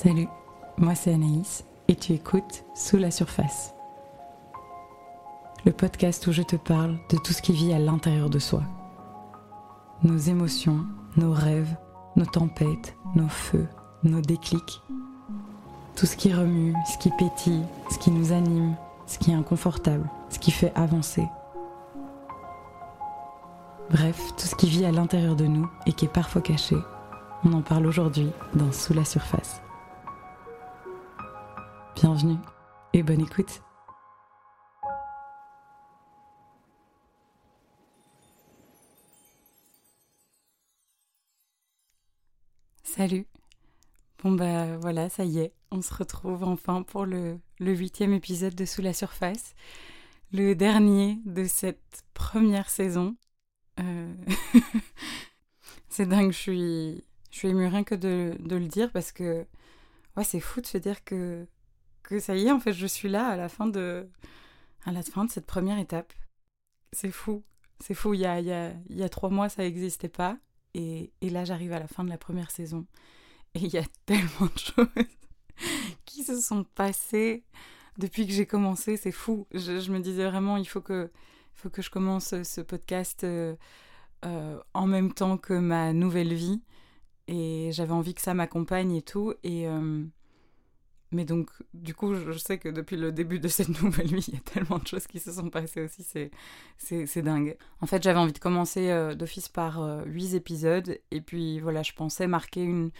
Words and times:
Salut, 0.00 0.28
moi 0.76 0.94
c'est 0.94 1.12
Anaïs 1.12 1.64
et 1.88 1.96
tu 1.96 2.12
écoutes 2.12 2.62
Sous 2.76 2.98
la 2.98 3.10
surface. 3.10 3.74
Le 5.64 5.72
podcast 5.72 6.24
où 6.28 6.32
je 6.32 6.42
te 6.42 6.54
parle 6.54 7.00
de 7.10 7.16
tout 7.16 7.32
ce 7.32 7.42
qui 7.42 7.50
vit 7.50 7.72
à 7.72 7.80
l'intérieur 7.80 8.30
de 8.30 8.38
soi. 8.38 8.62
Nos 10.04 10.16
émotions, 10.16 10.86
nos 11.16 11.32
rêves, 11.32 11.74
nos 12.14 12.26
tempêtes, 12.26 12.94
nos 13.16 13.26
feux, 13.26 13.66
nos 14.04 14.20
déclics. 14.20 14.82
Tout 15.96 16.06
ce 16.06 16.16
qui 16.16 16.32
remue, 16.32 16.76
ce 16.86 16.96
qui 16.98 17.10
pétille, 17.18 17.64
ce 17.90 17.98
qui 17.98 18.12
nous 18.12 18.30
anime, 18.30 18.76
ce 19.08 19.18
qui 19.18 19.32
est 19.32 19.34
inconfortable, 19.34 20.08
ce 20.30 20.38
qui 20.38 20.52
fait 20.52 20.72
avancer. 20.76 21.26
Bref, 23.90 24.22
tout 24.36 24.46
ce 24.46 24.54
qui 24.54 24.68
vit 24.68 24.84
à 24.84 24.92
l'intérieur 24.92 25.34
de 25.34 25.46
nous 25.46 25.68
et 25.86 25.92
qui 25.92 26.04
est 26.04 26.14
parfois 26.14 26.40
caché. 26.40 26.76
On 27.44 27.52
en 27.52 27.62
parle 27.62 27.86
aujourd'hui 27.88 28.30
dans 28.54 28.70
Sous 28.70 28.94
la 28.94 29.04
surface. 29.04 29.60
Bienvenue 32.00 32.36
et 32.92 33.02
bonne 33.02 33.22
écoute. 33.22 33.60
Salut. 42.84 43.26
Bon 44.22 44.30
bah 44.30 44.76
voilà, 44.76 45.08
ça 45.08 45.24
y 45.24 45.40
est, 45.40 45.52
on 45.72 45.82
se 45.82 45.92
retrouve 45.92 46.44
enfin 46.44 46.84
pour 46.84 47.04
le, 47.04 47.40
huitième 47.58 48.12
épisode 48.12 48.54
de 48.54 48.64
Sous 48.64 48.80
la 48.80 48.92
surface, 48.92 49.56
le 50.32 50.54
dernier 50.54 51.18
de 51.24 51.46
cette 51.46 52.04
première 52.14 52.70
saison. 52.70 53.16
Euh, 53.80 54.14
c'est 55.88 56.06
dingue, 56.06 56.30
je 56.30 56.38
suis, 56.38 57.04
je 57.32 57.38
suis 57.38 57.48
émue 57.48 57.66
rien 57.66 57.82
que 57.82 57.96
de, 57.96 58.36
le 58.38 58.68
dire 58.68 58.92
parce 58.92 59.10
que 59.10 59.44
ouais, 60.16 60.22
c'est 60.22 60.38
fou 60.38 60.60
de 60.60 60.66
se 60.66 60.78
dire 60.78 61.02
que 61.02 61.44
que 62.08 62.20
ça 62.20 62.34
y 62.34 62.46
est, 62.46 62.50
en 62.50 62.58
fait, 62.58 62.72
je 62.72 62.86
suis 62.86 63.08
là 63.08 63.28
à 63.28 63.36
la 63.36 63.50
fin 63.50 63.66
de, 63.66 64.08
à 64.86 64.92
la 64.92 65.02
fin 65.02 65.26
de 65.26 65.30
cette 65.30 65.46
première 65.46 65.78
étape. 65.78 66.14
C'est 66.92 67.10
fou. 67.10 67.44
C'est 67.80 67.94
fou. 67.94 68.14
Il 68.14 68.20
y 68.20 68.26
a, 68.26 68.40
il 68.40 68.46
y, 68.46 68.52
a, 68.52 68.72
il 68.88 68.96
y 68.96 69.02
a 69.02 69.10
trois 69.10 69.28
mois, 69.28 69.50
ça 69.50 69.62
n'existait 69.62 70.08
pas. 70.08 70.38
Et, 70.72 71.12
et 71.20 71.28
là, 71.28 71.44
j'arrive 71.44 71.72
à 71.72 71.78
la 71.78 71.86
fin 71.86 72.04
de 72.04 72.08
la 72.08 72.16
première 72.16 72.50
saison. 72.50 72.86
Et 73.54 73.60
il 73.60 73.70
y 73.70 73.76
a 73.76 73.84
tellement 74.06 74.46
de 74.46 74.58
choses 74.58 75.06
qui 76.06 76.24
se 76.24 76.40
sont 76.40 76.64
passées 76.64 77.44
depuis 77.98 78.26
que 78.26 78.32
j'ai 78.32 78.46
commencé. 78.46 78.96
C'est 78.96 79.12
fou. 79.12 79.46
Je, 79.52 79.90
me 79.90 80.00
disais 80.00 80.24
vraiment, 80.24 80.56
il 80.56 80.66
faut 80.66 80.80
que, 80.80 81.10
faut 81.52 81.68
que 81.68 81.82
je 81.82 81.90
commence 81.90 82.42
ce 82.42 82.60
podcast 82.62 83.24
euh, 83.24 83.54
euh, 84.24 84.58
en 84.72 84.86
même 84.86 85.12
temps 85.12 85.36
que 85.36 85.52
ma 85.52 85.92
nouvelle 85.92 86.32
vie. 86.32 86.62
Et 87.26 87.68
j'avais 87.72 87.92
envie 87.92 88.14
que 88.14 88.22
ça 88.22 88.32
m'accompagne 88.32 88.94
et 88.94 89.02
tout. 89.02 89.34
Et, 89.42 89.68
euh, 89.68 90.06
mais 91.10 91.24
donc, 91.24 91.50
du 91.72 91.94
coup, 91.94 92.14
je 92.14 92.36
sais 92.38 92.58
que 92.58 92.68
depuis 92.68 92.96
le 92.96 93.12
début 93.12 93.40
de 93.40 93.48
cette 93.48 93.68
nouvelle 93.82 94.14
vie, 94.14 94.24
il 94.28 94.34
y 94.34 94.36
a 94.36 94.40
tellement 94.40 94.78
de 94.78 94.86
choses 94.86 95.06
qui 95.06 95.20
se 95.20 95.32
sont 95.32 95.48
passées 95.48 95.82
aussi, 95.82 96.04
c'est 96.76 97.22
dingue. 97.22 97.56
En 97.80 97.86
fait, 97.86 98.02
j'avais 98.02 98.18
envie 98.18 98.32
de 98.32 98.38
commencer 98.38 98.90
euh, 98.90 99.14
d'office 99.14 99.48
par 99.48 99.80
euh, 99.80 100.02
huit 100.04 100.34
épisodes, 100.34 100.98
et 101.10 101.20
puis 101.20 101.60
voilà, 101.60 101.82
je 101.82 101.92
pensais 101.92 102.26
marquer 102.26 102.62
une, 102.62 102.90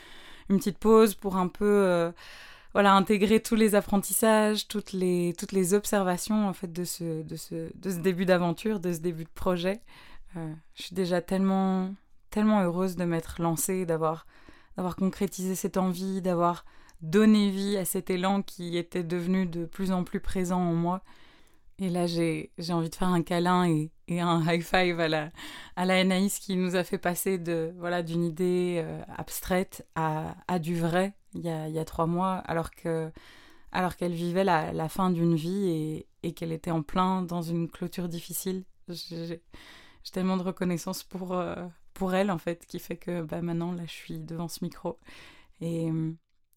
une 0.49 0.57
petite 0.57 0.79
pause 0.79 1.15
pour 1.15 1.37
un 1.37 1.49
peu 1.49 1.67
euh, 1.67 2.11
voilà, 2.73 2.95
intégrer 2.95 3.41
tous 3.41 3.57
les 3.57 3.75
apprentissages, 3.75 4.69
toutes 4.69 4.93
les, 4.93 5.35
toutes 5.39 5.53
les 5.53 5.75
observations 5.75 6.49
en 6.49 6.55
fait, 6.55 6.73
de, 6.73 6.85
ce, 6.85 7.23
de, 7.23 7.37
ce, 7.37 7.71
de 7.77 7.91
ce 7.91 7.99
début 7.99 8.25
d'aventure, 8.25 8.81
de 8.81 8.93
ce 8.93 9.01
début 9.01 9.25
de 9.25 9.31
projet. 9.35 9.83
je 10.35 10.83
suis 10.83 10.95
déjà 10.95 11.21
tellement, 11.21 11.95
tellement 12.31 12.63
heureuse 12.63 12.97
de 12.97 13.05
m'être 13.05 13.43
lancée, 13.43 13.85
d'avoir 13.85 14.25
concrétisé 14.97 15.55
cette 15.55 15.77
envie, 15.77 16.23
d'avoir 16.23 16.65
donner 17.01 17.51
vie 17.51 17.77
à 17.77 17.85
cet 17.85 18.11
élan 18.11 18.43
qui 18.43 18.77
était 18.77 19.05
devenu 19.05 19.47
de 19.47 19.65
plus 19.65 19.93
en 19.93 20.05
plus 20.05 20.21
présent 20.21 20.61
en 20.61 20.75
moi. 20.75 21.03
Et 21.81 21.91
là, 21.91 22.07
j'ai 22.07 22.51
envie 22.71 22.91
de 22.91 22.95
faire 22.95 23.09
un 23.09 23.23
câlin 23.23 23.69
et, 23.69 23.93
et, 24.09 24.21
un 24.21 24.43
high 24.43 24.63
five 24.63 24.99
à 24.99 25.07
la, 25.07 25.31
à 25.77 25.85
la 25.85 25.95
Anaïs 26.01 26.41
qui 26.41 26.57
nous 26.57 26.75
a 26.75 26.83
fait 26.83 26.99
passer 26.99 27.39
de 27.39 27.73
voilà 27.79 28.03
d'une 28.03 28.25
idée 28.25 28.83
euh, 28.85 29.01
abstraite 29.17 29.87
à, 29.95 30.35
à, 30.49 30.59
du 30.59 30.77
vrai 30.77 31.15
il 31.35 31.43
y, 31.43 31.49
a, 31.49 31.69
il 31.69 31.75
y 31.75 31.79
a 31.79 31.85
trois 31.85 32.07
mois, 32.07 32.37
alors 32.39 32.71
que 32.73 33.13
alors 33.71 33.97
qu'elle 33.97 34.15
vivait 34.15 34.45
la, 34.45 34.73
la 34.73 34.89
fin 34.89 35.11
d'une 35.11 35.37
vie 35.37 35.69
et, 35.69 36.09
et 36.23 36.33
qu'elle 36.33 36.53
était 36.53 36.71
en 36.71 36.83
plein 36.83 37.23
dans 37.23 37.43
une 37.43 37.69
clôture 37.69 38.09
difficile. 38.09 38.65
J'ai 38.89 39.43
tellement 40.13 40.37
de 40.37 40.43
reconnaissance 40.43 41.05
pour, 41.05 41.35
euh, 41.35 41.67
pour 41.95 42.15
elle, 42.15 42.31
en 42.31 42.39
fait, 42.39 42.65
qui 42.67 42.79
fait 42.79 42.97
que 42.97 43.23
bah, 43.23 43.43
maintenant, 43.43 43.73
là, 43.73 43.85
je 43.87 43.93
suis 43.93 44.19
devant 44.19 44.49
ce 44.49 44.65
micro. 44.65 44.99
Et, 45.61 45.91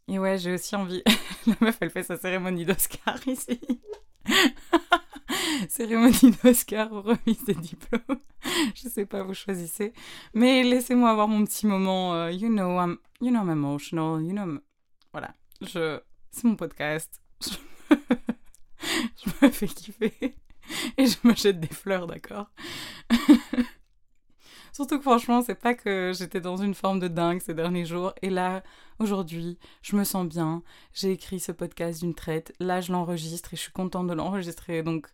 et 0.08 0.20
ouais, 0.20 0.38
j'ai 0.38 0.54
aussi 0.54 0.76
envie. 0.76 1.04
La 1.48 1.56
meuf, 1.62 1.78
elle 1.82 1.90
fait 1.90 2.04
sa 2.04 2.18
cérémonie 2.18 2.66
d'Oscar 2.66 3.18
ici. 3.28 3.60
cérémonie 5.70 6.36
d'Oscar 6.44 6.90
remise 6.90 7.44
des 7.46 7.56
diplômes. 7.56 8.20
Je 8.76 8.90
sais 8.90 9.06
pas, 9.06 9.24
vous 9.24 9.34
choisissez. 9.34 9.94
Mais 10.34 10.64
laissez-moi 10.64 11.10
avoir 11.10 11.28
mon 11.28 11.46
petit 11.46 11.66
moment. 11.66 12.14
Euh, 12.14 12.32
you 12.32 12.50
know, 12.50 12.80
I'm, 12.80 12.98
you 13.22 13.30
know, 13.30 13.42
I'm 13.42 13.50
emotional. 13.50 14.22
You 14.22 14.34
know, 14.34 14.60
voilà. 15.12 15.34
Je, 15.62 16.00
c'est 16.32 16.44
mon 16.44 16.56
podcast. 16.56 17.22
Je... 17.42 17.56
je 19.26 19.46
me 19.46 19.52
fais 19.52 19.68
kiffer. 19.68 20.36
Et 20.98 21.06
je 21.06 21.36
jette 21.36 21.60
des 21.60 21.68
fleurs, 21.68 22.08
d'accord? 22.08 22.48
Surtout 24.82 24.98
que 24.98 25.04
franchement, 25.04 25.44
c'est 25.44 25.54
pas 25.54 25.76
que 25.76 26.12
j'étais 26.12 26.42
dans 26.42 26.58
une 26.58 26.74
forme 26.74 27.00
de 27.00 27.08
dingue 27.08 27.40
ces 27.40 27.54
derniers 27.54 27.86
jours. 27.86 28.14
Et 28.24 28.32
là, 28.32 28.64
aujourd'hui, 28.98 29.60
je 29.84 29.96
me 29.96 30.04
sens 30.04 30.26
bien. 30.26 30.64
J'ai 30.96 31.12
écrit 31.12 31.40
ce 31.40 31.52
podcast 31.52 32.00
d'une 32.00 32.16
traite. 32.16 32.52
Là, 32.60 32.82
je 32.82 32.92
l'enregistre 32.92 33.54
et 33.54 33.58
je 33.58 33.62
suis 33.62 33.72
contente 33.72 34.08
de 34.08 34.14
l'enregistrer. 34.16 34.82
Donc, 34.82 35.06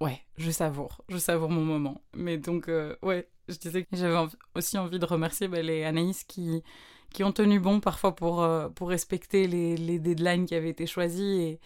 ouais, 0.00 0.22
je 0.38 0.50
savoure. 0.50 1.04
Je 1.10 1.18
savoure 1.18 1.50
mon 1.50 1.62
moment. 1.62 2.00
Mais 2.14 2.38
donc, 2.38 2.70
euh, 2.70 2.96
ouais, 3.02 3.28
je 3.48 3.56
disais 3.58 3.82
que 3.82 3.94
j'avais 3.94 4.16
aussi 4.54 4.78
envie 4.78 4.98
de 4.98 5.04
remercier 5.04 5.46
bah, 5.46 5.60
les 5.60 5.84
Anaïs 5.84 6.24
qui, 6.24 6.62
qui 7.12 7.22
ont 7.22 7.32
tenu 7.32 7.60
bon 7.60 7.80
parfois 7.80 8.16
pour, 8.16 8.42
euh, 8.42 8.70
pour 8.70 8.88
respecter 8.88 9.46
les, 9.46 9.76
les, 9.76 9.98
deadlines 9.98 10.46
qui 10.46 10.54
avaient 10.54 10.70
été 10.70 10.86
choisis. 10.86 11.20
Et, 11.20 11.60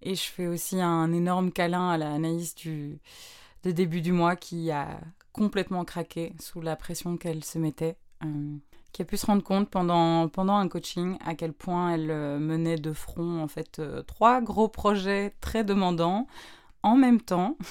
et 0.00 0.14
je 0.14 0.22
fais 0.22 0.46
aussi 0.46 0.80
un 0.80 1.12
énorme 1.12 1.52
câlin 1.52 1.90
à 1.90 1.98
la 1.98 2.10
Anaïs 2.14 2.54
du, 2.54 2.98
de 3.64 3.72
début 3.72 4.00
du 4.00 4.12
mois 4.12 4.36
qui 4.36 4.70
a 4.70 5.02
complètement 5.32 5.84
craqué 5.84 6.32
sous 6.38 6.60
la 6.60 6.76
pression 6.76 7.16
qu'elle 7.16 7.44
se 7.44 7.58
mettait, 7.58 7.96
euh, 8.24 8.56
qui 8.92 9.02
a 9.02 9.04
pu 9.04 9.16
se 9.16 9.26
rendre 9.26 9.42
compte 9.42 9.70
pendant, 9.70 10.28
pendant 10.28 10.56
un 10.56 10.68
coaching 10.68 11.16
à 11.24 11.34
quel 11.34 11.52
point 11.52 11.94
elle 11.94 12.10
euh, 12.10 12.38
menait 12.38 12.76
de 12.76 12.92
front 12.92 13.40
en 13.40 13.48
fait 13.48 13.78
euh, 13.78 14.02
trois 14.02 14.40
gros 14.40 14.68
projets 14.68 15.34
très 15.40 15.64
demandants 15.64 16.26
en 16.82 16.96
même 16.96 17.20
temps. 17.20 17.56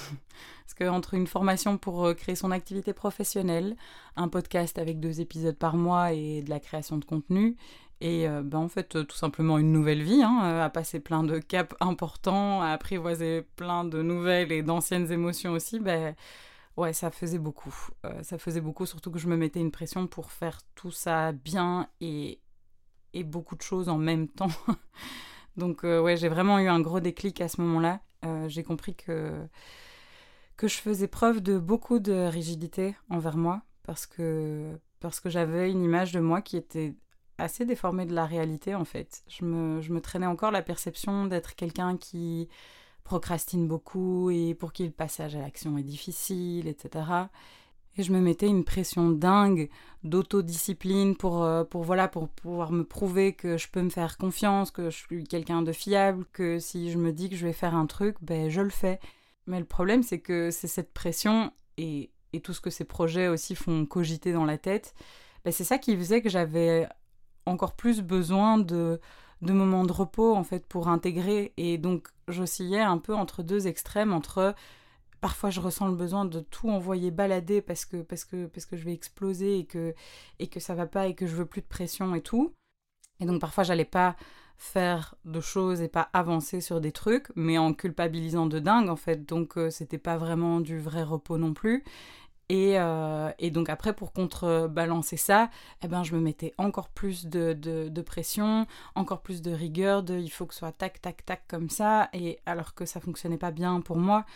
Parce 0.66 0.90
qu'entre 0.90 1.14
une 1.14 1.26
formation 1.26 1.78
pour 1.78 2.14
créer 2.14 2.36
son 2.36 2.52
activité 2.52 2.92
professionnelle, 2.92 3.76
un 4.16 4.28
podcast 4.28 4.78
avec 4.78 5.00
deux 5.00 5.20
épisodes 5.20 5.56
par 5.56 5.76
mois 5.76 6.12
et 6.12 6.42
de 6.42 6.50
la 6.50 6.60
création 6.60 6.96
de 6.96 7.04
contenu, 7.04 7.56
et 8.00 8.26
ben 8.28 8.60
en 8.60 8.68
fait, 8.68 9.04
tout 9.04 9.16
simplement 9.16 9.58
une 9.58 9.72
nouvelle 9.72 10.02
vie, 10.02 10.22
hein, 10.22 10.60
à 10.62 10.70
passer 10.70 11.00
plein 11.00 11.24
de 11.24 11.40
caps 11.40 11.74
importants, 11.80 12.62
à 12.62 12.68
apprivoiser 12.68 13.42
plein 13.56 13.84
de 13.84 14.00
nouvelles 14.00 14.52
et 14.52 14.62
d'anciennes 14.62 15.10
émotions 15.10 15.52
aussi, 15.52 15.80
ben, 15.80 16.14
Ouais, 16.76 16.92
ça 16.92 17.10
faisait 17.10 17.38
beaucoup. 17.38 17.74
Euh, 18.06 18.22
ça 18.22 18.38
faisait 18.38 18.60
beaucoup, 18.60 18.86
surtout 18.86 19.10
que 19.10 19.18
je 19.18 19.28
me 19.28 19.36
mettais 19.36 19.60
une 19.60 19.70
pression 19.70 20.06
pour 20.06 20.30
faire 20.30 20.60
tout 20.74 20.90
ça 20.90 21.32
bien 21.32 21.88
et, 22.00 22.40
et 23.14 23.24
beaucoup 23.24 23.56
de 23.56 23.62
choses 23.62 23.88
en 23.88 23.98
même 23.98 24.28
temps. 24.30 24.50
Donc 25.56 25.84
euh, 25.84 26.00
ouais, 26.00 26.16
j'ai 26.16 26.28
vraiment 26.28 26.58
eu 26.58 26.68
un 26.68 26.80
gros 26.80 27.00
déclic 27.00 27.40
à 27.40 27.48
ce 27.48 27.60
moment-là. 27.60 28.00
Euh, 28.24 28.48
j'ai 28.48 28.62
compris 28.62 28.94
que, 28.94 29.32
que 30.56 30.68
je 30.68 30.76
faisais 30.76 31.08
preuve 31.08 31.40
de 31.40 31.58
beaucoup 31.58 31.98
de 31.98 32.12
rigidité 32.28 32.96
envers 33.08 33.36
moi 33.36 33.62
parce 33.82 34.06
que, 34.06 34.78
parce 35.00 35.20
que 35.20 35.30
j'avais 35.30 35.70
une 35.70 35.82
image 35.82 36.12
de 36.12 36.20
moi 36.20 36.42
qui 36.42 36.56
était 36.56 36.94
assez 37.38 37.64
déformée 37.64 38.04
de 38.06 38.14
la 38.14 38.26
réalité 38.26 38.74
en 38.74 38.84
fait. 38.84 39.22
Je 39.28 39.44
me, 39.44 39.80
je 39.80 39.92
me 39.92 40.00
traînais 40.00 40.26
encore 40.26 40.50
la 40.50 40.62
perception 40.62 41.26
d'être 41.26 41.54
quelqu'un 41.54 41.96
qui 41.96 42.48
procrastine 43.04 43.66
beaucoup 43.66 44.30
et 44.30 44.54
pour 44.54 44.72
qui 44.72 44.84
le 44.84 44.90
passage 44.90 45.36
à 45.36 45.40
l'action 45.40 45.76
est 45.78 45.82
difficile, 45.82 46.68
etc. 46.68 47.04
Et 47.96 48.02
je 48.02 48.12
me 48.12 48.20
mettais 48.20 48.46
une 48.46 48.64
pression 48.64 49.10
dingue 49.10 49.68
d'autodiscipline 50.04 51.16
pour, 51.16 51.42
euh, 51.42 51.64
pour, 51.64 51.82
voilà, 51.82 52.08
pour 52.08 52.28
pouvoir 52.28 52.72
me 52.72 52.84
prouver 52.84 53.32
que 53.32 53.58
je 53.58 53.68
peux 53.68 53.82
me 53.82 53.90
faire 53.90 54.16
confiance, 54.16 54.70
que 54.70 54.90
je 54.90 54.96
suis 54.96 55.24
quelqu'un 55.24 55.62
de 55.62 55.72
fiable, 55.72 56.24
que 56.32 56.58
si 56.58 56.90
je 56.90 56.98
me 56.98 57.12
dis 57.12 57.28
que 57.28 57.36
je 57.36 57.46
vais 57.46 57.52
faire 57.52 57.74
un 57.74 57.86
truc, 57.86 58.16
ben 58.22 58.48
je 58.48 58.60
le 58.60 58.70
fais. 58.70 59.00
Mais 59.46 59.58
le 59.58 59.64
problème, 59.64 60.02
c'est 60.02 60.20
que 60.20 60.50
c'est 60.50 60.68
cette 60.68 60.92
pression 60.92 61.52
et, 61.76 62.10
et, 62.32 62.40
tout 62.40 62.52
ce 62.52 62.60
que 62.60 62.70
ces 62.70 62.84
projets 62.84 63.26
aussi 63.28 63.56
font 63.56 63.84
cogiter 63.86 64.32
dans 64.32 64.44
la 64.44 64.58
tête, 64.58 64.94
ben 65.44 65.52
c'est 65.52 65.64
ça 65.64 65.78
qui 65.78 65.96
faisait 65.96 66.22
que 66.22 66.28
j'avais 66.28 66.86
encore 67.46 67.74
plus 67.74 68.02
besoin 68.02 68.58
de, 68.58 69.00
de 69.42 69.52
moments 69.52 69.84
de 69.84 69.92
repos 69.92 70.34
en 70.34 70.44
fait 70.44 70.66
pour 70.66 70.88
intégrer 70.88 71.52
et 71.56 71.78
donc 71.78 72.08
j'oscillais 72.28 72.80
un 72.80 72.98
peu 72.98 73.14
entre 73.14 73.42
deux 73.42 73.66
extrêmes 73.66 74.12
entre 74.12 74.54
parfois 75.20 75.50
je 75.50 75.60
ressens 75.60 75.88
le 75.88 75.96
besoin 75.96 76.24
de 76.24 76.40
tout 76.40 76.70
envoyer 76.70 77.10
balader 77.10 77.62
parce 77.62 77.84
que 77.84 78.02
parce 78.02 78.24
que 78.24 78.46
parce 78.46 78.66
que 78.66 78.76
je 78.76 78.84
vais 78.84 78.92
exploser 78.92 79.58
et 79.58 79.66
que 79.66 79.94
et 80.38 80.48
que 80.48 80.60
ça 80.60 80.74
va 80.74 80.86
pas 80.86 81.08
et 81.08 81.14
que 81.14 81.26
je 81.26 81.36
veux 81.36 81.46
plus 81.46 81.62
de 81.62 81.66
pression 81.66 82.14
et 82.14 82.22
tout 82.22 82.54
Et 83.20 83.26
donc 83.26 83.40
parfois 83.40 83.64
j'allais 83.64 83.84
pas 83.86 84.16
faire 84.58 85.14
de 85.24 85.40
choses 85.40 85.80
et 85.80 85.88
pas 85.88 86.10
avancer 86.12 86.60
sur 86.60 86.82
des 86.82 86.92
trucs, 86.92 87.28
mais 87.34 87.56
en 87.58 87.72
culpabilisant 87.72 88.46
de 88.46 88.58
dingue 88.58 88.90
en 88.90 88.96
fait. 88.96 89.26
Donc 89.26 89.56
euh, 89.56 89.70
c'était 89.70 89.98
pas 89.98 90.18
vraiment 90.18 90.60
du 90.60 90.78
vrai 90.78 91.02
repos 91.02 91.38
non 91.38 91.54
plus. 91.54 91.82
Et, 92.50 92.80
euh, 92.80 93.30
et, 93.38 93.52
donc 93.52 93.68
après, 93.68 93.92
pour 93.94 94.12
contrebalancer 94.12 95.16
ça, 95.16 95.50
eh 95.84 95.88
ben, 95.88 96.02
je 96.02 96.16
me 96.16 96.20
mettais 96.20 96.52
encore 96.58 96.88
plus 96.88 97.26
de, 97.26 98.02
pression, 98.02 98.66
encore 98.96 99.22
plus 99.22 99.40
de 99.40 99.52
rigueur, 99.52 100.02
de 100.02 100.18
il 100.18 100.30
faut 100.30 100.46
que 100.46 100.54
ce 100.54 100.58
soit 100.58 100.72
tac, 100.72 101.00
tac, 101.00 101.24
tac 101.24 101.44
comme 101.46 101.70
ça, 101.70 102.08
et 102.12 102.40
alors 102.46 102.74
que 102.74 102.86
ça 102.86 102.98
fonctionnait 102.98 103.38
pas 103.38 103.52
bien 103.52 103.80
pour 103.80 103.98
moi. 103.98 104.26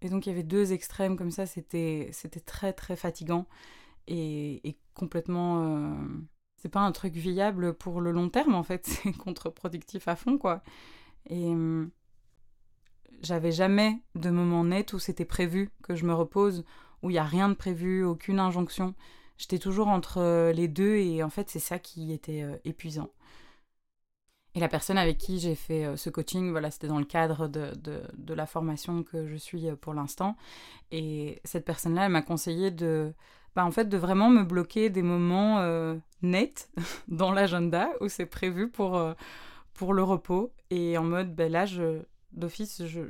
Et 0.00 0.08
donc 0.08 0.26
il 0.26 0.28
y 0.28 0.32
avait 0.32 0.44
deux 0.44 0.72
extrêmes 0.72 1.16
comme 1.16 1.32
ça, 1.32 1.44
c'était 1.44 2.12
très 2.46 2.72
très 2.72 2.94
fatigant 2.94 3.46
et, 4.06 4.78
complètement... 4.94 5.64
Euh, 5.64 6.06
c'est 6.58 6.68
pas 6.68 6.80
un 6.80 6.92
truc 6.92 7.14
viable 7.14 7.74
pour 7.74 8.00
le 8.00 8.12
long 8.12 8.28
terme 8.28 8.54
en 8.54 8.62
fait, 8.62 8.86
c'est 8.86 9.12
contre-productif 9.12 10.06
à 10.06 10.14
fond 10.14 10.38
quoi. 10.38 10.62
Et 11.28 11.48
hum, 11.48 11.90
j'avais 13.22 13.50
jamais 13.50 14.00
de 14.14 14.30
moment 14.30 14.62
net 14.62 14.92
où 14.92 15.00
c'était 15.00 15.24
prévu 15.24 15.72
que 15.82 15.96
je 15.96 16.04
me 16.06 16.14
repose, 16.14 16.64
où 17.06 17.10
il 17.10 17.14
y 17.14 17.18
a 17.18 17.24
rien 17.24 17.48
de 17.48 17.54
prévu, 17.54 18.04
aucune 18.04 18.40
injonction. 18.40 18.94
J'étais 19.38 19.58
toujours 19.58 19.88
entre 19.88 20.18
euh, 20.18 20.52
les 20.52 20.66
deux 20.66 20.96
et 20.96 21.22
en 21.22 21.30
fait 21.30 21.48
c'est 21.48 21.60
ça 21.60 21.78
qui 21.78 22.12
était 22.12 22.42
euh, 22.42 22.56
épuisant. 22.64 23.10
Et 24.54 24.60
la 24.60 24.68
personne 24.68 24.98
avec 24.98 25.18
qui 25.18 25.38
j'ai 25.38 25.54
fait 25.54 25.84
euh, 25.84 25.96
ce 25.96 26.10
coaching, 26.10 26.50
voilà, 26.50 26.70
c'était 26.70 26.88
dans 26.88 26.98
le 26.98 27.04
cadre 27.04 27.46
de, 27.46 27.72
de, 27.76 28.34
la 28.34 28.46
formation 28.46 29.02
que 29.02 29.28
je 29.28 29.36
suis 29.36 29.66
pour 29.80 29.92
l'instant. 29.92 30.36
Et 30.90 31.40
cette 31.44 31.66
personne-là, 31.66 32.06
elle 32.06 32.12
m'a 32.12 32.22
conseillé 32.22 32.70
de, 32.70 33.12
bah, 33.54 33.66
en 33.66 33.70
fait, 33.70 33.84
de 33.84 33.98
vraiment 33.98 34.30
me 34.30 34.44
bloquer 34.44 34.88
des 34.88 35.02
moments 35.02 35.62
nets 36.22 36.70
dans 37.08 37.32
l'agenda 37.32 37.90
où 38.00 38.08
c'est 38.08 38.24
prévu 38.24 38.70
pour, 38.70 38.98
pour 39.74 39.92
le 39.92 40.02
repos. 40.02 40.54
Et 40.70 40.96
en 40.96 41.04
mode, 41.04 41.34
ben 41.34 41.52
là, 41.52 41.66
d'office, 42.32 42.86
je, 42.86 43.02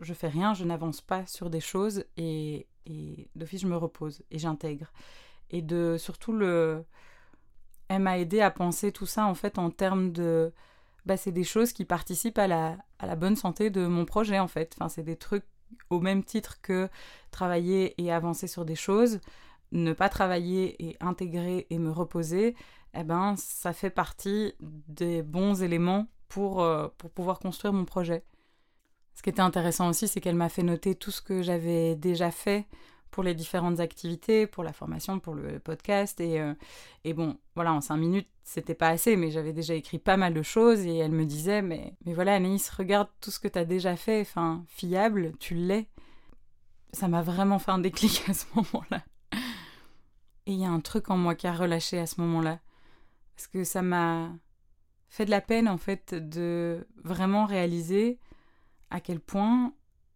je, 0.00 0.14
fais 0.14 0.28
rien, 0.28 0.52
je 0.54 0.64
n'avance 0.64 1.00
pas 1.00 1.24
sur 1.26 1.48
des 1.48 1.60
choses 1.60 2.04
et, 2.16 2.66
et 2.88 3.28
d'office, 3.36 3.62
je 3.62 3.66
me 3.66 3.76
repose 3.76 4.22
et 4.30 4.38
j'intègre. 4.38 4.92
Et 5.50 5.62
de 5.62 5.96
surtout, 5.98 6.32
le... 6.32 6.84
elle 7.88 8.02
m'a 8.02 8.18
aidé 8.18 8.40
à 8.40 8.50
penser 8.50 8.92
tout 8.92 9.06
ça 9.06 9.26
en 9.26 9.34
fait 9.34 9.58
en 9.58 9.70
termes 9.70 10.12
de. 10.12 10.52
Bah, 11.06 11.16
c'est 11.16 11.32
des 11.32 11.44
choses 11.44 11.72
qui 11.72 11.84
participent 11.84 12.38
à 12.38 12.46
la, 12.48 13.16
bonne 13.16 13.36
santé 13.36 13.70
de 13.70 13.86
mon 13.86 14.04
projet 14.04 14.38
en 14.38 14.48
fait. 14.48 14.74
Enfin, 14.78 14.88
c'est 14.88 15.02
des 15.02 15.16
trucs 15.16 15.44
au 15.90 16.00
même 16.00 16.24
titre 16.24 16.60
que 16.60 16.88
travailler 17.30 17.94
et 18.02 18.12
avancer 18.12 18.46
sur 18.46 18.64
des 18.64 18.74
choses 18.74 19.20
ne 19.72 19.92
pas 19.92 20.08
travailler 20.08 20.82
et 20.84 20.96
intégrer 21.00 21.66
et 21.70 21.78
me 21.78 21.90
reposer, 21.90 22.56
eh 22.94 23.04
ben, 23.04 23.34
ça 23.36 23.72
fait 23.72 23.90
partie 23.90 24.54
des 24.60 25.22
bons 25.22 25.62
éléments 25.62 26.06
pour, 26.28 26.62
euh, 26.62 26.88
pour 26.98 27.10
pouvoir 27.10 27.38
construire 27.38 27.72
mon 27.72 27.84
projet. 27.84 28.24
Ce 29.18 29.22
qui 29.24 29.30
était 29.30 29.40
intéressant 29.40 29.88
aussi, 29.88 30.06
c'est 30.06 30.20
qu'elle 30.20 30.36
m'a 30.36 30.48
fait 30.48 30.62
noter 30.62 30.94
tout 30.94 31.10
ce 31.10 31.20
que 31.20 31.42
j'avais 31.42 31.96
déjà 31.96 32.30
fait 32.30 32.66
pour 33.10 33.24
les 33.24 33.34
différentes 33.34 33.80
activités, 33.80 34.46
pour 34.46 34.62
la 34.62 34.72
formation, 34.72 35.18
pour 35.18 35.34
le 35.34 35.58
podcast. 35.58 36.20
Et, 36.20 36.40
euh, 36.40 36.54
et 37.02 37.14
bon, 37.14 37.36
voilà, 37.56 37.72
en 37.72 37.80
cinq 37.80 37.96
minutes, 37.96 38.28
c'était 38.44 38.76
pas 38.76 38.90
assez, 38.90 39.16
mais 39.16 39.32
j'avais 39.32 39.52
déjà 39.52 39.74
écrit 39.74 39.98
pas 39.98 40.16
mal 40.16 40.34
de 40.34 40.42
choses. 40.42 40.86
Et 40.86 40.98
elle 40.98 41.10
me 41.10 41.24
disait, 41.24 41.62
mais, 41.62 41.96
mais 42.06 42.14
voilà, 42.14 42.36
Anaïs, 42.36 42.70
regarde 42.70 43.08
tout 43.20 43.32
ce 43.32 43.40
que 43.40 43.48
tu 43.48 43.58
as 43.58 43.64
déjà 43.64 43.96
fait, 43.96 44.20
enfin, 44.20 44.64
fiable, 44.68 45.32
tu 45.40 45.56
l'es. 45.56 45.88
Ça 46.92 47.08
m'a 47.08 47.20
vraiment 47.22 47.58
fait 47.58 47.72
un 47.72 47.80
déclic 47.80 48.22
à 48.28 48.34
ce 48.34 48.44
moment-là. 48.54 49.02
Et 50.46 50.52
il 50.52 50.60
y 50.60 50.64
a 50.64 50.70
un 50.70 50.78
truc 50.78 51.10
en 51.10 51.16
moi 51.16 51.34
qui 51.34 51.48
a 51.48 51.52
relâché 51.52 51.98
à 51.98 52.06
ce 52.06 52.20
moment-là. 52.20 52.60
Parce 53.34 53.48
que 53.48 53.64
ça 53.64 53.82
m'a 53.82 54.30
fait 55.08 55.24
de 55.24 55.30
la 55.30 55.40
peine, 55.40 55.66
en 55.66 55.76
fait, 55.76 56.14
de 56.14 56.86
vraiment 57.02 57.46
réaliser 57.46 58.20
à 58.90 59.00
quel 59.00 59.20
point 59.20 59.72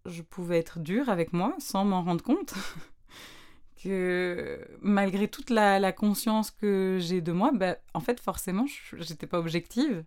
je 0.07 0.23
pouvais 0.23 0.59
être 0.59 0.81
dure 0.81 1.09
avec 1.09 1.33
moi 1.33 1.55
sans 1.59 1.85
m'en 1.85 2.03
rendre 2.03 2.23
compte. 2.23 2.55
que 3.83 4.65
malgré 4.81 5.29
toute 5.29 5.51
la, 5.51 5.93
conscience 5.93 6.51
que 6.51 6.99
j'ai 7.01 7.21
de 7.21 7.33
moi, 7.33 7.51
bah, 7.53 7.77
en 7.95 8.01
fait, 8.01 8.21
forcément, 8.21 8.67
j'étais 8.99 9.27
pas 9.27 9.39
objective. 9.39 10.05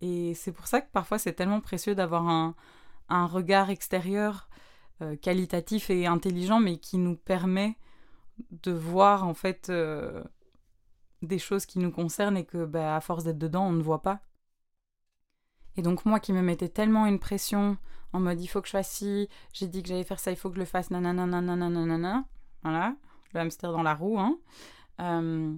Et 0.00 0.34
c'est 0.34 0.52
pour 0.52 0.66
ça 0.66 0.80
que 0.80 0.90
parfois 0.92 1.18
c'est 1.18 1.32
tellement 1.32 1.60
précieux 1.60 1.94
d'avoir 1.94 2.28
un, 2.28 2.54
regard 3.26 3.70
extérieur 3.70 4.48
euh, 5.02 5.16
qualitatif 5.16 5.90
et 5.90 6.06
intelligent, 6.06 6.60
mais 6.60 6.78
qui 6.78 6.98
nous 6.98 7.16
permet 7.16 7.76
de 8.50 8.72
voir 8.72 9.24
en 9.26 9.34
fait 9.34 9.68
euh, 9.68 10.24
des 11.20 11.38
choses 11.38 11.66
qui 11.66 11.78
nous 11.78 11.90
concernent 11.90 12.36
et 12.36 12.44
que 12.44 12.64
bah, 12.64 12.96
à 12.96 13.00
force 13.00 13.24
d'être 13.24 13.38
dedans 13.38 13.66
on 13.66 13.72
ne 13.72 13.82
voit 13.82 14.02
pas. 14.02 14.20
Et 15.76 15.82
donc 15.82 16.04
moi 16.04 16.20
qui 16.20 16.32
me 16.32 16.42
mettais 16.42 16.68
tellement 16.68 17.06
une 17.06 17.18
pression 17.18 17.76
en 18.12 18.20
mode 18.20 18.40
il 18.40 18.46
faut 18.46 18.60
que 18.60 18.66
je 18.66 18.72
fasse 18.72 18.90
ci, 18.90 19.28
j'ai 19.52 19.66
dit 19.66 19.82
que 19.82 19.88
j'allais 19.88 20.04
faire 20.04 20.20
ça, 20.20 20.30
il 20.30 20.36
faut 20.36 20.50
que 20.50 20.56
je 20.56 20.60
le 20.60 20.66
fasse, 20.66 20.90
nanana, 20.90 21.26
nanana, 21.26 21.68
nanana, 21.68 22.24
voilà, 22.62 22.94
le 23.32 23.40
hamster 23.40 23.72
dans 23.72 23.82
la 23.82 23.94
roue, 23.94 24.18
hein. 24.18 24.38
Euh, 25.00 25.54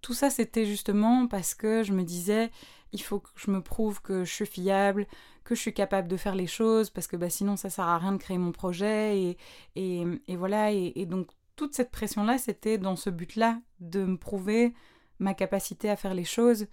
tout 0.00 0.14
ça 0.14 0.30
c'était 0.30 0.64
justement 0.64 1.26
parce 1.26 1.54
que 1.54 1.82
je 1.82 1.92
me 1.92 2.02
disais 2.02 2.50
il 2.92 3.02
faut 3.02 3.20
que 3.20 3.28
je 3.36 3.50
me 3.50 3.62
prouve 3.62 4.02
que 4.02 4.24
je 4.24 4.32
suis 4.32 4.46
fiable, 4.46 5.06
que 5.44 5.54
je 5.54 5.60
suis 5.60 5.74
capable 5.74 6.08
de 6.08 6.16
faire 6.16 6.34
les 6.34 6.46
choses, 6.46 6.90
parce 6.90 7.06
que 7.06 7.16
bah, 7.16 7.30
sinon 7.30 7.56
ça 7.56 7.70
sert 7.70 7.86
à 7.86 7.98
rien 7.98 8.12
de 8.12 8.18
créer 8.18 8.38
mon 8.38 8.52
projet. 8.52 9.36
Et, 9.76 10.06
et, 10.26 10.36
voilà, 10.36 10.72
et, 10.72 11.06
donc 11.06 11.28
toute 11.56 11.74
cette 11.74 11.90
pression-là, 11.90 12.38
c'était 12.38 12.78
dans 12.78 12.96
ce 12.96 13.10
but-là, 13.10 13.60
de 13.80 14.04
me 14.04 14.16
prouver 14.16 14.74
ma 15.18 15.34
capacité 15.34 15.90
à 15.90 15.96
faire 15.96 16.14
les 16.14 16.24
choses. 16.24 16.66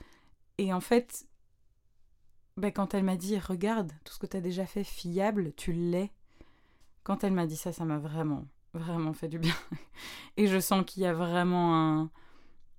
Et 0.57 0.73
en 0.73 0.79
fait, 0.81 1.26
bah, 2.57 2.71
quand 2.71 2.93
elle 2.93 3.03
m'a 3.03 3.15
dit, 3.15 3.37
regarde, 3.37 3.91
tout 4.03 4.13
ce 4.13 4.19
que 4.19 4.25
tu 4.25 4.37
as 4.37 4.41
déjà 4.41 4.65
fait 4.65 4.83
fiable, 4.83 5.53
tu 5.55 5.71
l'es. 5.71 6.11
Quand 7.03 7.23
elle 7.23 7.33
m'a 7.33 7.45
dit 7.45 7.55
ça, 7.55 7.71
ça 7.71 7.85
m'a 7.85 7.99
vraiment, 7.99 8.45
vraiment 8.73 9.13
fait 9.13 9.27
du 9.27 9.39
bien. 9.39 9.55
et 10.37 10.47
je 10.47 10.59
sens 10.59 10.83
qu'il 10.85 11.03
y 11.03 11.05
a 11.05 11.13
vraiment 11.13 11.75
un, 11.75 12.09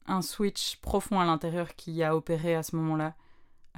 un 0.06 0.20
switch 0.20 0.76
profond 0.76 1.20
à 1.20 1.24
l'intérieur 1.24 1.76
qui 1.76 2.02
a 2.02 2.16
opéré 2.16 2.56
à 2.56 2.62
ce 2.62 2.74
moment-là. 2.76 3.14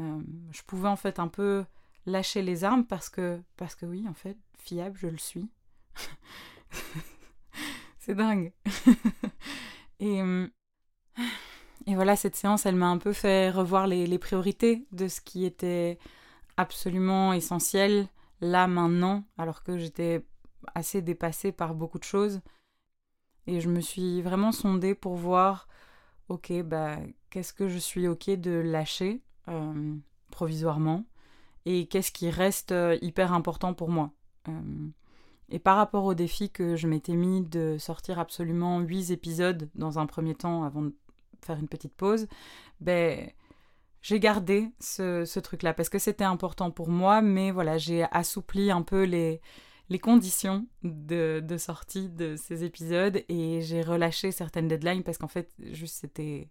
Euh, 0.00 0.20
je 0.50 0.62
pouvais 0.62 0.88
en 0.88 0.96
fait 0.96 1.18
un 1.18 1.28
peu 1.28 1.64
lâcher 2.06 2.40
les 2.40 2.64
armes 2.64 2.86
parce 2.86 3.10
que, 3.10 3.40
parce 3.56 3.74
que 3.74 3.84
oui, 3.84 4.06
en 4.08 4.14
fait, 4.14 4.38
fiable, 4.56 4.98
je 4.98 5.08
le 5.08 5.18
suis. 5.18 5.50
c'est 7.98 8.14
dingue. 8.14 8.52
et, 10.00 10.22
euh, 10.22 10.48
et 11.86 11.94
voilà, 11.94 12.16
cette 12.16 12.36
séance, 12.36 12.66
elle 12.66 12.76
m'a 12.76 12.88
un 12.88 12.98
peu 12.98 13.12
fait 13.12 13.50
revoir 13.50 13.86
les, 13.86 14.18
priorités 14.18 14.86
de 14.92 15.08
ce 15.08 15.20
qui 15.20 15.44
était 15.44 15.98
absolument 16.56 17.32
essentiel 17.32 18.06
là, 18.40 18.66
maintenant, 18.66 19.24
alors 19.38 19.62
que 19.62 19.78
j'étais 19.78 20.24
assez 20.74 21.02
dépassée 21.02 21.52
par 21.52 21.74
beaucoup 21.74 21.98
de 21.98 22.04
choses. 22.04 22.40
Et 23.46 23.60
je 23.60 23.68
me 23.68 23.80
suis 23.80 24.22
vraiment 24.22 24.52
sondée 24.52 24.94
pour 24.94 25.14
voir, 25.14 25.68
ok, 26.28 26.62
bah, 26.62 26.98
qu'est-ce 27.30 27.52
que 27.52 27.68
je 27.68 27.78
suis 27.78 28.06
ok 28.08 28.30
de 28.30 28.52
lâcher 28.52 29.22
euh, 29.48 29.94
provisoirement 30.30 31.04
et 31.66 31.86
qu'est-ce 31.86 32.12
qui 32.12 32.30
reste 32.30 32.72
euh, 32.72 32.96
hyper 33.02 33.32
important 33.32 33.74
pour 33.74 33.88
moi. 33.88 34.12
Euh, 34.48 34.88
et 35.48 35.58
par 35.58 35.76
rapport 35.76 36.04
au 36.04 36.14
défi 36.14 36.50
que 36.50 36.76
je 36.76 36.86
m'étais 36.86 37.16
mis 37.16 37.42
de 37.42 37.76
sortir 37.78 38.18
absolument 38.18 38.80
8 38.80 39.10
épisodes 39.10 39.68
dans 39.74 39.98
un 39.98 40.06
premier 40.06 40.34
temps 40.34 40.62
avant 40.64 40.88
faire 41.44 41.58
une 41.58 41.68
petite 41.68 41.94
pause, 41.94 42.26
ben, 42.80 43.30
j'ai 44.02 44.20
gardé 44.20 44.70
ce, 44.80 45.38
truc-là 45.38 45.74
parce 45.74 45.88
que 45.88 45.98
c'était 45.98 46.24
important 46.24 46.70
pour 46.70 46.88
moi, 46.88 47.20
mais 47.22 47.50
voilà, 47.50 47.78
j'ai 47.78 48.04
assoupli 48.12 48.70
un 48.70 48.82
peu 48.82 49.04
les, 49.04 49.40
conditions 50.00 50.66
de, 50.82 51.42
de, 51.44 51.56
sortie 51.58 52.08
de 52.08 52.36
ces 52.36 52.64
épisodes 52.64 53.22
et 53.28 53.60
j'ai 53.60 53.82
relâché 53.82 54.32
certaines 54.32 54.68
deadlines 54.68 55.02
parce 55.02 55.18
qu'en 55.18 55.28
fait, 55.28 55.52
juste 55.72 55.96
c'était 56.00 56.48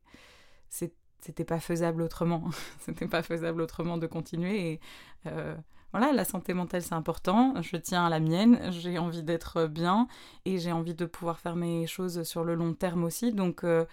c'était 1.21 1.45
pas 1.45 1.59
faisable 1.59 2.01
autrement. 2.01 2.49
c'était 2.79 3.07
pas 3.07 3.23
faisable 3.23 3.61
autrement 3.61 3.97
de 3.97 4.07
continuer. 4.07 4.71
Et 4.71 4.79
euh, 5.25 5.55
voilà, 5.91 6.11
la 6.11 6.25
santé 6.25 6.53
mentale, 6.53 6.81
c'est 6.81 6.93
important. 6.93 7.61
Je 7.61 7.77
tiens 7.77 8.05
à 8.05 8.09
la 8.09 8.19
mienne. 8.19 8.71
J'ai 8.71 8.97
envie 8.97 9.23
d'être 9.23 9.67
bien 9.67 10.07
et 10.45 10.57
j'ai 10.59 10.71
envie 10.71 10.95
de 10.95 11.05
pouvoir 11.05 11.39
faire 11.39 11.55
mes 11.55 11.87
choses 11.87 12.23
sur 12.23 12.43
le 12.43 12.55
long 12.55 12.73
terme 12.73 13.03
aussi. 13.03 13.33
Donc, 13.33 13.63
euh, 13.63 13.85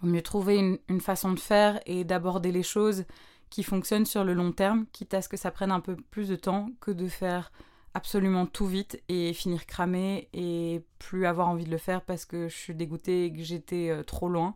vaut 0.00 0.08
mieux 0.08 0.22
trouver 0.22 0.56
une, 0.56 0.78
une, 0.88 1.00
façon 1.00 1.32
de 1.32 1.40
faire 1.40 1.80
et 1.86 2.04
d'aborder 2.04 2.52
les 2.52 2.62
choses 2.62 3.04
qui 3.50 3.62
fonctionnent 3.62 4.06
sur 4.06 4.24
le 4.24 4.34
long 4.34 4.52
terme, 4.52 4.86
quitte 4.92 5.14
à 5.14 5.22
ce 5.22 5.28
que 5.28 5.36
ça 5.36 5.50
prenne 5.50 5.70
un 5.70 5.80
peu 5.80 5.96
plus 5.96 6.28
de 6.28 6.36
temps 6.36 6.70
que 6.80 6.90
de 6.90 7.08
faire 7.08 7.52
absolument 7.94 8.46
tout 8.46 8.66
vite 8.66 9.00
et 9.08 9.32
finir 9.32 9.66
cramé 9.66 10.28
et 10.32 10.84
plus 10.98 11.26
avoir 11.26 11.48
envie 11.48 11.64
de 11.64 11.70
le 11.70 11.78
faire 11.78 12.02
parce 12.02 12.24
que 12.24 12.48
je 12.48 12.56
suis 12.56 12.74
dégoûtée 12.74 13.26
et 13.26 13.32
que 13.32 13.42
j'étais 13.42 13.90
euh, 13.90 14.02
trop 14.02 14.28
loin. 14.28 14.54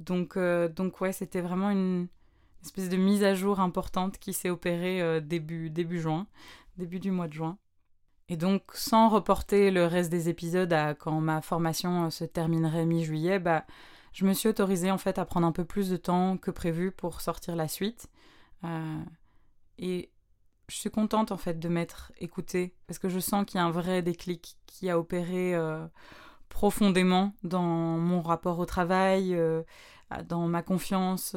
Donc, 0.00 0.36
euh, 0.36 0.68
donc 0.68 1.00
ouais, 1.00 1.12
c'était 1.12 1.40
vraiment 1.40 1.70
une 1.70 2.08
espèce 2.64 2.88
de 2.88 2.96
mise 2.96 3.22
à 3.22 3.34
jour 3.34 3.60
importante 3.60 4.18
qui 4.18 4.32
s'est 4.32 4.50
opérée 4.50 5.00
euh, 5.00 5.20
début, 5.20 5.70
début 5.70 6.00
juin, 6.00 6.26
début 6.76 6.98
du 6.98 7.12
mois 7.12 7.28
de 7.28 7.34
juin. 7.34 7.56
Et 8.28 8.36
donc, 8.36 8.62
sans 8.74 9.08
reporter 9.08 9.70
le 9.70 9.86
reste 9.86 10.10
des 10.10 10.28
épisodes 10.28 10.72
à 10.72 10.94
quand 10.94 11.20
ma 11.20 11.42
formation 11.42 12.10
se 12.10 12.24
terminerait 12.24 12.86
mi-juillet, 12.86 13.38
bah, 13.38 13.64
je 14.12 14.26
me 14.26 14.34
suis 14.34 14.48
autorisée 14.48 14.90
en 14.90 14.98
fait 14.98 15.18
à 15.18 15.24
prendre 15.24 15.46
un 15.46 15.52
peu 15.52 15.64
plus 15.64 15.88
de 15.88 15.96
temps 15.96 16.36
que 16.36 16.50
prévu 16.50 16.90
pour 16.92 17.20
sortir 17.20 17.56
la 17.56 17.68
suite. 17.68 18.08
Euh, 18.64 19.02
et 19.78 20.10
je 20.68 20.76
suis 20.76 20.90
contente 20.90 21.32
en 21.32 21.36
fait 21.36 21.58
de 21.58 21.68
m'être 21.68 22.12
écoutée 22.18 22.74
parce 22.86 22.98
que 22.98 23.08
je 23.08 23.18
sens 23.18 23.44
qu'il 23.46 23.58
y 23.58 23.60
a 23.60 23.64
un 23.64 23.70
vrai 23.70 24.02
déclic 24.02 24.56
qui 24.66 24.90
a 24.90 24.98
opéré 24.98 25.54
euh, 25.54 25.86
profondément 26.48 27.34
dans 27.42 27.62
mon 27.62 28.20
rapport 28.20 28.58
au 28.58 28.66
travail, 28.66 29.34
euh, 29.34 29.62
dans 30.28 30.46
ma 30.46 30.62
confiance, 30.62 31.34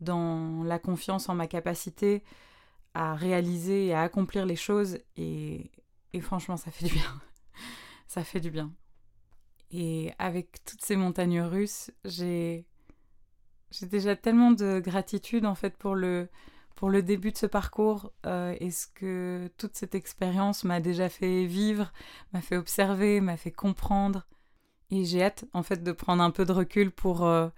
dans 0.00 0.64
la 0.64 0.78
confiance 0.80 1.28
en 1.28 1.34
ma 1.34 1.46
capacité 1.46 2.24
à 2.94 3.14
réaliser 3.14 3.86
et 3.86 3.94
à 3.94 4.02
accomplir 4.02 4.46
les 4.46 4.56
choses. 4.56 4.98
Et, 5.16 5.70
et 6.12 6.20
franchement, 6.20 6.56
ça 6.56 6.72
fait 6.72 6.86
du 6.86 6.92
bien. 6.92 7.20
ça 8.08 8.24
fait 8.24 8.40
du 8.40 8.50
bien. 8.50 8.72
Et 9.70 10.12
avec 10.18 10.64
toutes 10.64 10.82
ces 10.82 10.96
montagnes 10.96 11.42
russes, 11.42 11.90
j'ai 12.04 12.66
déjà 13.82 14.16
tellement 14.16 14.50
de 14.50 14.80
gratitude 14.80 15.46
en 15.46 15.54
fait 15.54 15.76
pour 15.76 15.94
le 15.94 16.28
pour 16.74 16.88
le 16.88 17.02
début 17.02 17.30
de 17.30 17.36
ce 17.36 17.44
parcours 17.44 18.10
euh, 18.24 18.56
et 18.58 18.70
ce 18.70 18.86
que 18.86 19.50
toute 19.58 19.76
cette 19.76 19.94
expérience 19.94 20.64
m'a 20.64 20.80
déjà 20.80 21.10
fait 21.10 21.44
vivre, 21.44 21.92
m'a 22.32 22.40
fait 22.40 22.56
observer, 22.56 23.20
m'a 23.20 23.36
fait 23.36 23.50
comprendre. 23.50 24.26
Et 24.90 25.04
j'ai 25.04 25.22
hâte 25.22 25.44
en 25.52 25.62
fait 25.62 25.82
de 25.82 25.92
prendre 25.92 26.22
un 26.22 26.30
peu 26.30 26.46
de 26.46 26.52
recul 26.52 26.90
pour 26.90 27.26
euh, 27.26 27.48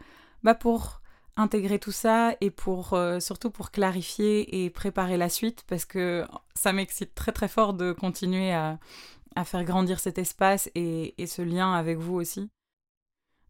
bah 0.43 0.57
pour 0.57 1.03
intégrer 1.37 1.79
tout 1.79 1.93
ça 1.93 2.35
et 2.41 2.51
pour 2.51 2.95
euh, 2.95 3.21
surtout 3.21 3.51
pour 3.51 3.71
clarifier 3.71 4.65
et 4.65 4.71
préparer 4.71 5.17
la 5.17 5.29
suite 5.29 5.65
parce 5.69 5.85
que 5.85 6.27
ça 6.55 6.73
m'excite 6.73 7.15
très 7.15 7.31
très 7.33 7.49
fort 7.49 7.75
de 7.75 7.93
continuer 7.93 8.53
à, 8.53 8.81
à 9.37 9.45
faire 9.45 9.65
grandir 9.65 10.01
cet 10.01 10.19
espace 10.19 10.71
et, 10.75 11.15
ce 11.27 11.43
lien 11.43 11.73
avec 11.73 11.99
vous 11.99 12.15
aussi. 12.15 12.51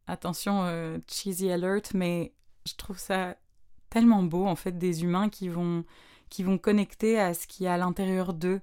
Attention, 0.06 0.64
euh, 0.64 0.98
cheesy 1.08 1.50
alert, 1.50 1.94
mais 1.94 2.34
je 2.66 2.74
trouve 2.74 2.98
ça 2.98 3.36
tellement 3.90 4.22
beau 4.22 4.46
en 4.46 4.56
fait 4.56 4.78
des 4.78 5.04
humains 5.04 5.28
qui 5.28 5.48
vont 5.48 5.84
qui 6.28 6.42
vont 6.42 6.56
connecter 6.56 7.20
à 7.20 7.34
ce 7.34 7.46
qui 7.46 7.64
est 7.66 7.68
à 7.68 7.76
l'intérieur 7.76 8.32
d'eux, 8.32 8.62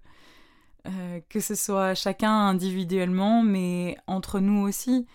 euh, 0.88 1.20
que 1.30 1.40
ce 1.40 1.54
soit 1.54 1.94
chacun 1.94 2.32
individuellement, 2.32 3.44
mais 3.44 3.96
entre 4.08 4.40
nous 4.40 4.62
aussi. 4.62 5.06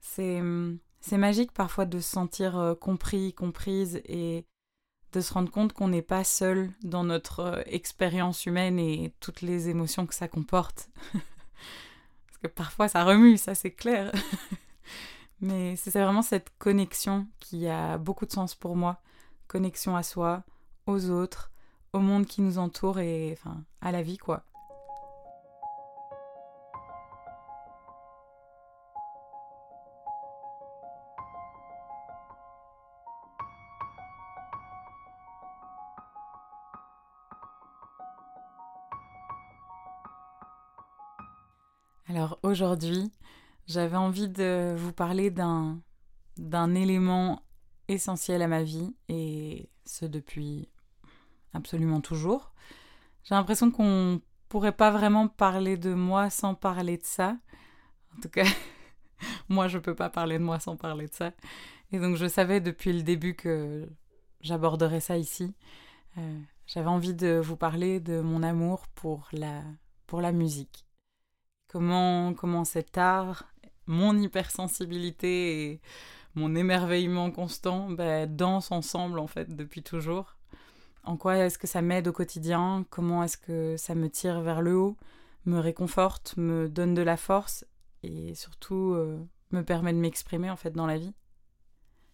C'est 0.00 0.42
c'est 1.00 1.18
magique 1.18 1.52
parfois 1.52 1.86
de 1.86 1.98
se 1.98 2.10
sentir 2.10 2.58
euh, 2.58 2.74
compris, 2.74 3.32
comprise 3.32 4.02
et 4.04 4.44
de 5.12 5.20
se 5.20 5.32
rendre 5.32 5.50
compte 5.50 5.72
qu'on 5.72 5.88
n'est 5.88 6.02
pas 6.02 6.24
seul 6.24 6.70
dans 6.82 7.04
notre 7.04 7.62
expérience 7.66 8.46
humaine 8.46 8.78
et 8.78 9.12
toutes 9.20 9.40
les 9.42 9.68
émotions 9.68 10.06
que 10.06 10.14
ça 10.14 10.28
comporte. 10.28 10.88
que 12.42 12.48
parfois 12.48 12.88
ça 12.88 13.04
remue, 13.04 13.36
ça 13.38 13.54
c'est 13.54 13.70
clair. 13.70 14.12
Mais 15.40 15.76
c'est 15.76 15.90
vraiment 15.90 16.22
cette 16.22 16.50
connexion 16.58 17.26
qui 17.38 17.66
a 17.68 17.96
beaucoup 17.96 18.26
de 18.26 18.32
sens 18.32 18.54
pour 18.54 18.76
moi. 18.76 19.00
Connexion 19.48 19.96
à 19.96 20.02
soi, 20.02 20.42
aux 20.86 21.10
autres, 21.10 21.50
au 21.92 22.00
monde 22.00 22.26
qui 22.26 22.42
nous 22.42 22.58
entoure 22.58 23.00
et 23.00 23.32
enfin 23.32 23.62
à 23.80 23.92
la 23.92 24.02
vie 24.02 24.18
quoi. 24.18 24.44
Aujourd'hui, 42.50 43.10
j'avais 43.66 43.96
envie 43.96 44.28
de 44.28 44.74
vous 44.76 44.92
parler 44.92 45.30
d'un 45.30 45.80
d'un 46.36 46.74
élément 46.74 47.42
essentiel 47.88 48.40
à 48.42 48.48
ma 48.48 48.62
vie 48.62 48.94
et 49.08 49.68
ce 49.84 50.06
depuis 50.06 50.68
absolument 51.52 52.00
toujours. 52.00 52.52
J'ai 53.24 53.34
l'impression 53.34 53.70
qu'on 53.70 54.20
pourrait 54.48 54.72
pas 54.72 54.90
vraiment 54.90 55.28
parler 55.28 55.76
de 55.76 55.92
moi 55.92 56.30
sans 56.30 56.54
parler 56.54 56.96
de 56.96 57.04
ça. 57.04 57.36
En 58.16 58.20
tout 58.20 58.28
cas, 58.28 58.46
moi 59.48 59.68
je 59.68 59.78
peux 59.78 59.94
pas 59.94 60.08
parler 60.08 60.38
de 60.38 60.44
moi 60.44 60.58
sans 60.58 60.76
parler 60.76 61.08
de 61.08 61.14
ça. 61.14 61.32
Et 61.92 61.98
donc 61.98 62.16
je 62.16 62.26
savais 62.26 62.60
depuis 62.60 62.92
le 62.92 63.02
début 63.02 63.34
que 63.34 63.88
j'aborderais 64.40 65.00
ça 65.00 65.18
ici. 65.18 65.54
Euh, 66.18 66.40
j'avais 66.66 66.88
envie 66.88 67.14
de 67.14 67.40
vous 67.42 67.56
parler 67.56 68.00
de 68.00 68.20
mon 68.20 68.42
amour 68.42 68.86
pour 68.94 69.28
la 69.32 69.62
pour 70.06 70.20
la 70.20 70.32
musique 70.32 70.86
comment, 71.70 72.34
comment 72.34 72.64
cet 72.64 72.98
art, 72.98 73.44
mon 73.86 74.18
hypersensibilité 74.18 75.70
et 75.70 75.80
mon 76.34 76.54
émerveillement 76.54 77.30
constant 77.30 77.90
bah, 77.90 78.26
dansent 78.26 78.72
ensemble 78.72 79.18
en 79.18 79.28
fait 79.28 79.54
depuis 79.54 79.82
toujours. 79.82 80.36
En 81.04 81.16
quoi 81.16 81.38
est-ce 81.38 81.58
que 81.58 81.66
ça 81.66 81.80
m'aide 81.80 82.08
au 82.08 82.12
quotidien? 82.12 82.84
Comment 82.90 83.22
est-ce 83.22 83.38
que 83.38 83.76
ça 83.76 83.94
me 83.94 84.10
tire 84.10 84.40
vers 84.40 84.62
le 84.62 84.76
haut, 84.76 84.96
me 85.46 85.58
réconforte, 85.58 86.34
me 86.36 86.68
donne 86.68 86.94
de 86.94 87.02
la 87.02 87.16
force 87.16 87.64
et 88.02 88.34
surtout 88.34 88.94
euh, 88.94 89.18
me 89.52 89.62
permet 89.62 89.92
de 89.92 89.98
m'exprimer 89.98 90.50
en 90.50 90.56
fait 90.56 90.72
dans 90.72 90.86
la 90.86 90.98
vie. 90.98 91.14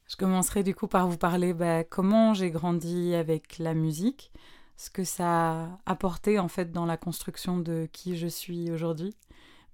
Je 0.07 0.17
commencerai 0.17 0.63
du 0.63 0.75
coup 0.75 0.87
par 0.87 1.09
vous 1.09 1.17
parler 1.17 1.53
bah, 1.53 1.83
comment 1.83 2.35
j'ai 2.35 2.51
grandi 2.51 3.15
avec 3.15 3.59
la 3.59 3.75
musique, 3.75 4.33
ce 4.77 4.91
que 4.91 5.03
ça 5.03 5.63
a 5.65 5.79
apporté 5.87 6.39
en 6.39 6.49
fait 6.49 6.71
dans 6.71 6.87
la 6.87 6.97
construction 6.97 7.59
de 7.59 7.89
qui 7.91 8.17
je 8.17 8.29
suis 8.29 8.71
aujourd'hui 8.71 9.17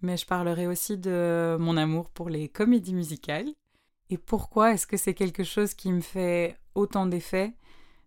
mais 0.03 0.17
je 0.17 0.27
parlerai 0.27 0.67
aussi 0.67 0.99
de 0.99 1.57
mon 1.59 1.77
amour 1.77 2.11
pour 2.11 2.29
les 2.29 2.49
comédies 2.49 2.95
musicales 2.95 3.49
et 4.11 4.19
pourquoi 4.19 4.73
est-ce 4.73 4.87
que 4.87 4.99
c'est 4.99 5.15
quelque 5.15 5.45
chose 5.45 5.73
qui 5.73 5.91
me 5.91 6.03
fait 6.03 6.59
autant 6.75 7.07
d'effets, 7.07 7.55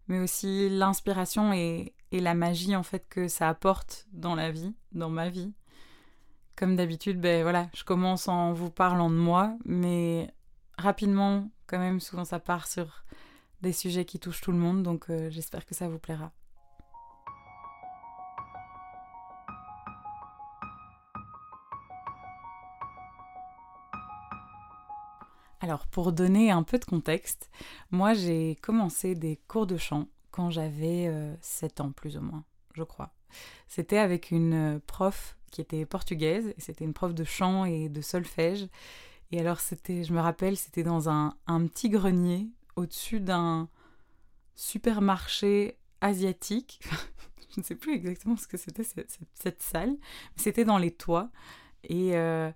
mais 0.07 0.19
aussi 0.19 0.69
l'inspiration 0.69 1.51
et, 1.53 1.93
la 2.11 2.33
magie 2.33 2.77
en 2.77 2.83
fait 2.83 3.05
que 3.09 3.27
ça 3.27 3.49
apporte 3.49 4.07
dans 4.13 4.35
la 4.35 4.49
vie, 4.49 4.73
dans 4.93 5.09
ma 5.09 5.27
vie. 5.27 5.51
Comme 6.55 6.77
d'habitude, 6.77 7.19
ben 7.19 7.41
voilà, 7.43 7.69
je 7.75 7.83
commence 7.83 8.29
en 8.29 8.53
vous 8.53 8.69
parlant 8.69 9.09
de 9.09 9.15
moi, 9.15 9.57
mais 9.65 10.31
rapidement, 10.77 11.49
quand 11.67 11.79
même, 11.79 11.99
souvent 11.99 12.23
ça 12.23 12.39
part 12.39 12.67
sur 12.67 13.03
des 13.61 13.73
sujets 13.73 14.05
qui 14.05 14.17
touchent 14.17 14.39
tout 14.39 14.53
le 14.53 14.57
monde, 14.57 14.81
donc 14.81 15.09
euh, 15.09 15.29
j'espère 15.29 15.65
que 15.65 15.75
ça 15.75 15.89
vous 15.89 15.99
plaira. 15.99 16.31
Alors, 25.65 25.87
pour 25.87 26.11
donner 26.11 26.51
un 26.51 26.61
peu 26.61 26.77
de 26.77 26.85
contexte, 26.85 27.49
moi 27.89 28.13
j'ai 28.13 28.55
commencé 28.61 29.15
des 29.15 29.39
cours 29.47 29.65
de 29.65 29.77
chant 29.77 30.09
quand 30.29 30.51
j'avais 30.51 31.11
7 31.41 31.79
euh, 31.79 31.83
ans 31.83 31.91
plus 31.91 32.17
ou 32.17 32.21
moins, 32.21 32.43
je 32.75 32.83
crois. 32.83 33.15
C'était 33.67 33.97
avec 33.97 34.29
une 34.29 34.79
prof 34.85 35.35
qui 35.49 35.61
était 35.61 35.87
portugaise, 35.87 36.53
et 36.55 36.61
c'était 36.61 36.85
une 36.85 36.93
prof 36.93 37.15
de 37.15 37.23
chant 37.23 37.65
et 37.65 37.89
de 37.89 37.99
solfège. 38.01 38.67
Et 39.31 39.39
alors, 39.39 39.59
c'était, 39.59 40.03
je 40.03 40.13
me 40.13 40.19
rappelle, 40.19 40.55
c'était 40.55 40.83
dans 40.83 41.09
un, 41.09 41.33
petit 41.47 41.89
grenier 41.89 42.47
au-dessus 42.75 43.19
d'un 43.19 43.67
supermarché 44.53 45.79
asiatique. 45.99 46.79
je 47.55 47.61
ne 47.61 47.65
sais 47.65 47.73
plus 47.73 47.95
exactement 47.95 48.37
ce 48.37 48.45
que 48.45 48.57
c'était 48.57 48.83
cette, 48.83 49.63
salle, 49.63 49.93
mais 49.93 50.43
c'était 50.43 50.63
dans 50.63 50.77
les 50.77 50.91
toits. 50.91 51.31
Et, 51.85 52.15
euh, 52.15 52.51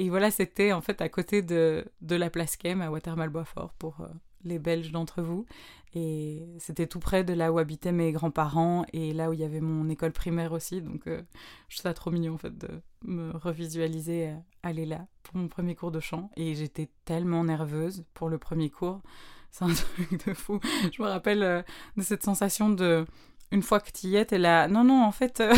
et 0.00 0.10
voilà, 0.10 0.30
c'était 0.30 0.72
en 0.72 0.80
fait 0.80 1.02
à 1.02 1.08
côté 1.08 1.42
de, 1.42 1.84
de 2.02 2.14
la 2.14 2.30
place 2.30 2.56
Kem 2.56 2.80
à 2.80 2.88
Watermal-Boisfort 2.88 3.72
pour 3.80 4.00
euh, 4.00 4.06
les 4.44 4.60
Belges 4.60 4.92
d'entre 4.92 5.22
vous. 5.22 5.44
Et 5.92 6.46
c'était 6.60 6.86
tout 6.86 7.00
près 7.00 7.24
de 7.24 7.32
là 7.32 7.50
où 7.50 7.58
habitaient 7.58 7.90
mes 7.90 8.12
grands-parents 8.12 8.86
et 8.92 9.12
là 9.12 9.28
où 9.28 9.32
il 9.32 9.40
y 9.40 9.44
avait 9.44 9.60
mon 9.60 9.88
école 9.88 10.12
primaire 10.12 10.52
aussi. 10.52 10.82
Donc 10.82 11.08
euh, 11.08 11.22
je 11.68 11.78
trouve 11.80 11.92
trop 11.94 12.10
mignon 12.12 12.34
en 12.34 12.38
fait 12.38 12.56
de 12.56 12.68
me 13.02 13.32
revisualiser 13.32 14.34
aller 14.62 14.86
là 14.86 15.04
pour 15.24 15.36
mon 15.36 15.48
premier 15.48 15.74
cours 15.74 15.90
de 15.90 15.98
chant. 15.98 16.30
Et 16.36 16.54
j'étais 16.54 16.88
tellement 17.04 17.42
nerveuse 17.42 18.04
pour 18.14 18.28
le 18.28 18.38
premier 18.38 18.70
cours. 18.70 19.02
C'est 19.50 19.64
un 19.64 19.74
truc 19.74 20.24
de 20.28 20.32
fou. 20.32 20.60
Je 20.92 21.02
me 21.02 21.08
rappelle 21.08 21.42
euh, 21.42 21.62
de 21.96 22.02
cette 22.02 22.22
sensation 22.22 22.70
de 22.70 23.04
une 23.50 23.62
fois 23.62 23.80
que 23.80 23.90
tu 23.90 24.08
y 24.08 24.16
es, 24.16 24.24
t'es 24.24 24.38
là, 24.38 24.68
non, 24.68 24.84
non, 24.84 25.02
en 25.02 25.12
fait, 25.12 25.40
euh, 25.40 25.54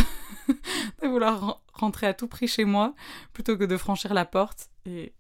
de 1.03 1.09
vouloir 1.09 1.63
rentrer 1.73 2.07
à 2.07 2.15
tout 2.15 2.29
prix 2.29 2.49
chez 2.49 2.65
moi 2.65 2.95
plutôt 3.33 3.57
que 3.57 3.65
de 3.65 3.77
franchir 3.77 4.15
la 4.15 4.25
porte. 4.25 4.71
Et 4.87 5.15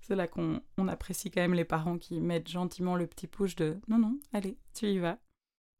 c'est 0.00 0.16
là 0.16 0.26
qu'on 0.26 0.60
apprécie 0.88 1.30
quand 1.30 1.40
même 1.40 1.54
les 1.54 1.64
parents 1.64 1.98
qui 1.98 2.20
mettent 2.20 2.48
gentiment 2.48 2.96
le 2.96 3.06
petit 3.06 3.26
push 3.26 3.56
de 3.56 3.78
non, 3.88 3.98
non, 3.98 4.18
allez, 4.32 4.56
tu 4.74 4.86
y 4.86 4.98
vas. 4.98 5.18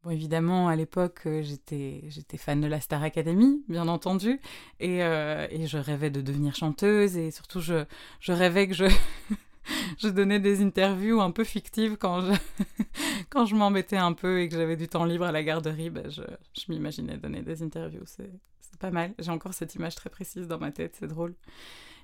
Bon, 0.02 0.10
évidemment, 0.10 0.68
à 0.68 0.76
l'époque, 0.76 1.22
euh, 1.26 1.42
j'étais, 1.42 2.04
j'étais 2.08 2.36
fan 2.36 2.60
de 2.60 2.66
la 2.66 2.80
Star 2.80 3.02
Academy, 3.02 3.64
bien 3.68 3.88
entendu, 3.88 4.40
et, 4.78 5.02
euh, 5.02 5.48
et 5.50 5.66
je 5.66 5.78
rêvais 5.78 6.10
de 6.10 6.20
devenir 6.20 6.54
chanteuse, 6.54 7.16
et 7.16 7.30
surtout, 7.30 7.60
je, 7.60 7.84
je 8.20 8.32
rêvais 8.32 8.68
que 8.68 8.74
je, 8.74 8.84
je 9.98 10.08
donnais 10.08 10.38
des 10.38 10.62
interviews 10.62 11.20
un 11.20 11.30
peu 11.30 11.44
fictives 11.44 11.96
quand 11.96 12.20
je, 12.20 12.32
quand 13.30 13.46
je 13.46 13.54
m'embêtais 13.54 13.96
un 13.96 14.12
peu 14.12 14.40
et 14.40 14.48
que 14.48 14.56
j'avais 14.56 14.76
du 14.76 14.88
temps 14.88 15.04
libre 15.04 15.24
à 15.24 15.32
la 15.32 15.42
garderie. 15.42 15.90
Ben 15.90 16.10
je, 16.10 16.22
je 16.54 16.72
m'imaginais 16.72 17.16
donner 17.16 17.42
des 17.42 17.62
interviews. 17.62 18.04
C'est 18.06 18.30
pas 18.78 18.90
mal. 18.90 19.14
J'ai 19.18 19.30
encore 19.30 19.54
cette 19.54 19.74
image 19.74 19.94
très 19.94 20.10
précise 20.10 20.48
dans 20.48 20.58
ma 20.58 20.70
tête. 20.70 20.96
C'est 20.98 21.08
drôle. 21.08 21.34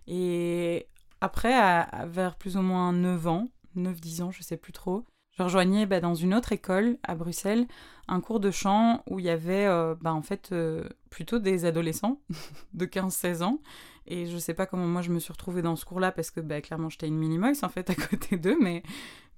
Et 0.07 0.87
après, 1.21 1.55
à, 1.55 2.07
vers 2.07 2.37
plus 2.37 2.57
ou 2.57 2.63
moins 2.63 2.93
9 2.93 3.27
ans, 3.29 3.49
9-10 3.77 4.23
ans, 4.23 4.31
je 4.31 4.43
sais 4.43 4.57
plus 4.57 4.73
trop. 4.73 5.05
Je 5.39 5.43
rejoignais 5.43 5.87
bah, 5.87 6.01
dans 6.01 6.15
une 6.15 6.35
autre 6.35 6.53
école 6.53 6.99
à 7.03 7.15
Bruxelles 7.15 7.67
un 8.09 8.21
cours 8.21 8.41
de 8.41 8.51
chant 8.51 9.03
où 9.09 9.19
il 9.19 9.25
y 9.25 9.31
avait 9.31 9.67
euh, 9.67 9.95
bah, 9.99 10.13
en 10.13 10.21
fait 10.21 10.51
euh, 10.53 10.85
plutôt 11.09 11.39
des 11.39 11.65
adolescents 11.65 12.21
de 12.75 12.85
15-16 12.85 13.43
ans. 13.43 13.61
Et 14.07 14.27
je 14.27 14.37
sais 14.37 14.53
pas 14.53 14.67
comment 14.67 14.87
moi 14.87 15.01
je 15.01 15.11
me 15.11 15.21
suis 15.21 15.33
retrouvée 15.33 15.63
dans 15.63 15.77
ce 15.77 15.85
cours-là 15.85 16.13
parce 16.13 16.31
que 16.31 16.41
bah, 16.41 16.61
clairement 16.61 16.91
j'étais 16.91 17.07
une 17.07 17.17
mini-mox 17.17 17.63
en 17.63 17.69
fait 17.69 17.89
à 17.89 17.95
côté 18.11 18.37
d'eux, 18.37 18.59
mais, 18.61 18.83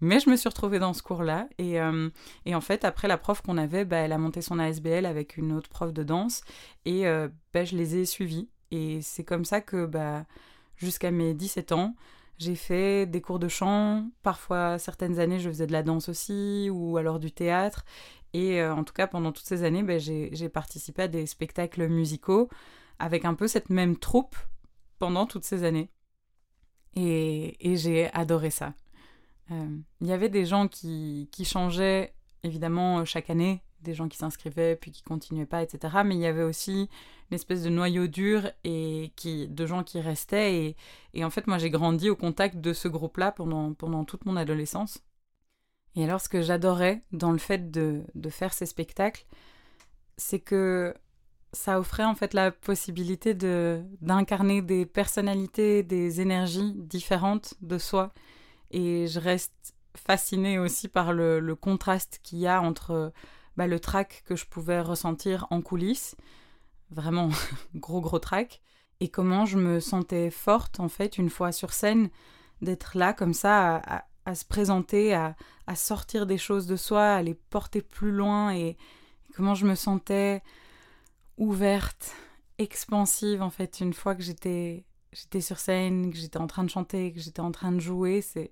mais 0.01 0.21
je 0.21 0.29
me 0.31 0.37
suis 0.37 0.49
retrouvée 0.49 0.79
dans 0.79 0.93
ce 0.93 1.03
cours-là. 1.03 1.49
Et, 1.59 1.81
euh, 1.81 2.09
et, 2.47 2.55
en 2.55 2.61
fait, 2.61 2.85
après 2.85 3.09
la 3.09 3.19
prof 3.19 3.43
qu'on 3.43 3.59
avait, 3.59 3.85
bah, 3.85 3.99
elle 3.99 4.13
a 4.13 4.19
monté 4.19 4.43
son 4.43 4.59
ASBL 4.59 5.07
avec 5.07 5.37
une 5.37 5.53
autre 5.53 5.69
prof 5.69 5.93
de 5.93 6.03
danse 6.03 6.43
et 6.85 7.05
bah, 7.53 7.65
je 7.65 7.77
les 7.77 7.97
ai 7.97 8.05
suivis. 8.05 8.49
Et 8.71 9.01
c'est 9.03 9.25
comme 9.25 9.45
ça 9.45 9.61
que 9.61 9.87
bah, 9.87 10.25
jusqu'à 10.77 11.11
mes 11.11 11.35
17 11.35 11.73
ans, 11.73 11.95
j'ai 12.39 12.57
fait 12.57 13.07
des 13.07 13.21
cours 13.21 13.39
de 13.39 13.49
chant, 13.49 14.11
parfois 14.23 14.79
certaines 14.79 15.21
années 15.21 15.39
je 15.39 15.49
faisais 15.49 15.67
de 15.67 15.73
la 15.73 15.85
danse 15.85 16.09
aussi, 16.09 16.69
ou 16.71 16.97
alors 16.97 17.19
du 17.19 17.31
théâtre. 17.31 17.85
Et 18.33 18.61
euh, 18.61 18.75
en 18.75 18.83
tout 18.83 18.93
cas, 18.93 19.07
pendant 19.07 19.33
toutes 19.33 19.47
ces 19.47 19.63
années, 19.63 19.85
j'ai 19.99 20.49
participé 20.49 21.03
à 21.03 21.09
des 21.09 21.27
spectacles 21.27 21.87
musicaux 21.89 22.49
avec 22.99 23.25
un 23.25 23.35
peu 23.35 23.47
cette 23.47 23.71
même 23.71 23.97
troupe 23.97 24.37
pendant 24.99 25.27
toutes 25.27 25.45
ces 25.45 25.63
années. 25.65 25.91
Et, 26.97 27.57
j'ai 27.77 28.13
adoré 28.13 28.51
ça. 28.51 28.75
Euh, 29.51 29.79
il 30.01 30.07
y 30.07 30.13
avait 30.13 30.29
des 30.29 30.47
gens 30.47 30.69
qui, 30.69 31.29
qui 31.33 31.45
changeaient 31.45 32.15
évidemment 32.43 33.05
chaque 33.05 33.31
année 33.31 33.63
des 33.85 33.95
gens 33.95 34.09
qui 34.09 34.17
s'inscrivaient 34.17 34.77
puis 34.77 34.91
qui 34.91 35.03
continuaient 35.03 35.47
pas, 35.47 35.63
etc. 35.63 35.99
Mais 36.05 36.17
il 36.17 36.21
y 36.21 36.27
avait 36.27 36.43
aussi 36.43 36.89
une 37.31 37.35
espèce 37.35 37.63
de 37.63 37.69
noyau 37.69 38.07
dur 38.07 38.51
et 38.65 39.13
qui, 39.15 39.47
de 39.47 39.67
gens 39.67 39.85
qui 39.85 40.01
restaient. 40.01 40.57
Et, 40.57 40.77
et 41.13 41.25
en 41.25 41.31
fait, 41.31 41.47
moi, 41.47 41.59
j'ai 41.59 41.71
grandi 41.71 42.11
au 42.11 42.17
contact 42.17 42.57
de 42.57 42.73
ce 42.73 42.89
groupe-là 42.89 43.31
pendant, 43.31 43.75
pendant 43.75 44.05
toute 44.05 44.25
mon 44.25 44.37
adolescence. 44.37 44.99
Et 45.97 46.05
alors, 46.05 46.21
ce 46.21 46.29
que 46.29 46.43
j'adorais 46.43 47.03
dans 47.13 47.31
le 47.31 47.39
fait 47.39 47.71
de, 47.71 48.03
de 48.15 48.31
faire 48.31 48.53
ces 48.53 48.67
spectacles, 48.67 49.27
c'est 50.17 50.41
que 50.41 50.95
ça 51.53 51.79
offrait 51.79 52.05
en 52.05 52.17
fait 52.17 52.35
la 52.35 52.51
possibilité 52.51 53.33
de 53.33 53.81
d'incarner 54.01 54.61
des 54.61 54.87
personnalités, 54.87 55.85
des 55.85 56.21
énergies 56.21 56.73
différentes 56.75 57.55
de 57.61 57.79
soi. 57.79 58.13
Et 58.75 59.07
je 59.07 59.21
reste 59.21 59.73
fascinée 59.95 60.59
aussi 60.59 60.88
par 60.88 61.12
le, 61.12 61.54
contraste 61.54 62.19
qu'il 62.25 62.40
y 62.40 62.49
a 62.49 62.61
entre 62.61 63.12
bah, 63.57 63.69
le 63.69 63.78
trac 63.78 64.25
que 64.26 64.35
je 64.35 64.47
pouvais 64.47 64.81
ressentir 64.81 65.47
en 65.50 65.62
coulisses, 65.62 66.16
vraiment 66.90 67.28
gros 67.76 68.00
gros 68.00 68.19
trac, 68.19 68.61
et 68.99 69.09
comment 69.09 69.45
je 69.45 69.59
me 69.59 69.78
sentais 69.78 70.28
forte 70.28 70.81
en 70.81 70.88
fait 70.88 71.19
une 71.19 71.31
fois 71.31 71.52
sur 71.52 71.73
scène 71.73 72.11
d'être 72.62 72.99
là 72.99 73.12
comme 73.12 73.33
ça 73.33 74.04
à, 74.25 74.35
se 74.35 74.45
présenter, 74.45 75.14
à, 75.14 75.37
sortir 75.76 76.26
des 76.26 76.38
choses 76.38 76.66
de 76.66 76.75
soi, 76.75 77.14
à 77.14 77.23
les 77.23 77.35
porter 77.35 77.81
plus 77.81 78.11
loin 78.11 78.52
et, 78.52 78.76
comment 79.37 79.54
je 79.54 79.66
me 79.66 79.76
sentais 79.76 80.43
ouverte, 81.37 82.12
expansive 82.59 83.40
en 83.40 83.50
fait 83.50 83.78
une 83.78 83.95
fois 83.95 84.16
que 84.16 84.23
j'étais 84.23 84.85
j'étais 85.14 85.40
sur 85.40 85.59
scène, 85.59 86.11
que 86.11 86.16
j'étais 86.16 86.38
en 86.38 86.47
train 86.47 86.64
de 86.64 86.71
chanter, 86.71 87.12
que 87.12 87.21
j'étais 87.21 87.40
en 87.40 87.52
train 87.52 87.73
de 87.73 87.80
jouer, 87.80 88.21
c'était 88.23 88.50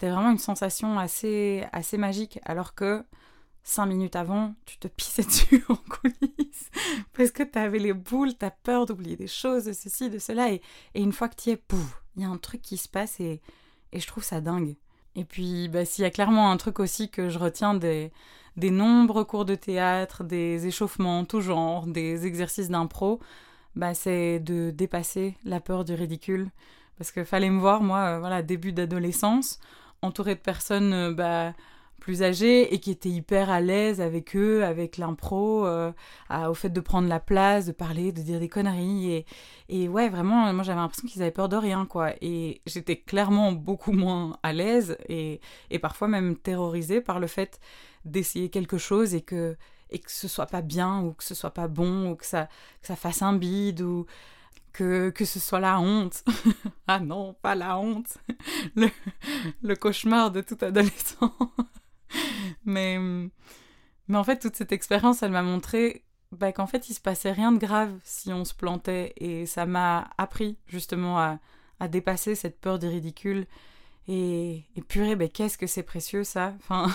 vraiment 0.00 0.30
une 0.30 0.38
sensation 0.38 0.98
assez 0.98 1.64
assez 1.72 1.98
magique 1.98 2.38
alors 2.44 2.74
que 2.74 3.04
cinq 3.66 3.86
minutes 3.86 4.16
avant, 4.16 4.54
tu 4.64 4.78
te 4.78 4.88
pissais 4.88 5.22
dessus 5.26 5.64
en 5.68 5.76
coulisses 5.76 6.70
parce 7.12 7.30
que 7.32 7.42
tu 7.42 7.58
avais 7.58 7.80
les 7.80 7.92
boules, 7.92 8.36
tu 8.38 8.44
as 8.44 8.50
peur 8.50 8.86
d'oublier 8.86 9.16
des 9.16 9.26
choses, 9.26 9.64
de 9.64 9.72
ceci, 9.72 10.08
de 10.08 10.18
cela. 10.18 10.52
Et, 10.52 10.62
une 10.94 11.12
fois 11.12 11.28
que 11.28 11.34
tu 11.34 11.50
y 11.50 11.52
es, 11.52 11.56
pouf, 11.56 12.02
il 12.16 12.22
y 12.22 12.24
a 12.24 12.28
un 12.28 12.38
truc 12.38 12.62
qui 12.62 12.76
se 12.76 12.88
passe 12.88 13.20
et, 13.20 13.42
et 13.92 14.00
je 14.00 14.06
trouve 14.06 14.24
ça 14.24 14.40
dingue. 14.40 14.76
Et 15.16 15.24
puis, 15.24 15.68
bah, 15.68 15.84
s'il 15.84 16.02
y 16.02 16.06
a 16.06 16.10
clairement 16.10 16.50
un 16.50 16.56
truc 16.58 16.78
aussi 16.78 17.10
que 17.10 17.28
je 17.28 17.38
retiens 17.38 17.74
des, 17.74 18.12
des 18.56 18.70
nombreux 18.70 19.24
cours 19.24 19.44
de 19.44 19.54
théâtre, 19.54 20.24
des 20.24 20.66
échauffements, 20.66 21.24
tout 21.24 21.40
genre, 21.40 21.86
des 21.86 22.26
exercices 22.26 22.68
d'impro, 22.68 23.20
bah, 23.76 23.94
c'est 23.94 24.40
de 24.40 24.70
dépasser 24.70 25.36
la 25.44 25.60
peur 25.60 25.84
du 25.84 25.94
ridicule. 25.94 26.50
Parce 26.98 27.12
que 27.12 27.24
fallait 27.24 27.50
me 27.50 27.60
voir, 27.60 27.82
moi, 27.82 28.16
euh, 28.16 28.18
voilà, 28.18 28.42
début 28.42 28.72
d'adolescence, 28.72 29.60
entourée 30.02 30.34
de 30.34 30.40
personnes, 30.40 30.92
euh, 30.92 31.12
bah, 31.12 31.52
plus 32.00 32.22
âgés 32.22 32.72
et 32.72 32.78
qui 32.78 32.90
étaient 32.90 33.08
hyper 33.10 33.50
à 33.50 33.60
l'aise 33.60 34.00
avec 34.00 34.36
eux, 34.36 34.64
avec 34.64 34.96
l'impro, 34.96 35.66
euh, 35.66 35.92
au 36.30 36.54
fait 36.54 36.68
de 36.70 36.80
prendre 36.80 37.08
la 37.08 37.20
place, 37.20 37.66
de 37.66 37.72
parler, 37.72 38.12
de 38.12 38.22
dire 38.22 38.38
des 38.38 38.48
conneries. 38.48 39.12
Et, 39.12 39.26
et 39.68 39.88
ouais, 39.88 40.08
vraiment, 40.08 40.52
moi 40.52 40.62
j'avais 40.62 40.78
l'impression 40.78 41.08
qu'ils 41.08 41.22
avaient 41.22 41.30
peur 41.32 41.48
de 41.48 41.56
rien, 41.56 41.84
quoi. 41.84 42.12
Et 42.20 42.60
j'étais 42.66 42.96
clairement 42.96 43.52
beaucoup 43.52 43.92
moins 43.92 44.38
à 44.42 44.52
l'aise 44.52 44.96
et, 45.08 45.40
et 45.70 45.78
parfois 45.78 46.06
même 46.06 46.36
terrorisée 46.36 47.00
par 47.00 47.18
le 47.18 47.26
fait 47.26 47.60
d'essayer 48.04 48.50
quelque 48.50 48.78
chose 48.78 49.14
et 49.14 49.22
que, 49.22 49.56
et 49.90 49.98
que 49.98 50.10
ce 50.10 50.28
soit 50.28 50.46
pas 50.46 50.62
bien 50.62 51.00
ou 51.00 51.12
que 51.12 51.24
ce 51.24 51.34
soit 51.34 51.52
pas 51.52 51.68
bon 51.68 52.10
ou 52.10 52.16
que 52.16 52.26
ça, 52.26 52.48
ça 52.82 52.96
fasse 52.96 53.22
un 53.22 53.32
bide 53.34 53.82
ou 53.82 54.06
que, 54.72 55.10
que 55.10 55.24
ce 55.24 55.40
soit 55.40 55.60
la 55.60 55.80
honte. 55.80 56.22
ah 56.86 57.00
non, 57.00 57.34
pas 57.34 57.54
la 57.54 57.78
honte. 57.78 58.18
le, 58.76 58.88
le 59.62 59.76
cauchemar 59.76 60.30
de 60.30 60.42
tout 60.42 60.58
adolescent. 60.60 61.34
mais, 62.64 62.98
mais 64.08 64.18
en 64.18 64.24
fait, 64.24 64.38
toute 64.38 64.56
cette 64.56 64.72
expérience, 64.72 65.22
elle 65.22 65.32
m'a 65.32 65.42
montré 65.42 66.04
bah, 66.32 66.52
qu'en 66.52 66.66
fait, 66.66 66.90
il 66.90 66.94
se 66.94 67.00
passait 67.00 67.32
rien 67.32 67.52
de 67.52 67.58
grave 67.58 67.98
si 68.04 68.32
on 68.32 68.44
se 68.44 68.54
plantait. 68.54 69.14
Et 69.16 69.46
ça 69.46 69.66
m'a 69.66 70.10
appris 70.18 70.58
justement 70.66 71.18
à, 71.18 71.38
à, 71.80 71.88
dépasser 71.88 72.34
cette 72.34 72.60
peur 72.60 72.78
du 72.78 72.86
ridicule. 72.86 73.46
Et, 74.08 74.64
et 74.76 74.82
purée, 74.82 75.16
bah, 75.16 75.28
qu'est-ce 75.28 75.58
que 75.58 75.66
c'est 75.66 75.82
précieux 75.82 76.24
ça 76.24 76.54
enfin... 76.58 76.94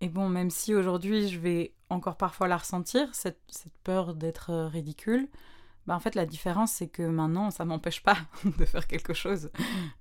Et 0.00 0.08
bon, 0.08 0.28
même 0.28 0.50
si 0.50 0.74
aujourd'hui 0.74 1.28
je 1.28 1.38
vais 1.38 1.72
encore 1.88 2.16
parfois 2.16 2.48
la 2.48 2.56
ressentir, 2.56 3.08
cette, 3.14 3.38
peur 3.84 4.14
d'être 4.14 4.52
ridicule, 4.66 5.28
bah 5.86 5.94
en 5.94 6.00
fait 6.00 6.14
la 6.14 6.26
différence 6.26 6.72
c'est 6.72 6.88
que 6.88 7.02
maintenant 7.02 7.50
ça 7.50 7.64
m'empêche 7.64 8.02
pas 8.02 8.16
de 8.58 8.64
faire 8.64 8.86
quelque 8.86 9.14
chose. 9.14 9.50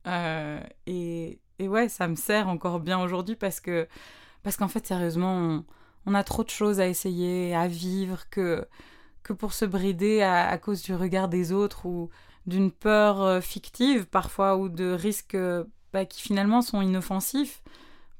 Euh, 0.07 0.59
et, 0.87 1.39
et 1.59 1.67
ouais, 1.67 1.89
ça 1.89 2.07
me 2.07 2.15
sert 2.15 2.47
encore 2.47 2.79
bien 2.79 2.99
aujourd'hui 2.99 3.35
parce 3.35 3.59
que 3.59 3.87
parce 4.43 4.57
qu'en 4.57 4.67
fait 4.67 4.85
sérieusement 4.85 5.63
on, 6.05 6.13
a 6.13 6.23
trop 6.23 6.43
de 6.43 6.49
choses 6.49 6.79
à 6.79 6.87
essayer, 6.87 7.55
à 7.55 7.67
vivre 7.67 8.29
que 8.29 8.67
que 9.23 9.33
pour 9.33 9.53
se 9.53 9.63
brider 9.65 10.21
à, 10.21 10.57
cause 10.57 10.81
du 10.81 10.93
regard 10.93 11.29
des 11.29 11.53
autres 11.53 11.85
ou 11.85 12.09
d'une 12.45 12.71
peur 12.71 13.21
euh, 13.21 13.41
fictive 13.41 14.05
parfois 14.05 14.57
ou 14.57 14.67
de 14.67 14.91
risques 14.91 15.37
bah, 15.93 16.05
qui 16.05 16.21
finalement 16.21 16.61
sont 16.61 16.81
inoffensifs 16.81 17.63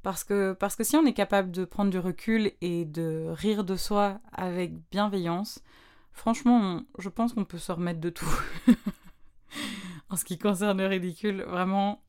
parce 0.03 0.25
que 0.25 0.53
parce 0.53 0.75
que 0.75 0.83
si 0.83 0.95
on 0.97 1.05
est 1.05 1.13
capable 1.13 1.49
de 1.49 1.65
prendre 1.65 1.89
du 1.89 1.97
recul 1.97 2.51
et 2.61 2.85
de 2.85 3.27
rire 3.29 3.63
de 3.63 3.77
soi 3.77 4.19
avec 4.33 4.73
bienveillance, 4.91 5.63
franchement, 6.11 6.83
je 6.99 7.09
pense 7.09 7.33
qu'on 7.33 7.45
peut 7.45 7.57
se 7.57 7.71
remettre 7.71 8.01
de 8.01 8.09
tout. 8.09 8.39
en 10.09 10.17
ce 10.17 10.25
qui 10.25 10.37
concerne 10.37 10.77
le 10.77 10.87
ridicule, 10.87 11.43
vraiment, 11.43 12.03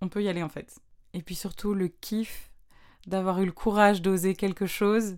on 0.00 0.08
peut 0.08 0.22
y 0.22 0.28
aller 0.28 0.42
en 0.42 0.48
fait. 0.48 0.80
Et 1.14 1.22
puis 1.22 1.36
surtout 1.36 1.74
le 1.74 1.88
kiff 1.88 2.50
d'avoir 3.06 3.40
eu 3.40 3.46
le 3.46 3.52
courage 3.52 4.02
d'oser 4.02 4.34
quelque 4.34 4.66
chose, 4.66 5.16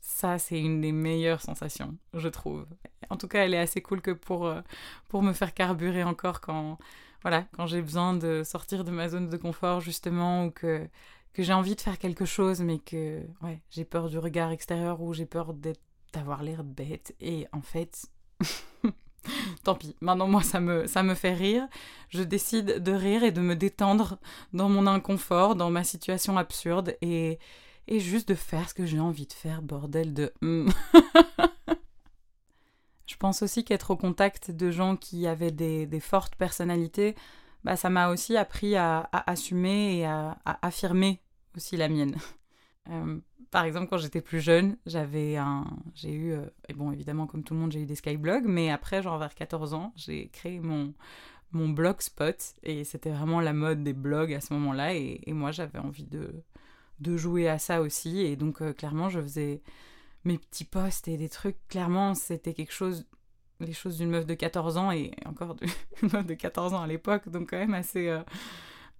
ça 0.00 0.38
c'est 0.38 0.60
une 0.60 0.80
des 0.80 0.92
meilleures 0.92 1.42
sensations, 1.42 1.96
je 2.12 2.28
trouve. 2.28 2.66
En 3.08 3.16
tout 3.16 3.28
cas, 3.28 3.44
elle 3.44 3.54
est 3.54 3.58
assez 3.58 3.82
cool 3.82 4.00
que 4.00 4.10
pour, 4.10 4.46
euh, 4.46 4.60
pour 5.08 5.22
me 5.22 5.32
faire 5.32 5.54
carburer 5.54 6.02
encore 6.02 6.40
quand, 6.40 6.78
voilà, 7.26 7.44
quand 7.56 7.66
j'ai 7.66 7.82
besoin 7.82 8.14
de 8.14 8.44
sortir 8.44 8.84
de 8.84 8.92
ma 8.92 9.08
zone 9.08 9.28
de 9.28 9.36
confort 9.36 9.80
justement 9.80 10.44
ou 10.44 10.52
que, 10.52 10.86
que 11.32 11.42
j'ai 11.42 11.52
envie 11.52 11.74
de 11.74 11.80
faire 11.80 11.98
quelque 11.98 12.24
chose 12.24 12.60
mais 12.60 12.78
que 12.78 13.20
ouais, 13.42 13.60
j'ai 13.68 13.84
peur 13.84 14.08
du 14.08 14.16
regard 14.16 14.52
extérieur 14.52 15.00
ou 15.00 15.12
j'ai 15.12 15.26
peur 15.26 15.52
d'avoir 16.12 16.44
l'air 16.44 16.62
bête 16.62 17.16
et 17.20 17.48
en 17.50 17.62
fait 17.62 18.06
Tant 19.64 19.74
pis, 19.74 19.96
maintenant 20.00 20.28
moi 20.28 20.44
ça 20.44 20.60
me, 20.60 20.86
ça 20.86 21.02
me 21.02 21.16
fait 21.16 21.34
rire. 21.34 21.66
Je 22.10 22.22
décide 22.22 22.80
de 22.80 22.92
rire 22.92 23.24
et 23.24 23.32
de 23.32 23.40
me 23.40 23.56
détendre 23.56 24.20
dans 24.52 24.68
mon 24.68 24.86
inconfort, 24.86 25.56
dans 25.56 25.70
ma 25.70 25.82
situation 25.82 26.38
absurde 26.38 26.96
et, 27.02 27.40
et 27.88 27.98
juste 27.98 28.28
de 28.28 28.36
faire 28.36 28.68
ce 28.68 28.74
que 28.74 28.86
j'ai 28.86 29.00
envie 29.00 29.26
de 29.26 29.32
faire, 29.32 29.62
bordel 29.62 30.14
de... 30.14 30.32
Je 33.06 33.16
pense 33.16 33.42
aussi 33.42 33.64
qu'être 33.64 33.90
au 33.90 33.96
contact 33.96 34.50
de 34.50 34.70
gens 34.70 34.96
qui 34.96 35.26
avaient 35.26 35.52
des, 35.52 36.00
fortes 36.00 36.34
personnalités, 36.36 37.14
bah, 37.64 37.76
ça 37.76 37.90
m'a 37.90 38.10
aussi 38.10 38.36
appris 38.36 38.76
à, 38.76 39.08
assumer 39.12 39.98
et 39.98 40.06
à, 40.06 40.38
à, 40.44 40.66
affirmer 40.66 41.20
aussi 41.56 41.76
la 41.76 41.88
mienne. 41.88 42.16
Euh, 42.88 43.18
par 43.50 43.64
exemple, 43.64 43.88
quand 43.88 43.96
j'étais 43.96 44.20
plus 44.20 44.40
jeune, 44.40 44.76
j'avais 44.86 45.36
un, 45.36 45.64
j'ai 45.94 46.12
eu, 46.12 46.32
euh, 46.32 46.46
et 46.68 46.72
bon, 46.72 46.92
évidemment, 46.92 47.26
comme 47.26 47.42
tout 47.42 47.54
le 47.54 47.58
monde, 47.58 47.72
j'ai 47.72 47.80
eu 47.80 47.84
des 47.86 47.96
skyblogs, 47.96 48.44
mais 48.46 48.70
après, 48.70 49.02
genre 49.02 49.18
vers 49.18 49.34
14 49.34 49.74
ans, 49.74 49.92
j'ai 49.96 50.28
créé 50.28 50.60
mon, 50.60 50.94
mon 51.52 51.68
blogspot, 51.68 52.54
et 52.62 52.84
c'était 52.84 53.10
vraiment 53.10 53.40
la 53.40 53.52
mode 53.52 53.82
des 53.82 53.92
blogs 53.92 54.32
à 54.32 54.40
ce 54.40 54.52
moment-là, 54.54 54.94
et, 54.94 55.20
moi, 55.28 55.50
j'avais 55.50 55.78
envie 55.78 56.04
de, 56.04 56.32
de 57.00 57.16
jouer 57.16 57.48
à 57.48 57.58
ça 57.58 57.80
aussi, 57.80 58.20
et 58.20 58.36
donc, 58.36 58.62
euh, 58.62 58.72
clairement, 58.72 59.08
je 59.08 59.20
faisais 59.20 59.62
mes 60.26 60.38
petits 60.38 60.64
posts 60.64 61.08
et 61.08 61.16
des 61.16 61.28
trucs, 61.28 61.56
clairement, 61.68 62.14
c'était 62.14 62.54
quelque 62.54 62.72
chose, 62.72 63.06
les 63.60 63.72
choses 63.72 63.96
d'une 63.96 64.10
meuf 64.10 64.26
de 64.26 64.34
14 64.34 64.76
ans, 64.76 64.90
et 64.90 65.12
encore 65.24 65.54
d'une 65.54 65.70
meuf 66.12 66.26
de 66.26 66.34
14 66.34 66.74
ans 66.74 66.82
à 66.82 66.86
l'époque, 66.86 67.28
donc 67.28 67.50
quand 67.50 67.58
même 67.58 67.74
assez... 67.74 68.08
Euh, 68.08 68.22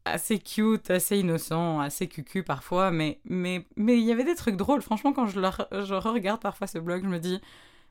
assez 0.08 0.38
cute, 0.38 0.88
assez 0.88 1.18
innocent, 1.18 1.80
assez 1.80 2.06
cucu 2.06 2.44
parfois, 2.44 2.92
mais 2.92 3.18
mais 3.24 3.64
il 3.76 4.04
y 4.04 4.12
avait 4.12 4.22
des 4.22 4.36
trucs 4.36 4.54
drôles. 4.56 4.80
Franchement, 4.80 5.12
quand 5.12 5.26
je, 5.26 5.40
je 5.40 5.94
regarde 5.94 6.40
parfois 6.40 6.68
ce 6.68 6.78
blog, 6.78 7.02
je 7.02 7.08
me 7.08 7.18
dis 7.18 7.40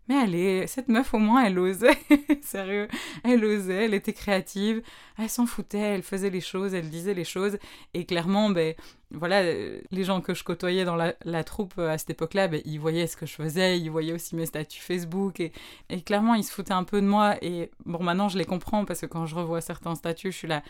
mais 0.07 0.15
allez, 0.15 0.67
cette 0.67 0.87
meuf 0.87 1.13
au 1.13 1.17
moins 1.17 1.43
elle 1.45 1.57
osait, 1.57 1.97
sérieux, 2.41 2.87
elle 3.23 3.43
osait, 3.43 3.85
elle 3.85 3.93
était 3.93 4.13
créative, 4.13 4.81
elle 5.17 5.29
s'en 5.29 5.45
foutait, 5.45 5.79
elle 5.79 6.03
faisait 6.03 6.29
les 6.29 6.41
choses, 6.41 6.73
elle 6.73 6.89
disait 6.89 7.13
les 7.13 7.23
choses, 7.23 7.57
et 7.93 8.05
clairement, 8.05 8.49
ben 8.49 8.75
voilà, 9.11 9.41
les 9.43 10.03
gens 10.03 10.21
que 10.21 10.33
je 10.33 10.43
côtoyais 10.43 10.85
dans 10.85 10.95
la, 10.95 11.43
troupe 11.43 11.73
euh, 11.77 11.89
à 11.89 11.97
cette 11.97 12.09
époque-là, 12.11 12.47
ben, 12.47 12.61
ils 12.65 12.79
voyaient 12.79 13.07
ce 13.07 13.17
que 13.17 13.25
je 13.25 13.33
faisais, 13.33 13.79
ils 13.79 13.89
voyaient 13.89 14.13
aussi 14.13 14.35
mes 14.35 14.45
statuts 14.45 14.81
Facebook, 14.81 15.39
et, 15.39 15.51
et 15.89 16.01
clairement 16.01 16.35
ils 16.35 16.43
se 16.43 16.51
foutaient 16.51 16.73
un 16.73 16.83
peu 16.83 17.01
de 17.01 17.07
moi, 17.07 17.35
et 17.41 17.71
bon 17.85 18.03
maintenant 18.03 18.29
je 18.29 18.37
les 18.37 18.45
comprends 18.45 18.85
parce 18.85 19.01
que 19.01 19.05
quand 19.07 19.25
je 19.25 19.35
revois 19.35 19.61
certains 19.61 19.95
statuts, 19.95 20.31
je 20.31 20.37
suis 20.37 20.47
là, 20.47 20.61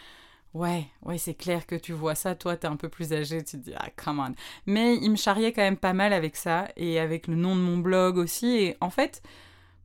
Ouais, 0.55 0.87
ouais, 1.03 1.17
c'est 1.17 1.33
clair 1.33 1.67
que 1.67 1.75
tu 1.75 1.91
vois 1.91 2.15
ça, 2.15 2.33
toi 2.33 2.55
t'es 2.55 2.67
un 2.67 2.77
peu 2.77 2.87
plus 2.87 3.11
âgé, 3.11 3.43
tu 3.43 3.57
te 3.57 3.63
dis 3.65 3.73
ah 3.75 3.89
come 3.97 4.19
on. 4.19 4.33
Mais 4.65 4.95
il 4.95 5.11
me 5.11 5.17
charriait 5.17 5.51
quand 5.51 5.61
même 5.61 5.75
pas 5.75 5.91
mal 5.91 6.13
avec 6.13 6.37
ça 6.37 6.69
et 6.77 6.97
avec 6.97 7.27
le 7.27 7.35
nom 7.35 7.57
de 7.57 7.61
mon 7.61 7.77
blog 7.77 8.17
aussi 8.17 8.47
et 8.55 8.77
en 8.79 8.89
fait, 8.89 9.21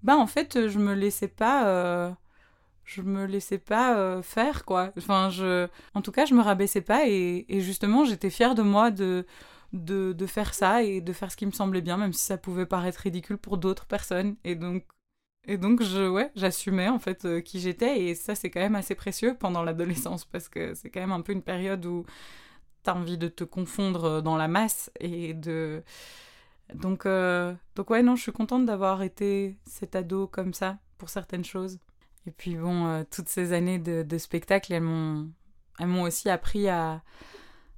bah 0.05 0.17
en 0.17 0.29
fait 0.29 0.69
je 0.69 0.79
me 0.79 0.95
laissais 0.95 1.29
pas, 1.29 1.67
euh, 1.67 2.13
je 2.85 3.03
me 3.03 3.27
laissais 3.27 3.59
pas 3.59 3.97
euh, 3.99 4.23
faire 4.23 4.65
quoi. 4.65 4.93
Enfin 4.99 5.31
je, 5.31 5.69
en 5.95 6.03
tout 6.03 6.13
cas 6.13 6.25
je 6.27 6.35
me 6.35 6.43
rabaissais 6.43 6.83
pas 6.83 7.09
et, 7.09 7.47
justement 7.61 8.05
j'étais 8.05 8.31
fière 8.31 8.55
de 8.55 8.63
moi 8.63 8.93
de 8.93 9.27
de 9.73 10.27
faire 10.27 10.55
ça 10.55 10.85
et 10.85 11.01
de 11.01 11.13
faire 11.13 11.33
ce 11.33 11.37
qui 11.37 11.47
me 11.47 11.53
semblait 11.53 11.81
bien 11.83 11.97
même 11.97 12.13
si 12.13 12.25
ça 12.25 12.39
pouvait 12.39 12.67
paraître 12.67 13.01
ridicule 13.01 13.39
pour 13.39 13.59
d'autres 13.59 13.87
personnes 13.87 14.37
et 14.45 14.55
donc 14.55 14.85
et 15.47 15.57
donc, 15.59 15.83
je, 15.83 16.09
ouais, 16.09 16.31
j'assumais 16.37 16.89
en 16.89 16.99
fait 16.99 17.25
euh, 17.25 17.41
qui 17.41 17.61
j'étais, 17.61 18.03
et 18.03 18.15
ça, 18.15 18.35
c'est 18.35 18.51
quand 18.51 18.61
même 18.61 18.75
assez 18.77 18.95
précieux 18.95 19.37
pendant 19.39 19.63
l'adolescence, 19.63 20.25
parce 20.25 20.49
que 20.49 20.75
c'est 20.75 20.91
quand 20.91 21.01
même 21.01 21.13
un 21.13 21.23
peu 21.23 21.33
une 21.33 21.43
période 21.43 21.85
où 21.87 22.05
t'as 22.83 22.95
envie 22.95 23.19
de 23.19 23.29
te 23.29 23.45
confondre 23.45 24.05
euh, 24.05 24.21
dans 24.21 24.37
la 24.37 24.49
masse, 24.49 24.91
et 25.01 25.35
de. 25.35 25.83
Donc, 26.75 27.07
euh, 27.07 27.55
donc 27.75 27.91
ouais, 27.91 28.03
non, 28.03 28.17
je 28.17 28.23
suis 28.23 28.33
contente 28.33 28.67
d'avoir 28.67 29.03
été 29.03 29.59
cet 29.67 29.97
ado 29.97 30.27
comme 30.27 30.55
ça, 30.55 30.79
pour 30.99 31.09
certaines 31.09 31.45
choses. 31.45 31.79
Et 32.27 32.31
puis 32.31 32.57
bon, 32.57 33.05
toutes 33.11 33.29
ces 33.29 33.53
années 33.55 33.79
de, 33.79 34.03
de 34.03 34.19
spectacle, 34.19 34.73
elles 34.75 34.83
m'ont, 34.83 35.31
elles 35.79 35.87
m'ont 35.87 36.03
aussi 36.03 36.29
appris 36.29 36.69
à, 36.69 37.03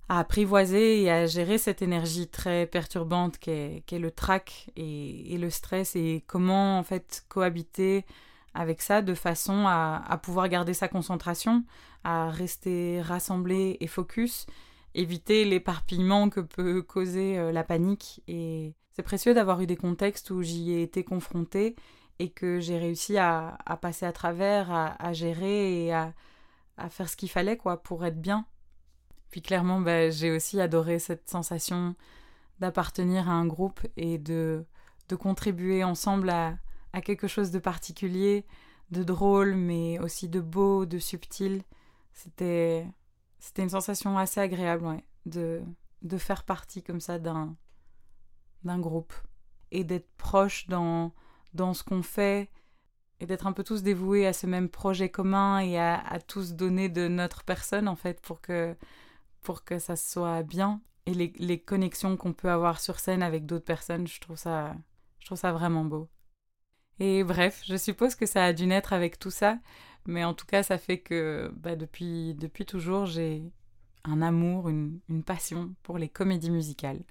à 0.08 0.18
apprivoiser 0.18 1.02
et 1.02 1.10
à 1.10 1.26
gérer 1.26 1.58
cette 1.58 1.82
énergie 1.82 2.28
très 2.28 2.66
perturbante 2.66 3.38
qu'est 3.38 3.82
le 3.92 4.10
trac 4.10 4.70
et, 4.76 5.36
le 5.38 5.50
stress 5.50 5.96
et 5.96 6.24
comment 6.26 6.78
en 6.78 6.82
fait 6.82 7.24
cohabiter 7.28 8.04
avec 8.54 8.82
ça 8.82 9.00
de 9.00 9.14
façon 9.14 9.64
à, 9.66 10.20
pouvoir 10.22 10.48
garder 10.48 10.74
sa 10.74 10.88
concentration, 10.88 11.64
à 12.04 12.30
rester 12.30 13.00
rassemblé 13.00 13.78
et 13.80 13.86
focus, 13.86 14.46
éviter 14.94 15.44
l'éparpillement 15.44 16.28
que 16.28 16.40
peut 16.40 16.82
causer 16.82 17.38
euh, 17.38 17.50
la 17.50 17.64
panique. 17.64 18.22
Et 18.28 18.74
c'est 18.92 19.02
précieux 19.02 19.32
d'avoir 19.32 19.62
eu 19.62 19.66
des 19.66 19.76
contextes 19.76 20.30
où 20.30 20.42
j'y 20.42 20.72
ai 20.72 20.82
été 20.82 21.02
confrontée 21.04 21.76
et 22.18 22.28
que 22.28 22.60
j'ai 22.60 22.76
réussi 22.76 23.16
à, 23.16 23.56
passer 23.80 24.04
à 24.04 24.12
travers, 24.12 24.70
à, 24.70 25.12
gérer 25.14 25.86
et 25.86 25.94
à, 25.94 26.12
à 26.76 26.90
faire 26.90 27.08
ce 27.08 27.16
qu'il 27.16 27.30
fallait 27.30 27.56
quoi 27.56 27.82
pour 27.82 28.04
être 28.04 28.20
bien 28.20 28.44
puis 29.32 29.40
clairement, 29.40 29.80
bah, 29.80 30.10
j'ai 30.10 30.30
aussi 30.30 30.60
adoré 30.60 30.98
cette 30.98 31.28
sensation 31.28 31.96
d'appartenir 32.60 33.30
à 33.30 33.32
un 33.32 33.46
groupe 33.46 33.80
et 33.96 34.18
de, 34.18 34.66
de 35.08 35.16
contribuer 35.16 35.82
ensemble 35.84 36.28
à, 36.28 36.58
à, 36.92 37.00
quelque 37.00 37.26
chose 37.26 37.50
de 37.50 37.58
particulier, 37.58 38.44
de 38.90 39.02
drôle, 39.02 39.54
mais 39.54 39.98
aussi 40.00 40.28
de 40.28 40.40
beau, 40.40 40.84
de 40.84 40.98
subtil. 40.98 41.62
C'était, 42.12 42.86
c'était 43.38 43.62
une 43.62 43.70
sensation 43.70 44.18
assez 44.18 44.38
agréable, 44.38 45.00
de, 45.24 45.62
de 46.02 46.18
faire 46.18 46.44
partie 46.44 46.82
comme 46.82 47.00
ça 47.00 47.18
d'un, 47.18 47.56
d'un 48.64 48.78
groupe 48.78 49.14
et 49.70 49.82
d'être 49.82 50.14
proche 50.18 50.66
dans, 50.68 51.14
dans 51.54 51.72
ce 51.72 51.82
qu'on 51.84 52.02
fait 52.02 52.50
et 53.18 53.24
d'être 53.24 53.46
un 53.46 53.52
peu 53.52 53.64
tous 53.64 53.82
dévoués 53.82 54.26
à 54.26 54.34
ce 54.34 54.46
même 54.46 54.68
projet 54.68 55.08
commun 55.08 55.60
et 55.60 55.78
à, 55.78 55.98
à 56.06 56.20
tous 56.20 56.52
donner 56.52 56.90
de 56.90 57.08
notre 57.08 57.44
personne 57.44 57.88
en 57.88 57.96
fait 57.96 58.20
pour 58.20 58.42
que 58.42 58.76
pour 59.42 59.64
que 59.64 59.78
ça 59.78 59.96
soit 59.96 60.42
bien. 60.42 60.80
Et 61.06 61.14
les, 61.14 61.32
les 61.38 61.58
connexions 61.58 62.16
qu'on 62.16 62.32
peut 62.32 62.50
avoir 62.50 62.80
sur 62.80 62.98
scène 62.98 63.22
avec 63.22 63.46
d'autres 63.46 63.64
personnes, 63.64 64.06
je 64.06 64.20
trouve, 64.20 64.36
ça, 64.36 64.74
je 65.18 65.26
trouve 65.26 65.38
ça 65.38 65.52
vraiment 65.52 65.84
beau. 65.84 66.08
Et 67.00 67.24
bref, 67.24 67.62
je 67.66 67.76
suppose 67.76 68.14
que 68.14 68.26
ça 68.26 68.44
a 68.44 68.52
dû 68.52 68.66
naître 68.66 68.92
avec 68.92 69.18
tout 69.18 69.30
ça, 69.30 69.58
mais 70.06 70.24
en 70.24 70.34
tout 70.34 70.46
cas, 70.46 70.62
ça 70.62 70.78
fait 70.78 70.98
que 70.98 71.52
bah, 71.56 71.76
depuis, 71.76 72.34
depuis 72.34 72.64
toujours, 72.64 73.06
j'ai 73.06 73.42
un 74.04 74.22
amour, 74.22 74.68
une, 74.68 75.00
une, 75.08 75.22
passion 75.24 75.74
pour 75.82 75.98
les 75.98 76.08
comédies 76.08 76.50
musicales. 76.50 77.02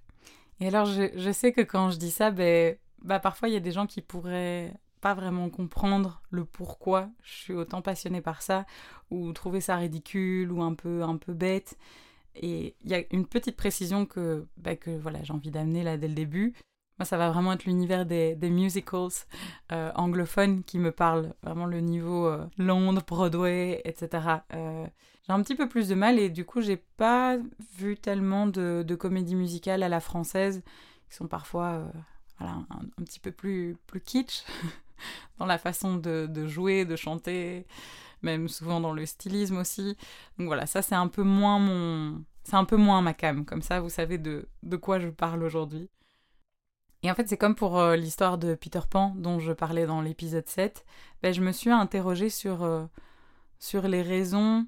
Et 0.59 0.67
alors, 0.67 0.85
je, 0.85 1.11
je 1.15 1.31
sais 1.31 1.51
que 1.51 1.61
quand 1.61 1.89
je 1.89 1.97
dis 1.97 2.11
ça, 2.11 2.31
ben, 2.31 2.77
bah, 3.01 3.19
parfois, 3.19 3.49
il 3.49 3.53
y 3.53 3.57
a 3.57 3.61
des 3.61 3.71
gens 3.71 3.87
qui 3.87 4.01
pourraient 4.01 4.73
pas 5.01 5.13
vraiment 5.13 5.49
comprendre 5.49 6.21
le 6.29 6.45
pourquoi 6.45 7.09
je 7.23 7.33
suis 7.33 7.53
autant 7.53 7.81
passionnée 7.81 8.21
par 8.21 8.41
ça, 8.41 8.65
ou 9.09 9.33
trouver 9.33 9.59
ça 9.59 9.75
ridicule, 9.75 10.51
ou 10.51 10.61
un 10.61 10.75
peu, 10.75 11.03
un 11.03 11.17
peu 11.17 11.33
bête. 11.33 11.77
Et 12.35 12.75
il 12.81 12.89
y 12.89 12.95
a 12.95 13.03
une 13.11 13.25
petite 13.25 13.55
précision 13.55 14.05
que, 14.05 14.47
bah, 14.57 14.75
que 14.75 14.91
voilà, 14.91 15.23
j'ai 15.23 15.33
envie 15.33 15.51
d'amener 15.51 15.83
là 15.83 15.97
dès 15.97 16.07
le 16.07 16.13
début. 16.13 16.53
Moi, 16.99 17.05
ça 17.05 17.17
va 17.17 17.31
vraiment 17.31 17.53
être 17.53 17.65
l'univers 17.65 18.05
des, 18.05 18.35
musicals 18.43 19.25
euh, 19.71 19.91
anglophones 19.95 20.63
qui 20.63 20.77
me 20.77 20.91
parle, 20.91 21.33
vraiment 21.41 21.65
le 21.65 21.79
niveau 21.79 22.27
euh, 22.27 22.45
Londres, 22.57 23.01
Broadway, 23.07 23.81
etc. 23.85 24.43
Euh, 24.53 24.85
j'ai 25.25 25.33
un 25.33 25.41
petit 25.41 25.55
peu 25.55 25.67
plus 25.67 25.87
de 25.87 25.95
mal 25.95 26.19
et 26.19 26.29
du 26.29 26.45
coup, 26.45 26.61
j'ai 26.61 26.77
pas 26.77 27.37
vu 27.77 27.97
tellement 27.97 28.45
de, 28.45 28.95
comédies 28.99 29.35
musicales 29.35 29.83
à 29.83 29.89
la 29.89 29.99
française 29.99 30.61
qui 31.09 31.15
sont 31.15 31.27
parfois 31.27 31.91
voilà, 32.37 32.57
un, 32.69 33.03
petit 33.03 33.19
peu 33.19 33.31
plus, 33.31 33.77
plus 33.87 34.01
kitsch 34.01 34.43
dans 35.39 35.45
la 35.45 35.57
façon 35.57 35.95
de 35.95 36.47
jouer, 36.47 36.85
de 36.85 36.95
chanter 36.95 37.65
même 38.21 38.47
souvent 38.47 38.79
dans 38.79 38.93
le 38.93 39.05
stylisme 39.05 39.57
aussi. 39.57 39.97
Donc 40.37 40.47
voilà, 40.47 40.65
ça 40.65 40.81
c'est 40.81 40.95
un 40.95 41.07
peu 41.07 41.23
moins 41.23 41.59
mon... 41.59 42.23
C'est 42.43 42.55
un 42.55 42.65
peu 42.65 42.77
moins 42.77 43.01
ma 43.01 43.13
cam, 43.13 43.45
comme 43.45 43.61
ça 43.61 43.81
vous 43.81 43.89
savez 43.89 44.17
de, 44.17 44.49
de 44.63 44.75
quoi 44.75 44.99
je 44.99 45.09
parle 45.09 45.43
aujourd'hui. 45.43 45.89
Et 47.03 47.11
en 47.11 47.15
fait 47.15 47.27
c'est 47.27 47.37
comme 47.37 47.55
pour 47.55 47.79
euh, 47.79 47.95
l'histoire 47.95 48.37
de 48.37 48.55
Peter 48.55 48.81
Pan 48.89 49.13
dont 49.17 49.39
je 49.39 49.53
parlais 49.53 49.85
dans 49.85 50.01
l'épisode 50.01 50.47
7, 50.47 50.85
ben, 51.21 51.33
je 51.33 51.41
me 51.41 51.51
suis 51.51 51.69
interrogée 51.71 52.29
sur, 52.29 52.63
euh, 52.63 52.85
sur 53.59 53.87
les 53.87 54.01
raisons 54.01 54.65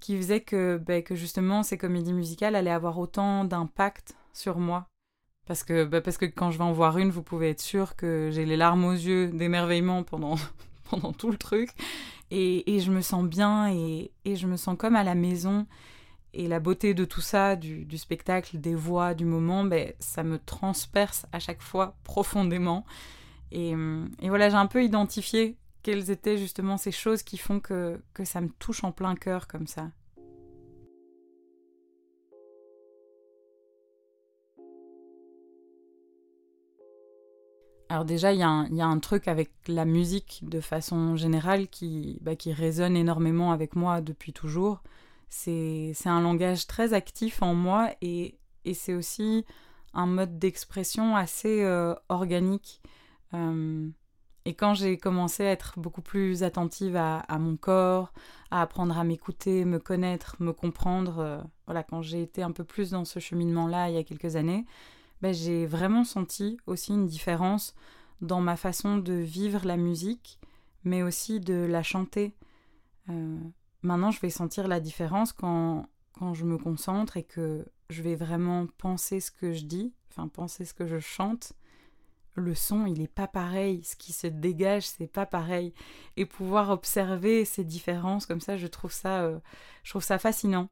qui 0.00 0.16
faisaient 0.16 0.40
que, 0.40 0.78
ben, 0.78 1.02
que 1.02 1.14
justement 1.14 1.62
ces 1.62 1.78
comédies 1.78 2.12
musicales 2.12 2.56
allaient 2.56 2.70
avoir 2.70 2.98
autant 2.98 3.44
d'impact 3.44 4.14
sur 4.32 4.58
moi. 4.58 4.86
Parce 5.46 5.64
que, 5.64 5.84
ben, 5.84 6.00
parce 6.00 6.16
que 6.16 6.26
quand 6.26 6.50
je 6.50 6.58
vais 6.58 6.64
en 6.64 6.72
voir 6.72 6.98
une, 6.98 7.10
vous 7.10 7.22
pouvez 7.22 7.50
être 7.50 7.60
sûr 7.60 7.96
que 7.96 8.30
j'ai 8.32 8.44
les 8.44 8.56
larmes 8.56 8.84
aux 8.84 8.92
yeux 8.92 9.28
d'émerveillement 9.28 10.02
pendant, 10.02 10.36
pendant 10.90 11.12
tout 11.12 11.30
le 11.30 11.38
truc. 11.38 11.70
Et, 12.30 12.78
je 12.80 12.92
me 12.92 13.00
sens 13.00 13.24
bien 13.24 13.72
et, 13.72 14.12
je 14.24 14.46
me 14.46 14.56
sens 14.56 14.76
comme 14.78 14.96
à 14.96 15.04
la 15.04 15.14
maison. 15.14 15.66
Et 16.32 16.46
la 16.46 16.60
beauté 16.60 16.94
de 16.94 17.04
tout 17.04 17.20
ça, 17.20 17.56
du, 17.56 17.98
spectacle, 17.98 18.60
des 18.60 18.74
voix, 18.74 19.14
du 19.14 19.24
moment, 19.24 19.64
ben, 19.64 19.92
ça 19.98 20.22
me 20.22 20.38
transperce 20.38 21.26
à 21.32 21.40
chaque 21.40 21.62
fois 21.62 21.96
profondément. 22.04 22.84
Et, 23.52 23.74
et 24.20 24.28
voilà, 24.28 24.48
j'ai 24.48 24.56
un 24.56 24.66
peu 24.66 24.84
identifié 24.84 25.56
quelles 25.82 26.10
étaient 26.10 26.38
justement 26.38 26.76
ces 26.76 26.92
choses 26.92 27.22
qui 27.22 27.36
font 27.36 27.58
que, 27.58 28.00
que 28.14 28.24
ça 28.24 28.40
me 28.40 28.48
touche 28.58 28.84
en 28.84 28.92
plein 28.92 29.14
cœur 29.16 29.48
comme 29.48 29.66
ça. 29.66 29.90
Alors 37.90 38.04
déjà, 38.04 38.32
il 38.32 38.38
y, 38.38 38.42
a 38.44 38.86
un 38.86 38.98
truc 39.00 39.26
avec 39.26 39.50
la 39.66 39.84
musique 39.84 40.42
de 40.44 40.60
façon 40.60 41.16
générale 41.16 41.66
qui, 41.66 42.18
bah, 42.20 42.36
qui 42.36 42.52
résonne 42.52 42.96
énormément 42.96 43.50
avec 43.50 43.74
moi 43.74 44.00
depuis 44.00 44.32
toujours. 44.32 44.84
C'est 45.28 45.92
un 46.04 46.20
langage 46.20 46.68
très 46.68 46.94
actif 46.94 47.42
en 47.42 47.52
moi 47.52 47.90
et, 48.00 48.38
c'est 48.74 48.94
aussi 48.94 49.44
un 49.92 50.06
mode 50.06 50.38
d'expression 50.38 51.16
assez 51.16 51.64
euh, 51.64 51.96
organique. 52.08 52.80
Euh, 53.34 53.88
et 54.44 54.54
quand 54.54 54.74
j'ai 54.74 54.96
commencé 54.96 55.44
à 55.44 55.50
être 55.50 55.80
beaucoup 55.80 56.02
plus 56.02 56.44
attentive 56.44 56.94
à, 56.94 57.24
mon 57.40 57.56
corps, 57.56 58.12
à 58.52 58.62
apprendre 58.62 58.96
à 58.96 59.02
m'écouter, 59.02 59.64
me 59.64 59.80
connaître, 59.80 60.36
me 60.38 60.52
comprendre, 60.52 61.18
euh, 61.18 61.40
voilà, 61.66 61.82
quand 61.82 62.02
j'ai 62.02 62.22
été 62.22 62.44
un 62.44 62.52
peu 62.52 62.62
plus 62.62 62.90
dans 62.90 63.04
ce 63.04 63.18
cheminement-là 63.18 63.88
il 63.88 63.96
y 63.96 63.98
a 63.98 64.04
quelques 64.04 64.36
années, 64.36 64.64
ben, 65.22 65.34
j'ai 65.34 65.66
vraiment 65.66 66.04
senti 66.04 66.56
aussi 66.66 66.92
une 66.92 67.06
différence 67.06 67.74
dans 68.20 68.40
ma 68.40 68.56
façon 68.56 68.98
de 68.98 69.14
vivre 69.14 69.66
la 69.66 69.76
musique, 69.76 70.38
mais 70.84 71.02
aussi 71.02 71.40
de 71.40 71.54
la 71.54 71.82
chanter. 71.82 72.34
Euh, 73.08 73.38
maintenant, 73.82 74.10
je 74.10 74.20
vais 74.20 74.30
sentir 74.30 74.68
la 74.68 74.80
différence 74.80 75.32
quand, 75.32 75.86
quand 76.12 76.34
je 76.34 76.44
me 76.44 76.58
concentre 76.58 77.16
et 77.16 77.24
que 77.24 77.66
je 77.88 78.02
vais 78.02 78.14
vraiment 78.14 78.66
penser 78.78 79.20
ce 79.20 79.30
que 79.30 79.52
je 79.52 79.64
dis, 79.64 79.92
enfin 80.10 80.28
penser 80.28 80.64
ce 80.64 80.74
que 80.74 80.86
je 80.86 80.98
chante. 80.98 81.52
Le 82.34 82.54
son, 82.54 82.86
il 82.86 83.00
n'est 83.00 83.08
pas 83.08 83.26
pareil, 83.26 83.82
ce 83.84 83.96
qui 83.96 84.12
se 84.12 84.26
dégage, 84.26 84.86
c'est 84.86 85.08
pas 85.08 85.26
pareil. 85.26 85.74
Et 86.16 86.24
pouvoir 86.24 86.70
observer 86.70 87.44
ces 87.44 87.64
différences 87.64 88.24
comme 88.24 88.40
ça, 88.40 88.56
je 88.56 88.68
trouve 88.68 88.92
ça, 88.92 89.22
euh, 89.22 89.38
je 89.82 89.90
trouve 89.90 90.04
ça 90.04 90.18
fascinant. 90.18 90.68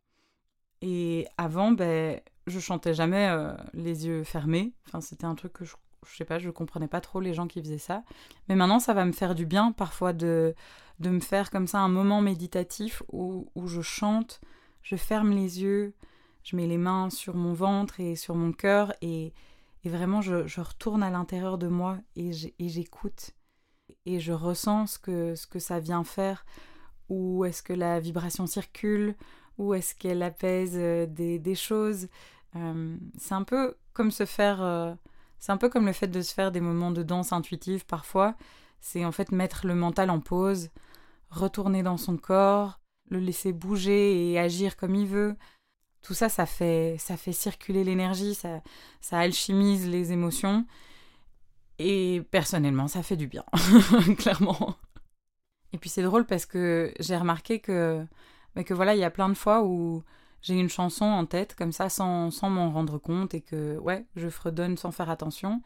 Et 0.81 1.27
avant, 1.37 1.73
ben, 1.73 2.21
je 2.49 2.61
chantais 2.61 2.95
jamais 2.95 3.29
euh, 3.29 3.53
les 3.75 4.07
yeux 4.07 4.25
fermés. 4.25 4.73
Enfin, 4.87 5.01
c'était 5.01 5.25
un 5.25 5.35
truc 5.35 5.53
que 5.53 5.65
je, 5.65 5.75
je 6.07 6.17
sais 6.17 6.25
pas, 6.25 6.39
je 6.39 6.51
comprenais 6.51 6.89
pas 6.89 7.01
trop 7.01 7.21
les 7.21 7.35
gens 7.35 7.47
qui 7.47 7.61
faisaient 7.61 7.79
ça. 7.79 8.03
Mais 8.49 8.57
maintenant, 8.57 8.79
ça 8.79 8.95
va 8.95 9.05
me 9.05 9.13
faire 9.13 9.35
du 9.35 9.47
bien 9.47 9.73
parfois 9.73 10.13
de, 10.13 10.55
de 11.01 11.11
me 11.11 11.21
faire 11.21 11.51
comme 11.51 11.67
ça 11.67 11.79
un 11.81 11.89
moment 11.89 12.21
méditatif 12.21 13.03
où, 13.13 13.47
où 13.55 13.67
je 13.67 13.83
chante, 13.83 14.41
je 14.83 14.97
ferme 14.97 15.31
les 15.31 15.63
yeux, 15.63 15.95
je 16.45 16.57
mets 16.57 16.67
les 16.67 16.79
mains 16.79 17.11
sur 17.11 17.35
mon 17.35 17.53
ventre 17.53 18.01
et 18.01 18.17
sur 18.17 18.35
mon 18.35 18.53
cœur 18.53 18.95
et, 19.03 19.33
et 19.85 19.89
vraiment 19.89 20.23
je, 20.23 20.47
je, 20.47 20.61
retourne 20.61 21.03
à 21.03 21.11
l'intérieur 21.11 21.59
de 21.59 21.69
moi 21.69 21.99
et 22.17 22.33
j'écoute 22.33 23.33
et 24.07 24.21
je 24.21 24.33
ressens 24.33 24.87
ce 24.87 24.99
que, 24.99 25.35
ce 25.35 25.47
que 25.47 25.59
ça 25.59 25.81
vient 25.81 26.05
faire, 26.05 26.47
où 27.09 27.45
est-ce 27.45 27.63
que 27.63 27.73
la 27.73 28.01
vibration 28.01 28.47
circule, 28.47 29.15
où 29.59 29.75
est-ce 29.75 29.95
qu'elle 29.95 30.23
apaise 30.23 30.77
euh, 30.77 31.07
des, 31.07 31.39
des 31.39 31.55
choses? 31.55 32.09
Euh, 32.57 32.97
c'est 33.17 33.35
un 33.35 33.45
peu 33.45 33.77
comme 33.93 34.11
se 34.11 34.27
faire... 34.27 34.63
Euh, 34.63 34.95
c'est 35.39 35.53
un 35.53 35.57
peu 35.57 35.69
comme 35.69 35.87
le 35.87 35.93
fait 35.93 36.09
de 36.09 36.21
se 36.21 36.35
faire 36.35 36.51
des 36.51 36.61
moments 36.61 36.91
de 36.91 37.03
danse 37.03 37.33
intuitive 37.33 37.87
parfois. 37.87 38.35
C'est 38.81 39.05
en 39.05 39.13
fait 39.13 39.31
mettre 39.33 39.67
le 39.67 39.75
mental 39.75 40.11
en 40.11 40.21
pause, 40.21 40.71
retourner 41.31 41.83
dans 41.83 41.97
son 41.97 42.17
corps, 42.17 42.81
le 43.11 43.21
laisser 43.21 43.53
bouger 43.53 44.31
et 44.31 44.39
agir 44.39 44.77
comme 44.77 44.95
il 44.95 45.07
veut. 45.07 45.37
Tout 46.03 46.15
ça, 46.15 46.29
ça 46.29 46.47
fait, 46.47 46.97
ça 46.99 47.17
fait 47.17 47.33
circuler 47.33 47.85
l'énergie, 47.85 48.35
ça, 48.35 48.63
ça 49.01 49.19
alchimise 49.19 49.89
les 49.89 50.13
émotions. 50.13 50.67
Et 51.79 52.23
personnellement, 52.31 52.89
ça 52.89 53.03
fait 53.03 53.17
du 53.17 53.29
bien, 53.29 53.45
clairement. 54.19 54.77
Et 55.73 55.79
puis 55.79 55.91
c'est 55.91 56.03
drôle 56.03 56.25
parce 56.25 56.47
que 56.47 56.93
j'ai 56.99 57.17
remarqué 57.17 57.61
que, 57.61 58.05
mais 58.57 58.65
que 58.65 58.75
voilà, 58.75 58.95
il 58.95 59.01
y 59.01 59.05
a 59.05 59.11
plein 59.11 59.29
de 59.29 59.35
fois 59.35 59.63
où 59.65 60.03
j'ai 60.43 60.55
une 60.55 60.69
chanson 60.69 61.05
en 61.05 61.27
tête 61.27 61.55
comme 61.55 61.73
ça 61.73 61.89
sans, 61.89 62.31
sans 62.31 62.51
m'en 62.51 62.71
rendre 62.71 62.99
compte 62.99 63.35
et 63.35 63.41
que 63.41 63.77
ouais, 63.79 64.07
je 64.17 64.29
fredonne 64.29 64.77
sans 64.77 64.93
faire 64.93 65.11
attention. 65.11 65.63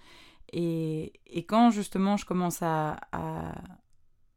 Et, 0.52 1.12
et 1.26 1.44
quand 1.44 1.70
justement 1.70 2.16
je 2.16 2.26
commence 2.26 2.62
à, 2.62 2.98
à, 3.12 3.54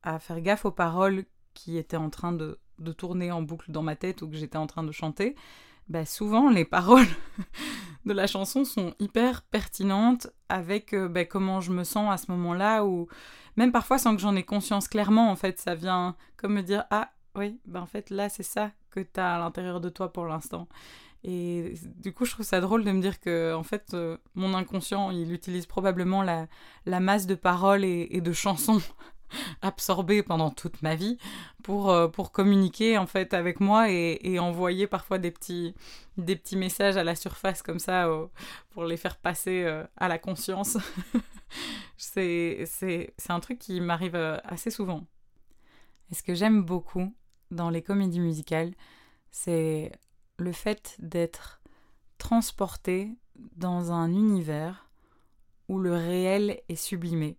à, 0.04 0.19
faire 0.19 0.41
gaffe 0.41 0.65
aux 0.65 0.71
paroles 0.71 1.26
qui 1.54 1.78
étaient 1.78 1.98
en 1.98 2.10
train 2.10 2.32
de, 2.32 2.60
de 2.80 2.91
tourner 2.91 3.32
en 3.32 3.41
boucle 3.41 3.71
dans 3.71 3.84
ma 3.84 3.95
tête 3.95 4.21
ou 4.21 4.30
que 4.30 4.36
j'étais 4.36 4.58
en 4.58 4.67
train 4.67 4.84
de 4.84 4.91
chanter, 4.91 5.36
bah 5.88 6.06
souvent 6.06 6.50
les 6.50 6.65
paroles 6.65 7.08
de 8.06 8.13
la 8.13 8.28
chanson 8.28 8.65
sont 8.65 8.93
hyper 9.00 9.41
pertinentes 9.43 10.28
avec 10.50 10.93
euh, 10.93 11.08
bah, 11.08 11.26
comment 11.26 11.62
je 11.62 11.71
me 11.71 11.84
sens 11.84 12.12
à 12.12 12.17
ce 12.17 12.32
moment-là 12.32 12.86
ou 12.86 13.08
même 13.56 13.71
parfois 13.71 13.98
sans 13.98 14.15
que 14.15 14.21
j'en 14.21 14.36
ai 14.36 14.43
conscience 14.43 14.88
clairement 14.88 15.30
en 15.30 15.36
fait 15.36 15.60
ça 15.60 15.76
vient 15.76 16.15
comme 16.38 16.54
me 16.54 16.63
dire 16.63 16.86
ah 16.91 17.12
oui 17.36 17.60
bah 17.65 17.82
en 17.82 17.86
fait 17.86 18.10
là 18.10 18.30
c'est 18.30 18.43
ça 18.43 18.71
que 18.89 19.00
tu 19.00 19.19
as 19.19 19.36
à 19.36 19.39
l'intérieur 19.39 19.82
de 19.82 19.89
toi 19.89 20.12
pour 20.12 20.26
l'instant 20.26 20.67
et 21.28 21.74
du 21.98 22.13
coup 22.13 22.26
je 22.26 22.32
trouve 22.32 22.45
ça 22.45 22.62
drôle 22.62 22.84
de 22.84 22.91
me 22.91 23.02
dire 23.02 23.19
que 23.19 23.54
en 23.56 23.63
fait 23.63 23.93
euh, 23.93 24.17
mon 24.36 24.54
inconscient 24.54 25.10
il 25.10 25.34
utilise 25.34 25.65
probablement 25.65 26.21
la, 26.21 26.48
masse 27.00 27.26
de 27.26 27.34
paroles 27.34 27.84
et, 27.84 28.21
de 28.21 28.32
chansons 28.32 28.80
absorbé 29.63 30.21
pendant 30.21 30.52
toute 30.52 30.84
ma 30.84 30.93
vie 30.93 31.17
pour, 31.63 31.89
euh, 31.89 32.08
pour 32.08 32.32
communiquer 32.32 33.00
en 33.00 33.08
fait 33.08 33.34
avec 33.34 33.60
moi 33.60 33.89
et, 33.89 34.38
envoyer 34.38 34.86
parfois 34.86 35.17
des 35.17 35.32
petits, 35.32 35.74
messages 36.56 36.95
à 36.95 37.04
la 37.04 37.15
surface 37.15 37.63
comme 37.63 37.80
ça 37.80 38.08
pour 38.69 38.84
les 38.84 38.98
faire 38.98 39.17
passer 39.17 39.63
euh, 39.63 39.84
à 39.98 40.08
la 40.08 40.19
conscience. 40.19 40.78
c'est 41.98 42.67
un 43.30 43.39
truc 43.39 43.58
qui 43.58 43.82
m'arrive 43.82 44.15
assez 44.43 44.69
souvent. 44.69 45.08
Et 46.12 46.15
ce 46.15 46.21
que 46.21 46.36
j'aime 46.36 46.62
beaucoup 46.62 47.12
dans 47.51 47.69
les 47.69 47.81
comédies 47.81 48.19
musicales, 48.19 48.73
c'est 49.31 49.91
le 50.38 50.51
fait 50.51 50.95
d'être 50.99 51.62
transporté 52.17 53.10
dans 53.55 53.91
un 53.91 54.10
univers 54.10 54.89
où 55.67 55.79
le 55.79 55.93
réel 55.93 56.62
est 56.69 56.75
sublimé 56.75 57.38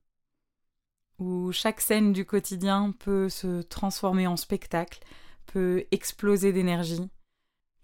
où 1.19 1.51
chaque 1.53 1.81
scène 1.81 2.13
du 2.13 2.25
quotidien 2.25 2.93
peut 2.99 3.29
se 3.29 3.63
transformer 3.63 4.27
en 4.27 4.37
spectacle, 4.37 5.01
peut 5.47 5.85
exploser 5.91 6.53
d'énergie. 6.53 7.09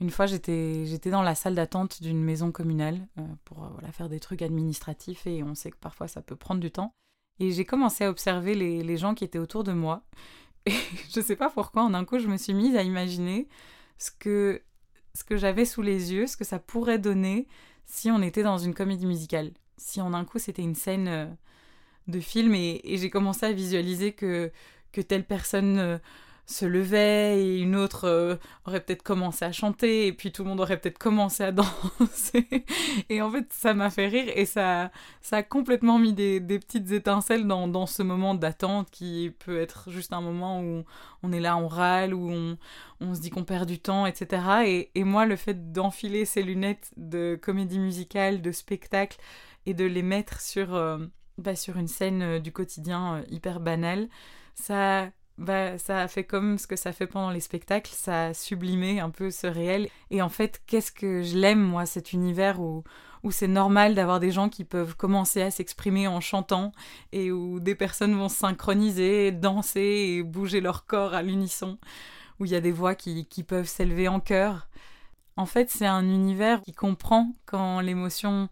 Une 0.00 0.10
fois, 0.10 0.26
j'étais, 0.26 0.84
dans 1.06 1.22
la 1.22 1.34
salle 1.34 1.54
d'attente 1.54 2.02
d'une 2.02 2.22
maison 2.22 2.50
communale 2.50 3.06
euh, 3.18 3.22
pour 3.44 3.64
euh, 3.64 3.92
faire 3.92 4.08
des 4.08 4.20
trucs 4.20 4.42
administratifs 4.42 5.26
et 5.26 5.42
on 5.42 5.54
sait 5.54 5.70
que 5.70 5.76
parfois 5.76 6.08
ça 6.08 6.22
peut 6.22 6.36
prendre 6.36 6.60
du 6.60 6.70
temps. 6.70 6.92
Et 7.38 7.52
j'ai 7.52 7.64
commencé 7.64 8.04
à 8.04 8.10
observer 8.10 8.54
les, 8.54 8.96
gens 8.96 9.14
qui 9.14 9.24
étaient 9.24 9.38
autour 9.38 9.64
de 9.64 9.72
moi. 9.72 10.02
Je 11.14 11.20
sais 11.20 11.36
pas 11.36 11.50
pourquoi, 11.50 11.82
en 11.82 11.94
un 11.94 12.04
coup, 12.04 12.18
je 12.18 12.28
me 12.28 12.36
suis 12.36 12.54
mise 12.54 12.76
à 12.76 12.82
imaginer 12.82 13.48
ce 13.98 14.10
que, 14.10 14.62
j'avais 15.30 15.64
sous 15.64 15.82
les 15.82 16.12
yeux, 16.12 16.26
ce 16.26 16.36
que 16.36 16.44
ça 16.44 16.58
pourrait 16.58 16.98
donner 16.98 17.46
si 17.86 18.10
on 18.10 18.22
était 18.22 18.42
dans 18.42 18.58
une 18.58 18.74
comédie 18.74 19.06
musicale. 19.06 19.52
Si 19.76 20.00
en 20.00 20.14
un 20.14 20.24
coup 20.24 20.38
c'était 20.38 20.62
une 20.62 20.74
scène 20.74 21.08
euh, 21.08 21.26
de 22.08 22.20
film 22.20 22.54
et, 22.54 22.80
j'ai 22.84 23.10
commencé 23.10 23.46
à 23.46 23.52
visualiser 23.52 24.12
que, 24.12 24.50
que 24.92 25.00
telle 25.00 25.24
personne 25.24 25.78
euh, 25.78 25.98
se 26.46 26.64
levait 26.64 27.40
et 27.40 27.58
une 27.60 27.76
autre 27.76 28.04
euh, 28.04 28.36
aurait 28.66 28.80
peut-être 28.80 29.02
commencé 29.02 29.44
à 29.44 29.52
chanter 29.52 30.06
et 30.06 30.12
puis 30.12 30.32
tout 30.32 30.42
le 30.42 30.50
monde 30.50 30.60
aurait 30.60 30.78
peut-être 30.78 30.98
commencé 30.98 31.44
à 31.44 31.52
danser 31.52 32.64
et 33.08 33.22
en 33.22 33.30
fait 33.30 33.46
ça 33.52 33.74
m'a 33.74 33.90
fait 33.90 34.08
rire 34.08 34.32
et 34.34 34.44
ça, 34.44 34.90
ça 35.20 35.38
a 35.38 35.42
complètement 35.42 35.98
mis 35.98 36.12
des, 36.12 36.40
petites 36.40 36.90
étincelles 36.90 37.46
dans, 37.46 37.68
dans 37.68 37.86
ce 37.86 38.02
moment 38.02 38.34
d'attente 38.34 38.90
qui 38.90 39.32
peut 39.38 39.60
être 39.60 39.90
juste 39.90 40.12
un 40.12 40.20
moment 40.20 40.62
où 40.62 40.84
on 41.22 41.32
est 41.32 41.40
là, 41.40 41.56
on 41.56 41.68
râle, 41.68 42.12
où 42.14 42.30
on, 42.30 42.58
on 43.00 43.14
se 43.14 43.20
dit 43.20 43.30
qu'on 43.30 43.44
perd 43.44 43.68
du 43.68 43.78
temps, 43.78 44.06
etc. 44.06 44.42
Et, 44.66 44.90
et 44.94 45.04
moi 45.04 45.26
le 45.26 45.36
fait 45.36 45.72
d'enfiler 45.72 46.24
ces 46.24 46.42
lunettes 46.42 46.92
de 46.96 47.38
comédie 47.40 47.78
musicale, 47.78 48.42
de 48.42 48.52
spectacle 48.52 49.18
et 49.66 49.74
de 49.74 49.84
les 49.84 50.02
mettre 50.02 50.40
sur... 50.40 50.74
Euh, 50.74 50.98
bah, 51.38 51.56
sur 51.56 51.78
une 51.78 51.88
scène 51.88 52.22
euh, 52.22 52.38
du 52.40 52.52
quotidien 52.52 53.24
hyper 53.30 53.58
banale, 53.58 54.08
ça, 54.54 55.10
bah, 55.42 55.78
ça 55.78 56.00
a 56.00 56.08
fait 56.08 56.24
comme 56.24 56.58
ce 56.58 56.66
que 56.66 56.76
ça 56.76 56.92
fait 56.92 57.06
pendant 57.06 57.30
les 57.30 57.40
spectacles, 57.40 57.92
ça 57.94 58.26
a 58.26 58.34
sublimé 58.34 59.00
un 59.00 59.10
peu 59.10 59.30
ce 59.30 59.46
réel. 59.46 59.88
Et 60.10 60.22
en 60.22 60.28
fait, 60.28 60.62
qu'est-ce 60.66 60.92
que 60.92 61.22
je 61.22 61.36
l'aime, 61.36 61.60
moi, 61.62 61.84
cet 61.86 62.12
univers 62.12 62.60
où, 62.60 62.84
où 63.22 63.30
c'est 63.30 63.48
normal 63.48 63.94
d'avoir 63.94 64.20
des 64.20 64.30
gens 64.30 64.48
qui 64.48 64.64
peuvent 64.64 64.96
commencer 64.96 65.42
à 65.42 65.50
s'exprimer 65.50 66.08
en 66.08 66.20
chantant 66.20 66.72
et 67.12 67.32
où 67.32 67.60
des 67.60 67.74
personnes 67.74 68.14
vont 68.14 68.28
se 68.28 68.36
synchroniser, 68.36 69.32
danser 69.32 70.16
et 70.16 70.22
bouger 70.22 70.60
leur 70.60 70.86
corps 70.86 71.14
à 71.14 71.22
l'unisson, 71.22 71.78
où 72.38 72.44
il 72.44 72.52
y 72.52 72.56
a 72.56 72.60
des 72.60 72.72
voix 72.72 72.94
qui, 72.94 73.26
qui 73.26 73.42
peuvent 73.42 73.68
s'élever 73.68 74.08
en 74.08 74.20
chœur. 74.20 74.68
En 75.36 75.46
fait, 75.46 75.70
c'est 75.70 75.86
un 75.86 76.04
univers 76.04 76.62
qui 76.62 76.72
comprend 76.72 77.34
quand 77.46 77.80
l'émotion 77.80 78.48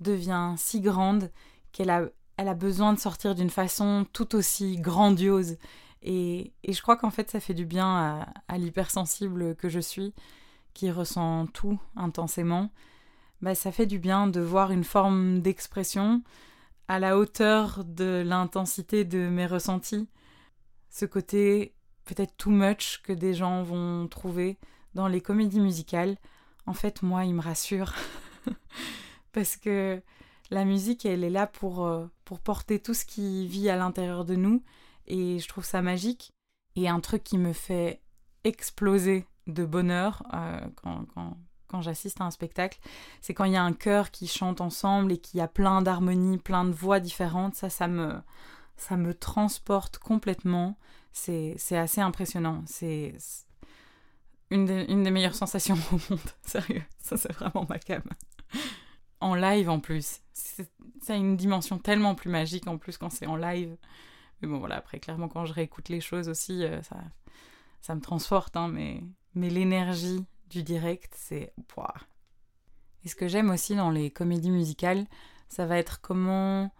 devient 0.00 0.54
si 0.56 0.80
grande 0.80 1.30
qu'elle 1.72 1.90
a 1.90 2.06
elle 2.40 2.48
a 2.48 2.54
besoin 2.54 2.94
de 2.94 2.98
sortir 2.98 3.34
d'une 3.34 3.50
façon 3.50 4.06
tout 4.14 4.34
aussi 4.34 4.78
grandiose. 4.78 5.58
Et, 6.02 6.52
je 6.66 6.80
crois 6.80 6.96
qu'en 6.96 7.10
fait, 7.10 7.30
ça 7.30 7.40
fait 7.40 7.54
du 7.54 7.66
bien 7.66 7.86
à, 7.86 8.28
à 8.48 8.58
l'hypersensible 8.58 9.54
que 9.56 9.68
je 9.68 9.80
suis, 9.80 10.14
qui 10.74 10.90
ressent 10.90 11.46
tout 11.46 11.78
intensément. 11.96 12.70
Bah, 13.42 13.54
ça 13.54 13.72
fait 13.72 13.86
du 13.86 13.98
bien 13.98 14.26
de 14.26 14.40
voir 14.40 14.70
une 14.70 14.84
forme 14.84 15.40
d'expression 15.40 16.22
à 16.88 16.98
la 16.98 17.16
hauteur 17.18 17.84
de 17.84 18.22
l'intensité 18.26 19.04
de 19.04 19.28
mes 19.28 19.46
ressentis. 19.46 20.08
Ce 20.90 21.04
côté 21.04 21.74
peut-être 22.04 22.36
too 22.36 22.50
much 22.50 23.00
que 23.02 23.12
des 23.12 23.34
gens 23.34 23.62
vont 23.62 24.08
trouver 24.08 24.58
dans 24.94 25.06
les 25.06 25.20
comédies 25.20 25.60
musicales, 25.60 26.16
en 26.66 26.74
fait, 26.74 27.02
moi, 27.02 27.24
il 27.24 27.34
me 27.34 27.40
rassure. 27.40 27.94
Parce 29.32 29.56
que 29.56 30.02
la 30.50 30.64
musique, 30.64 31.06
elle 31.06 31.24
est 31.24 31.30
là 31.30 31.46
pour, 31.46 31.86
euh, 31.86 32.06
pour 32.24 32.40
porter 32.40 32.80
tout 32.80 32.94
ce 32.94 33.04
qui 33.04 33.46
vit 33.46 33.70
à 33.70 33.76
l'intérieur 33.76 34.24
de 34.24 34.34
nous. 34.34 34.62
Et 35.10 35.38
je 35.38 35.48
trouve 35.48 35.64
ça 35.64 35.82
magique. 35.82 36.32
Et 36.76 36.88
un 36.88 37.00
truc 37.00 37.24
qui 37.24 37.38
me 37.38 37.52
fait 37.52 38.00
exploser 38.44 39.26
de 39.46 39.64
bonheur 39.64 40.22
euh, 40.32 40.60
quand, 40.76 41.04
quand, 41.68 41.80
j'assiste 41.82 42.20
à 42.20 42.24
un 42.24 42.30
spectacle, 42.30 42.78
c'est 43.20 43.32
quand 43.34 43.44
il 43.44 43.52
y 43.52 43.56
a 43.56 43.62
un 43.62 43.72
chœur 43.72 44.10
qui 44.10 44.26
chante 44.26 44.60
ensemble 44.60 45.12
et 45.12 45.18
qui 45.18 45.40
a 45.40 45.46
plein 45.46 45.82
d'harmonies, 45.82 46.38
plein 46.38 46.64
de 46.64 46.72
voix 46.72 47.00
différentes. 47.00 47.54
Ça, 47.54 47.70
ça 47.70 47.86
me, 47.86 48.14
ça 48.76 48.96
me 48.96 49.14
transporte 49.14 49.98
complètement. 49.98 50.76
C'est 51.12 51.56
assez 51.72 52.00
impressionnant. 52.00 52.62
C'est 52.66 53.14
une, 54.50 54.68
une 54.88 55.02
des 55.02 55.10
meilleures 55.10 55.34
sensations 55.34 55.78
au 55.92 56.00
monde. 56.10 56.20
Sérieux, 56.42 56.82
ça 56.98 57.16
c'est 57.16 57.32
vraiment 57.32 57.66
ma 57.68 57.78
cam 57.78 58.02
en 59.20 59.34
live 59.34 59.68
en 59.68 59.80
plus. 59.80 60.20
Ça 60.32 61.14
a 61.14 61.16
une 61.16 61.36
dimension 61.36 61.78
tellement 61.78 62.14
plus 62.14 62.30
magique 62.30 62.66
en 62.66 62.78
plus 62.78 62.96
quand 62.96 63.10
c'est 63.10 63.26
en 63.26 63.36
live. 63.36 63.76
Mais 64.40 64.48
bon, 64.48 64.58
voilà, 64.58 64.76
après, 64.76 65.00
clairement, 65.00 65.28
quand 65.28 65.44
je 65.44 65.52
réécoute 65.52 65.88
les 65.88 66.00
choses 66.00 66.28
aussi, 66.28 66.64
euh, 66.64 66.82
ça, 66.82 66.96
ça 67.82 67.94
me 67.94 68.00
transporte, 68.00 68.56
hein, 68.56 68.68
mais, 68.68 69.02
mais 69.34 69.50
l'énergie 69.50 70.24
du 70.48 70.62
direct, 70.62 71.14
c'est. 71.16 71.52
Et 73.04 73.08
ce 73.08 73.14
que 73.14 73.28
j'aime 73.28 73.50
aussi 73.50 73.76
dans 73.76 73.90
les 73.90 74.10
comédies 74.10 74.50
musicales, 74.50 75.06
ça 75.48 75.66
va 75.66 75.78
être 75.78 76.00
comment 76.00 76.72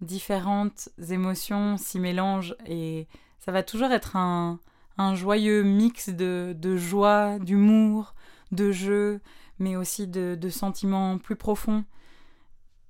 différentes 0.00 0.88
émotions 1.10 1.76
s'y 1.76 1.98
mélangent 1.98 2.56
et 2.66 3.08
ça 3.38 3.52
va 3.52 3.62
toujours 3.62 3.90
être 3.90 4.16
un, 4.16 4.60
un 4.96 5.14
joyeux 5.14 5.62
mix 5.62 6.08
de, 6.08 6.54
de 6.58 6.76
joie, 6.76 7.38
d'humour, 7.38 8.14
de 8.52 8.72
jeu, 8.72 9.20
mais 9.58 9.76
aussi 9.76 10.06
de, 10.06 10.48
sentiments 10.50 11.18
plus 11.18 11.36
profonds. 11.36 11.84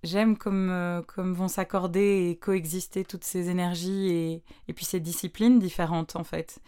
J'aime 0.04 0.36
comme, 0.36 0.70
euh, 0.70 1.02
comme 1.02 1.34
vont 1.34 1.48
s'accorder 1.48 2.28
et 2.30 2.36
coexister 2.36 3.04
toutes 3.04 3.24
ces 3.24 3.50
énergies 3.50 4.10
et, 4.10 4.42
et, 4.68 4.72
puis 4.72 4.84
ces 4.84 5.00
disciplines 5.00 5.58
différentes 5.58 6.14
en 6.14 6.24
fait. 6.24 6.60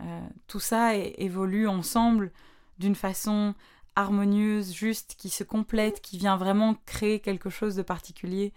Euh, 0.00 0.20
tout 0.46 0.60
ça 0.60 0.94
évolue 0.96 1.68
ensemble 1.68 2.32
d'une 2.78 2.94
façon 2.94 3.54
harmonieuse, 3.96 4.72
juste, 4.72 5.16
qui 5.18 5.28
se 5.28 5.42
complète, 5.42 6.00
qui 6.00 6.18
vient 6.18 6.36
vraiment 6.36 6.76
créer 6.86 7.20
quelque 7.20 7.50
chose 7.50 7.74
de 7.74 7.82
particulier. 7.82 8.52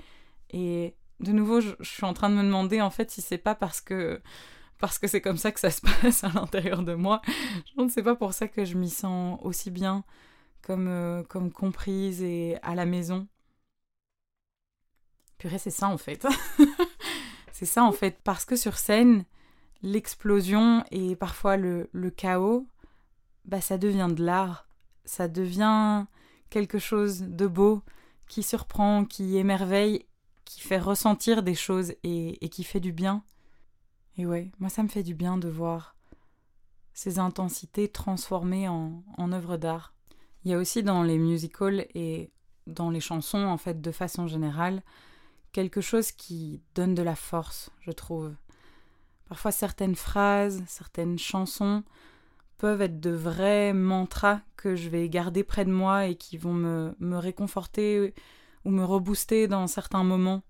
Et 0.51 0.95
de 1.19 1.31
nouveau, 1.31 1.61
je, 1.61 1.71
suis 1.81 2.05
en 2.05 2.13
train 2.13 2.29
de 2.29 2.35
me 2.35 2.43
demander 2.43 2.79
en 2.81 2.91
fait 2.91 3.09
si 3.09 3.21
c'est 3.21 3.37
pas 3.37 3.55
parce 3.55 3.81
que 3.81 4.21
parce 4.79 4.97
que 4.97 5.07
c'est 5.07 5.21
comme 5.21 5.37
ça 5.37 5.51
que 5.51 5.59
ça 5.59 5.69
se 5.69 5.81
passe 6.01 6.23
à 6.23 6.29
l'intérieur 6.29 6.83
de 6.83 6.93
moi. 6.93 7.21
Je 7.75 7.81
ne 7.81 7.89
sais 7.89 8.03
pas 8.03 8.15
pour 8.15 8.33
ça 8.33 8.47
que 8.47 8.65
je 8.65 8.77
m'y 8.77 8.89
sens 8.89 9.39
aussi 9.43 9.71
bien 9.71 10.03
comme, 10.61 10.87
euh, 10.87 11.23
comme 11.23 11.51
comprise 11.51 12.21
et 12.23 12.57
à 12.63 12.75
la 12.75 12.85
maison. 12.85 13.27
C'est 15.49 15.69
ça 15.69 15.87
en 15.87 15.97
fait. 15.97 16.27
c'est 17.51 17.65
ça 17.65 17.83
en 17.83 17.91
fait. 17.91 18.19
Parce 18.23 18.45
que 18.45 18.55
sur 18.55 18.77
scène, 18.77 19.25
l'explosion 19.81 20.83
et 20.91 21.15
parfois 21.15 21.57
le, 21.57 21.89
le 21.91 22.09
chaos, 22.09 22.67
bah 23.45 23.61
ça 23.61 23.77
devient 23.77 24.09
de 24.13 24.23
l'art 24.23 24.67
ça 25.05 25.27
devient 25.27 26.05
quelque 26.49 26.79
chose 26.79 27.21
de 27.21 27.47
beau 27.47 27.81
qui 28.27 28.43
surprend, 28.43 29.05
qui 29.05 29.37
émerveille, 29.37 30.05
qui 30.45 30.61
fait 30.61 30.79
ressentir 30.79 31.43
des 31.43 31.55
choses 31.55 31.93
et, 32.03 32.37
qui 32.49 32.63
fait 32.63 32.79
du 32.79 32.91
bien. 32.91 33.23
Et 34.17 34.25
ouais, 34.25 34.51
moi 34.59 34.69
ça 34.69 34.83
me 34.83 34.87
fait 34.87 35.03
du 35.03 35.15
bien 35.15 35.37
de 35.37 35.49
voir 35.49 35.95
ces 36.93 37.19
intensités 37.19 37.89
transformées 37.89 38.67
en, 38.67 39.03
en 39.17 39.31
œuvres 39.31 39.57
d'art. 39.57 39.93
Il 40.43 40.51
y 40.51 40.53
a 40.53 40.57
aussi 40.57 40.83
dans 40.83 41.03
les 41.03 41.17
musicals 41.17 41.85
et 41.93 42.31
dans 42.67 42.89
les 42.89 42.99
chansons, 42.99 43.43
en 43.43 43.57
fait, 43.57 43.81
de 43.81 43.91
façon 43.91 44.27
générale, 44.27 44.81
quelque 45.51 45.81
chose 45.81 46.11
qui 46.11 46.61
donne 46.75 46.95
de 46.95 47.03
la 47.03 47.15
force, 47.15 47.71
je 47.81 47.91
trouve. 47.91 48.33
Parfois 49.27 49.51
certaines 49.51 49.95
phrases, 49.95 50.63
certaines 50.67 51.17
chansons 51.17 51.83
peuvent 52.57 52.81
être 52.81 52.99
de 52.99 53.11
vrais 53.11 53.73
mantras 53.73 54.41
que 54.55 54.75
je 54.75 54.89
vais 54.89 55.09
garder 55.09 55.43
près 55.43 55.65
de 55.65 55.71
moi 55.71 56.05
et 56.05 56.15
qui 56.15 56.37
vont 56.37 56.53
me, 56.53 56.95
me 56.99 57.17
réconforter 57.17 58.13
ou 58.65 58.69
me 58.69 58.83
rebooster 58.83 59.47
dans 59.47 59.65
certains 59.67 60.03
moments. 60.03 60.43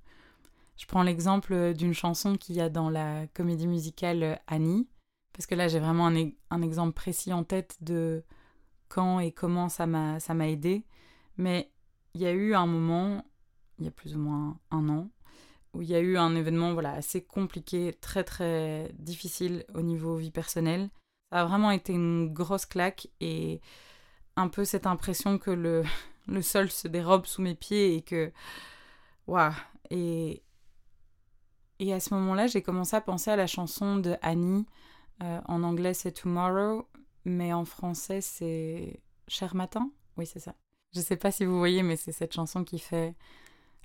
Je 0.78 0.86
prends 0.86 1.04
l'exemple 1.04 1.74
d'une 1.74 1.94
chanson 1.94 2.36
qu'il 2.36 2.56
y 2.56 2.62
a 2.62 2.70
dans 2.70 2.90
la 2.90 3.28
comédie 3.28 3.68
musicale 3.68 4.42
Annie, 4.48 4.90
parce 5.32 5.46
que 5.46 5.56
là 5.56 5.68
j'ai 5.68 5.80
vraiment 5.80 6.08
un, 6.08 6.30
un, 6.50 6.62
exemple 6.62 6.94
précis 6.94 7.32
en 7.32 7.44
tête 7.44 7.78
de 7.82 8.24
quand 8.90 9.20
et 9.20 9.32
comment 9.32 9.70
ça 9.70 9.88
m'a 9.88 10.20
ça 10.20 10.34
m'a 10.34 10.50
aidé. 10.50 10.84
Mais 11.38 11.72
il 12.14 12.22
y 12.22 12.26
a 12.26 12.32
eu 12.32 12.56
un 12.56 12.66
moment, 12.66 13.24
il 13.82 13.86
y 13.86 13.88
a 13.89 13.91
plus 13.91 14.15
ou 14.15 14.20
moins 14.20 14.58
un 14.72 14.88
an, 14.89 15.10
où 15.74 15.82
il 15.82 15.89
y 15.89 15.96
a 15.96 16.00
eu 16.00 16.17
un 16.17 16.36
événement 16.36 16.74
voilà 16.74 16.94
assez 16.94 17.22
compliqué, 17.24 17.94
très 18.00 18.24
très 18.24 18.91
difficile 18.98 19.65
au 19.74 19.82
niveau 19.82 20.15
vie 20.15 20.32
personnelle, 20.32 20.89
ça 21.32 21.41
a 21.41 21.46
vraiment 21.46 21.72
été 21.72 21.94
une 21.94 22.32
grosse 22.34 22.65
claque 22.65 23.08
et 23.22 23.62
un 24.36 24.50
peu 24.50 24.65
cette 24.65 24.86
impression 24.86 25.38
que 25.38 25.52
le, 25.52 25.84
le 26.28 26.41
sol 26.41 26.70
se 26.70 26.88
dérobe 26.88 27.26
sous 27.26 27.41
mes 27.41 27.56
pieds 27.56 27.96
et 27.96 28.02
que. 28.02 28.32
Waouh! 29.28 29.54
Et, 29.89 30.44
et 31.80 31.94
à 31.94 32.00
ce 32.00 32.13
moment-là, 32.13 32.48
j'ai 32.48 32.62
commencé 32.62 32.96
à 32.96 33.02
penser 33.02 33.32
à 33.32 33.36
la 33.36 33.48
chanson 33.48 33.98
de 33.98 34.15
Annie. 34.22 34.65
Euh, 35.24 35.39
en 35.48 35.63
anglais, 35.63 35.94
c'est 35.94 36.12
Tomorrow, 36.12 36.88
mais 37.26 37.54
en 37.54 37.65
français, 37.65 38.22
c'est 38.22 39.00
Cher 39.28 39.56
matin. 39.56 39.89
Oui, 40.17 40.26
c'est 40.26 40.39
ça. 40.39 40.56
Je 40.94 41.00
sais 41.00 41.15
pas 41.15 41.32
si 41.32 41.46
vous 41.46 41.58
voyez, 41.58 41.84
mais 41.84 41.96
c'est 41.96 42.12
cette 42.12 42.34
chanson 42.34 42.65
qui 42.65 42.80
fait 42.80 43.15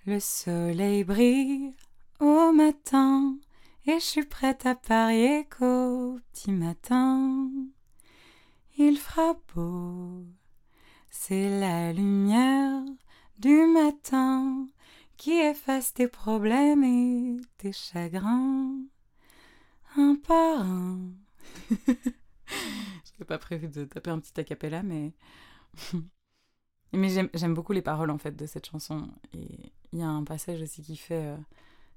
Le 0.09 0.21
soleil 0.21 1.03
brille 1.03 1.75
au 2.21 2.53
matin 2.53 3.37
et 3.87 3.95
je 3.95 4.05
suis 4.05 4.25
prête 4.25 4.65
à 4.65 4.77
parier 4.77 5.49
qu'au 5.49 6.21
petit 6.31 6.53
matin, 6.53 7.51
il 8.79 8.99
fera 8.99 9.37
beau. 9.53 10.25
C'est 11.11 11.59
la 11.59 11.93
lumière 11.93 12.85
du 13.41 13.67
matin 13.67 14.69
qui 15.17 15.33
efface 15.33 15.93
tes 15.93 16.07
problèmes 16.07 16.85
et 16.85 17.41
tes 17.59 17.73
chagrins, 17.73 18.79
un 19.97 20.15
par 20.15 20.61
un. 20.61 21.01
Je 21.69 21.93
n'avais 23.11 23.25
pas 23.27 23.39
prévu 23.39 23.67
de 23.67 23.85
taper 23.87 24.11
un 24.11 24.21
petit 24.21 24.39
acapella, 24.39 24.85
mais. 24.85 25.15
Mais 26.93 27.09
j'aime 27.09 27.55
beaucoup 27.55 27.73
les 27.73 27.83
paroles 27.83 28.11
en 28.11 28.19
fait 28.19 28.37
de 28.37 28.47
cette 28.47 28.67
chanson. 28.67 29.09
Et 29.35 29.73
il 29.93 29.99
y 29.99 30.03
a 30.03 30.09
un 30.09 30.25
passage 30.25 30.63
aussi 30.63 30.83
qui 30.83 30.97
fait. 30.97 31.27
Euh, 31.27 31.37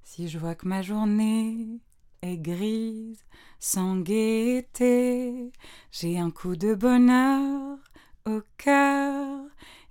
si 0.02 0.28
je 0.28 0.38
vois 0.38 0.54
que 0.54 0.66
ma 0.66 0.82
journée 0.82 1.80
est 2.22 2.38
grise, 2.38 3.24
sans 3.58 3.96
gaieté, 3.96 5.52
j'ai 5.92 6.18
un 6.18 6.30
coup 6.30 6.56
de 6.56 6.74
bonheur 6.74 7.78
au 8.26 8.40
cœur 8.56 9.44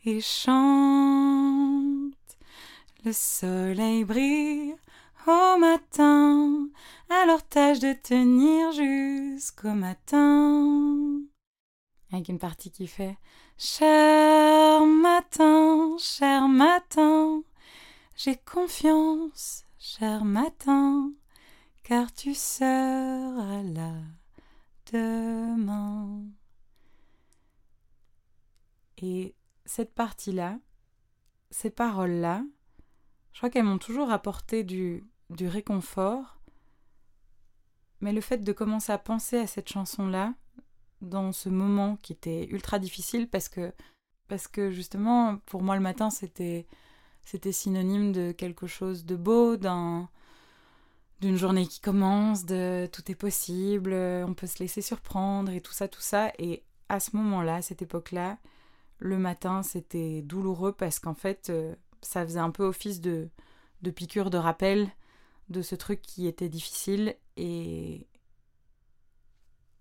et 0.06 0.22
chante. 0.22 2.14
Le 3.06 3.14
soleil 3.14 4.04
brille 4.04 4.76
au 5.28 5.58
matin, 5.60 6.68
alors 7.10 7.44
tâche 7.44 7.80
de 7.80 7.94
tenir 7.94 8.72
jusqu'au 8.72 9.74
matin. 9.74 11.22
Avec 12.12 12.30
une 12.30 12.40
partie 12.40 12.72
qui 12.72 12.88
fait 12.88 13.18
Cher 13.58 14.49
j'ai 18.20 18.36
confiance 18.36 19.64
cher 19.78 20.26
matin, 20.26 21.14
car 21.84 22.12
tu 22.12 22.34
seras 22.34 23.64
là 23.64 23.94
demain. 24.92 26.26
Et 28.98 29.36
cette 29.64 29.94
partie-là, 29.94 30.60
ces 31.50 31.70
paroles-là, 31.70 32.44
je 33.32 33.38
crois 33.40 33.50
qu'elles 33.50 33.64
m'ont 33.64 33.78
toujours 33.78 34.12
apporté 34.12 34.66
du, 34.66 35.06
réconfort, 35.40 36.42
mais 38.02 38.12
le 38.12 38.20
fait 38.20 38.40
de 38.40 38.52
commencer 38.52 38.92
à 38.92 38.98
penser 38.98 39.38
à 39.38 39.48
cette 39.48 39.70
chanson-là, 39.70 40.34
dans 41.00 41.32
ce 41.32 41.48
moment 41.48 41.96
qui 41.96 42.12
était 42.12 42.48
ultra 42.50 42.80
difficile, 42.80 43.30
parce 43.30 43.48
que, 43.48 43.74
parce 44.28 44.50
que 44.50 44.72
justement, 44.72 45.38
pour 45.46 45.64
moi 45.64 45.76
le 45.78 45.82
matin, 45.82 46.10
c'était 46.10 46.68
c'était 47.30 47.52
synonyme 47.52 48.12
de 48.12 48.32
quelque 48.32 48.66
chose 48.66 49.06
de 49.06 49.16
beau, 49.16 49.56
d'un 49.56 50.10
d'une 51.22 51.36
journée 51.36 51.68
qui 51.68 51.80
commence, 51.80 52.44
de 52.46 52.90
tout 52.92 53.12
est 53.12 53.16
possible, 53.16 53.94
on 53.94 54.34
peut 54.34 54.48
se 54.48 54.58
laisser 54.60 54.82
surprendre 54.82 55.52
et 55.52 55.62
tout 55.62 55.74
ça, 55.74 55.88
tout 55.88 56.02
ça. 56.02 56.32
Et 56.40 56.64
à 56.88 57.00
ce 57.00 57.16
moment-là, 57.18 57.56
à 57.56 57.62
cette 57.62 57.84
époque-là, 57.84 58.40
le 58.98 59.20
matin, 59.20 59.62
c'était 59.62 60.24
douloureux 60.24 60.72
parce 60.72 60.98
qu'en 60.98 61.14
fait, 61.14 61.50
euh, 61.52 61.76
ça 62.02 62.26
faisait 62.26 62.40
un 62.40 62.50
peu 62.50 62.64
office 62.64 63.00
de, 63.00 63.30
de 63.84 63.92
piqûre 63.92 64.32
de 64.32 64.38
rappel 64.38 64.90
de 65.50 65.62
ce 65.62 65.76
truc 65.76 66.02
qui 66.02 66.26
était 66.26 66.50
difficile. 66.50 67.16
Et, 67.38 68.08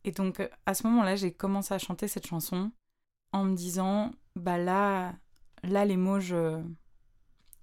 et 0.04 0.12
donc, 0.12 0.46
à 0.66 0.74
ce 0.74 0.86
moment-là, 0.86 1.16
j'ai 1.16 1.32
commencé 1.32 1.72
à 1.72 1.78
chanter 1.78 2.08
cette 2.08 2.26
chanson 2.26 2.72
en 3.32 3.44
me 3.44 3.54
disant, 3.54 4.12
bah 4.36 4.58
là, 4.58 5.14
là, 5.62 5.86
les 5.86 5.96
mots, 5.96 6.20
je, 6.20 6.60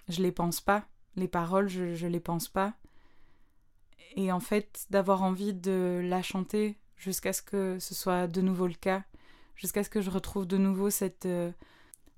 je 0.07 0.21
les 0.21 0.31
pense 0.31 0.61
pas. 0.61 0.87
Les 1.15 1.27
paroles, 1.27 1.67
je, 1.69 1.95
je 1.95 2.07
les 2.07 2.19
pense 2.19 2.47
pas. 2.49 2.73
Et 4.15 4.31
en 4.31 4.39
fait, 4.39 4.85
d'avoir 4.89 5.23
envie 5.23 5.53
de 5.53 6.01
la 6.03 6.21
chanter 6.21 6.77
jusqu'à 6.97 7.33
ce 7.33 7.41
que 7.41 7.79
ce 7.79 7.93
soit 7.93 8.27
de 8.27 8.41
nouveau 8.41 8.67
le 8.67 8.73
cas, 8.73 9.03
jusqu'à 9.55 9.83
ce 9.83 9.89
que 9.89 10.01
je 10.01 10.09
retrouve 10.09 10.45
de 10.45 10.57
nouveau 10.57 10.89
cette, 10.89 11.25
euh, 11.25 11.51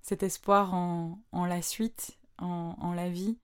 cet 0.02 0.24
espoir 0.24 0.74
en, 0.74 1.20
en, 1.32 1.46
la 1.46 1.62
suite, 1.62 2.18
en, 2.38 2.76
en, 2.80 2.94
la 2.94 3.10
vie. 3.10 3.38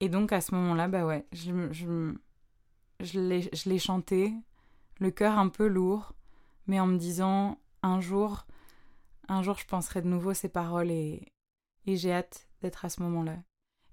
Et 0.00 0.08
donc 0.08 0.32
à 0.32 0.40
ce 0.40 0.54
moment-là, 0.54 0.88
bah 0.88 1.06
ouais, 1.06 1.26
je, 1.32 1.72
je, 1.72 2.14
je 3.00 3.68
l'ai 3.68 3.78
chanté, 3.78 4.34
le 4.98 5.10
cœur 5.10 5.38
un 5.38 5.48
peu 5.48 5.66
lourd, 5.66 6.12
mais 6.66 6.80
en 6.80 6.86
me 6.86 6.98
disant 6.98 7.58
un 7.82 8.00
jour, 8.00 8.46
un 9.28 9.42
jour 9.42 9.56
je 9.56 9.66
penserai 9.66 10.02
de 10.02 10.08
nouveau 10.08 10.34
ces 10.34 10.48
paroles 10.48 10.90
et, 10.90 11.32
et 11.86 11.96
j'ai 11.96 12.12
hâte 12.12 12.48
d'être 12.60 12.84
à 12.84 12.88
ce 12.88 13.02
moment-là. 13.02 13.36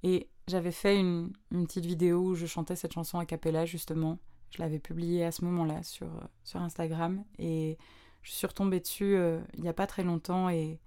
Et 0.03 0.29
j'avais 0.47 0.71
fait 0.71 0.99
une, 0.99 1.33
petite 1.49 1.85
vidéo 1.85 2.19
où 2.21 2.35
je 2.35 2.45
chantais 2.45 2.75
cette 2.75 2.93
chanson 2.93 3.19
a 3.19 3.25
cappella 3.25 3.65
justement. 3.65 4.19
Je 4.49 4.61
l'avais 4.61 4.79
publiée 4.79 5.23
à 5.23 5.31
ce 5.31 5.45
moment-là 5.45 5.83
sur, 5.83 6.07
euh, 6.07 6.59
Instagram. 6.59 7.23
Et 7.37 7.77
je 8.21 8.31
suis 8.31 8.47
retombée 8.47 8.79
dessus 8.79 9.15
euh, 9.15 9.39
il 9.53 9.61
n'y 9.61 9.69
a 9.69 9.73
pas 9.73 9.87
très 9.87 10.03
longtemps. 10.03 10.49
Et 10.49 10.79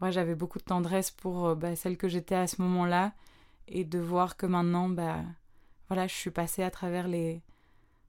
moi 0.00 0.10
j'avais 0.10 0.34
beaucoup 0.34 0.58
de 0.58 0.64
tendresse 0.64 1.10
pour 1.10 1.46
euh, 1.46 1.54
bah, 1.54 1.76
celle 1.76 1.96
que 1.96 2.08
j'étais 2.08 2.36
à 2.36 2.46
ce 2.46 2.62
moment-là. 2.62 3.12
Et 3.66 3.84
de 3.84 3.98
voir 3.98 4.36
que 4.36 4.46
maintenant 4.46 4.90
bah 4.90 5.22
voilà 5.88 6.06
je 6.06 6.14
suis 6.14 6.30
passée 6.30 6.62
à 6.62 6.70
travers 6.70 7.08
les 7.08 7.42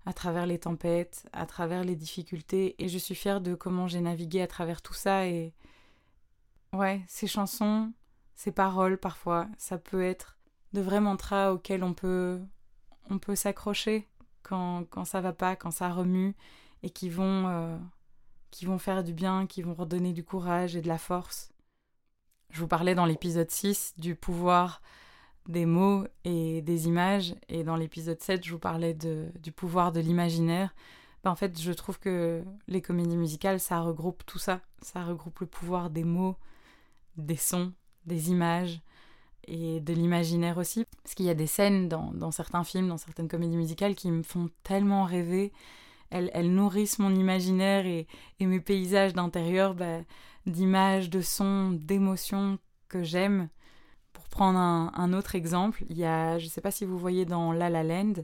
à 0.06 0.14
travers 0.14 0.45
les 0.45 0.60
tempêtes, 0.60 1.28
à 1.34 1.45
travers 1.45 1.84
les 1.84 1.95
difficultés. 1.95 2.76
Et 2.78 2.88
je 2.88 2.97
suis 2.97 3.16
fière 3.16 3.41
de 3.41 3.56
comment 3.56 3.88
j'ai 3.88 4.01
navigué 4.01 4.41
à 4.41 4.47
travers 4.47 4.82
tout 4.82 4.93
ça. 4.93 5.28
Et, 5.28 5.53
ouais, 6.74 7.01
ces 7.08 7.28
chansons, 7.28 7.91
ces 8.36 8.52
paroles 8.52 8.98
parfois, 8.98 9.48
ça 9.58 9.78
peut 9.78 10.04
être 10.04 10.38
de 10.74 10.82
vrais 10.82 11.00
mantras 11.00 11.54
auxquels 11.54 11.84
on 11.84 11.94
peut, 11.94 12.40
on 13.10 13.18
peut 13.18 13.36
s'accrocher 13.36 14.08
quand, 14.44 14.84
quand 14.90 15.06
ça 15.06 15.22
va 15.22 15.34
pas, 15.34 15.56
quand 15.56 15.72
ça 15.72 15.90
remue, 15.90 16.36
et 16.84 16.90
qui 16.90 17.10
vont, 17.10 17.48
euh, 17.48 17.78
qui 18.52 18.66
vont 18.66 18.78
faire 18.78 19.04
du 19.04 19.14
bien, 19.14 19.48
qui 19.48 19.62
vont 19.62 19.74
redonner 19.74 20.14
du 20.14 20.24
courage 20.24 20.76
et 20.76 20.82
de 20.82 20.88
la 20.88 20.98
force. 20.98 21.52
Je 22.52 22.60
vous 22.60 22.68
parlais 22.68 22.94
dans 22.94 23.06
l'épisode 23.06 23.50
6 23.50 23.96
du 23.98 24.16
pouvoir 24.16 24.82
des 25.48 25.66
mots 25.66 26.06
et 26.24 26.62
des 26.62 26.88
images, 26.88 27.36
et 27.50 27.64
dans 27.64 27.76
l'épisode 27.76 28.22
7, 28.22 28.46
je 28.46 28.52
vous 28.52 28.60
parlais 28.60 28.94
de, 28.94 29.32
du 29.40 29.52
pouvoir 29.52 29.92
de 29.92 30.00
l'imaginaire. 30.00 30.76
Ben, 31.24 31.32
en 31.32 31.36
fait, 31.36 31.60
je 31.60 31.72
trouve 31.72 32.00
que 32.00 32.44
les 32.68 32.82
comédies 32.82 33.18
musicales, 33.18 33.60
ça 33.60 33.82
regroupe 33.82 34.26
tout 34.26 34.40
ça. 34.40 34.62
Ça 34.82 35.04
regroupe 35.04 35.40
le 35.40 35.48
pouvoir 35.48 35.90
des 35.90 36.04
mots, 36.04 36.36
des 37.18 37.36
sons, 37.36 37.74
des 38.06 38.30
images 38.30 38.82
et 39.47 39.80
de 39.80 39.93
l'imaginaire 39.93 40.58
aussi. 40.58 40.86
Parce 41.03 41.16
qu'il 41.16 41.26
y 41.26 41.30
a 41.30 41.36
des 41.36 41.47
scènes 41.47 41.88
dans, 41.89 42.32
certains 42.32 42.64
films, 42.64 42.88
dans 42.88 42.97
certaines 42.97 43.28
comédies 43.28 43.58
musicales 43.58 43.95
qui 43.95 44.12
me 44.12 44.24
font 44.24 44.49
tellement 44.64 45.03
rêver. 45.03 45.51
Elles, 46.12 46.53
nourrissent 46.53 46.99
mon 46.99 47.14
imaginaire 47.14 47.86
et, 47.86 48.08
mes 48.39 48.60
paysages 48.60 49.14
d'intérieur 49.14 49.74
ben, 49.74 50.06
d'images, 50.45 51.10
de 51.10 51.22
sons, 51.22 51.72
d'émotions 51.72 52.58
que 52.88 53.03
j'aime 53.03 53.49
prendre 54.36 54.60
un, 54.60 55.14
autre 55.14 55.36
exemple, 55.36 55.86
il 55.89 55.97
y 55.97 56.03
a, 56.03 56.38
je 56.38 56.43
ne 56.45 56.49
sais 56.49 56.60
pas 56.60 56.70
si 56.70 56.84
vous 56.84 56.97
voyez 56.97 57.24
dans 57.24 57.53
La 57.53 57.70
La 57.70 57.84
Land, 57.84 58.16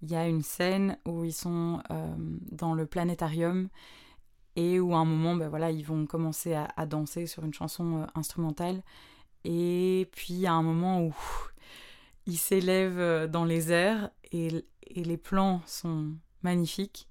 il 0.00 0.10
y 0.10 0.16
a 0.16 0.26
une 0.26 0.40
scène 0.40 0.96
où 1.06 1.22
ils 1.22 1.34
sont 1.34 1.82
euh, 1.90 2.14
dans 2.50 2.72
le 2.72 2.86
planétarium 2.86 3.68
et 4.56 4.80
où 4.80 4.94
à 4.94 4.98
un 4.98 5.04
moment, 5.04 5.36
ben 5.36 5.50
voilà, 5.50 5.70
ils 5.70 5.84
vont 5.84 6.06
commencer 6.06 6.54
à, 6.54 6.86
danser 6.86 7.26
sur 7.26 7.44
une 7.44 7.52
chanson 7.52 7.98
euh, 7.98 8.06
instrumentale. 8.14 8.82
Et 9.44 10.08
puis 10.12 10.34
il 10.34 10.46
a 10.46 10.52
un 10.52 10.62
moment 10.62 11.02
où 11.02 11.14
ils 12.26 12.38
s'élèvent 12.38 13.00
euh, 13.00 13.26
dans 13.26 13.44
les 13.44 13.72
airs 13.72 14.10
et, 14.32 14.64
et, 14.86 15.04
les 15.04 15.16
plans 15.16 15.62
sont 15.66 16.12
magnifiques. 16.42 17.08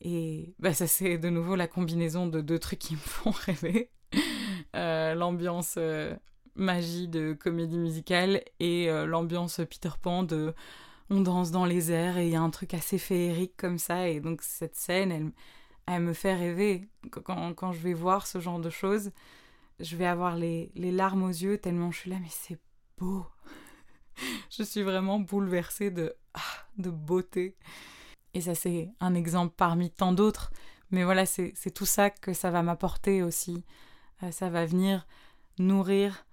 Et 0.00 0.54
ben, 0.58 0.72
ça, 0.72 0.86
c'est 0.86 1.18
de 1.18 1.28
nouveau 1.28 1.56
la 1.56 1.68
combinaison 1.68 2.26
de 2.26 2.40
deux 2.40 2.58
trucs 2.58 2.78
qui 2.78 2.94
me 2.94 2.98
font 2.98 3.30
rêver. 3.46 3.90
L'ambiance 4.74 5.78
magie 6.54 7.08
de 7.08 7.32
comédie 7.32 7.78
musicale 7.78 8.42
et 8.58 8.90
euh, 8.90 9.06
l'ambiance 9.06 9.60
Peter 9.68 9.90
Pan 10.00 10.22
de 10.22 10.54
on 11.08 11.20
danse 11.20 11.50
dans 11.50 11.64
les 11.64 11.90
airs 11.90 12.18
et 12.18 12.26
il 12.26 12.32
y 12.32 12.36
a 12.36 12.40
un 12.40 12.50
truc 12.50 12.74
assez 12.74 12.98
féerique 12.98 13.56
comme 13.56 13.78
ça 13.78 14.08
et 14.08 14.20
donc 14.20 14.42
cette 14.42 14.76
scène 14.76 15.10
elle, 15.10 15.32
elle 15.86 16.02
me 16.02 16.12
fait 16.12 16.34
rêver 16.34 16.88
quand, 17.10 17.54
quand, 17.54 17.72
je 17.72 17.80
vais 17.80 17.94
voir 17.94 18.26
ce 18.26 18.38
genre 18.38 18.60
de 18.60 18.70
choses 18.70 19.10
je 19.80 19.96
vais 19.96 20.06
avoir 20.06 20.36
les, 20.36 20.70
les 20.74 20.92
larmes 20.92 21.22
aux 21.22 21.28
yeux 21.28 21.58
tellement 21.58 21.90
je 21.90 21.98
suis 21.98 22.10
là 22.10 22.18
mais 22.20 22.28
c'est 22.30 22.58
beau. 22.98 23.26
Je 24.50 24.62
suis 24.62 24.82
vraiment 24.82 25.18
bouleversée 25.18 25.90
de 25.90 26.14
ah, 26.34 26.40
de 26.76 26.90
beauté. 26.90 27.56
Et 28.34 28.42
ça 28.42 28.54
c'est 28.54 28.90
un 29.00 29.14
exemple 29.14 29.54
parmi 29.56 29.90
tant 29.90 30.12
d'autres. 30.12 30.52
Mais 30.90 31.04
voilà 31.04 31.24
c'est 31.26 31.54
tout 31.74 31.86
ça 31.86 32.10
que 32.10 32.32
ça 32.34 32.50
va 32.50 32.62
m'apporter 32.62 33.22
aussi. 33.22 33.64
Euh, 34.22 34.30
ça 34.30 34.50
va 34.50 34.66
venir 34.66 35.06
nourrir 35.58 36.26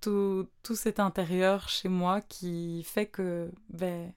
tout, 0.00 0.48
tout 0.62 0.74
cet 0.74 1.00
intérieur 1.00 1.68
chez 1.68 1.88
moi 1.88 2.20
qui 2.20 2.82
fait 2.84 3.06
que 3.06 3.50
ben, 3.68 4.12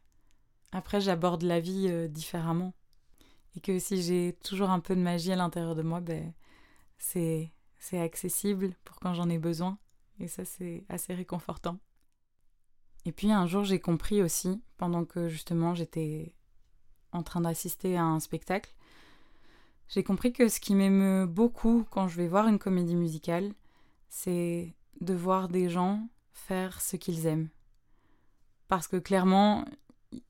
après 0.72 1.02
j'aborde 1.02 1.44
la 1.44 1.60
vie 1.60 1.88
euh, 1.90 2.08
différemment. 2.08 2.74
Et 3.56 3.62
que 3.62 3.80
si 3.80 4.02
j'ai 4.02 4.38
toujours 4.44 4.70
un 4.70 4.82
peu 4.82 4.96
de 4.96 5.02
magie 5.02 5.32
à 5.32 5.38
l'intérieur 5.38 5.76
de 5.76 5.82
moi, 5.82 6.02
ben, 6.02 6.34
c'est, 6.98 7.52
c'est 7.86 8.00
accessible 8.00 8.74
pour 8.84 9.00
quand 9.00 9.14
j'en 9.14 9.30
ai 9.30 9.38
besoin. 9.38 9.78
Et 10.20 10.28
ça, 10.28 10.44
c'est 10.44 10.86
assez 10.90 11.14
réconfortant. 11.14 11.78
Et 13.06 13.12
puis 13.12 13.32
un 13.32 13.46
jour, 13.46 13.64
j'ai 13.64 13.80
compris 13.80 14.24
aussi, 14.24 14.64
pendant 14.78 15.06
que 15.06 15.30
justement 15.30 15.76
j'étais 15.76 16.34
en 17.12 17.22
train 17.22 17.42
d'assister 17.42 17.96
à 17.96 18.04
un 18.04 18.20
spectacle, 18.20 18.74
j'ai 19.88 20.04
compris 20.04 20.34
que 20.34 20.48
ce 20.48 20.60
qui 20.60 20.74
m'émeut 20.74 21.28
beaucoup 21.28 21.86
quand 21.92 22.08
je 22.08 22.18
vais 22.18 22.28
voir 22.28 22.48
une 22.48 22.58
comédie 22.58 22.96
musicale, 22.96 23.54
c'est 24.10 24.74
de 25.02 25.14
voir 25.14 25.48
des 25.48 25.70
gens 25.70 26.10
faire 26.32 26.82
ce 26.82 26.96
qu'ils 26.96 27.28
aiment. 27.28 27.50
Parce 28.68 28.88
que 28.88 28.98
clairement, 28.98 29.64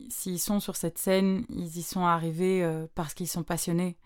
s'ils 0.09 0.41
sont 0.41 0.59
sur 0.59 0.75
cette 0.75 0.97
scène, 0.97 1.45
ils 1.47 1.77
y 1.77 1.83
sont 1.83 2.05
arrivés 2.05 2.65
euh, 2.65 2.87
parce 2.95 3.13
qu'ils 3.13 3.29
sont 3.29 3.43
passionnés. 3.43 3.97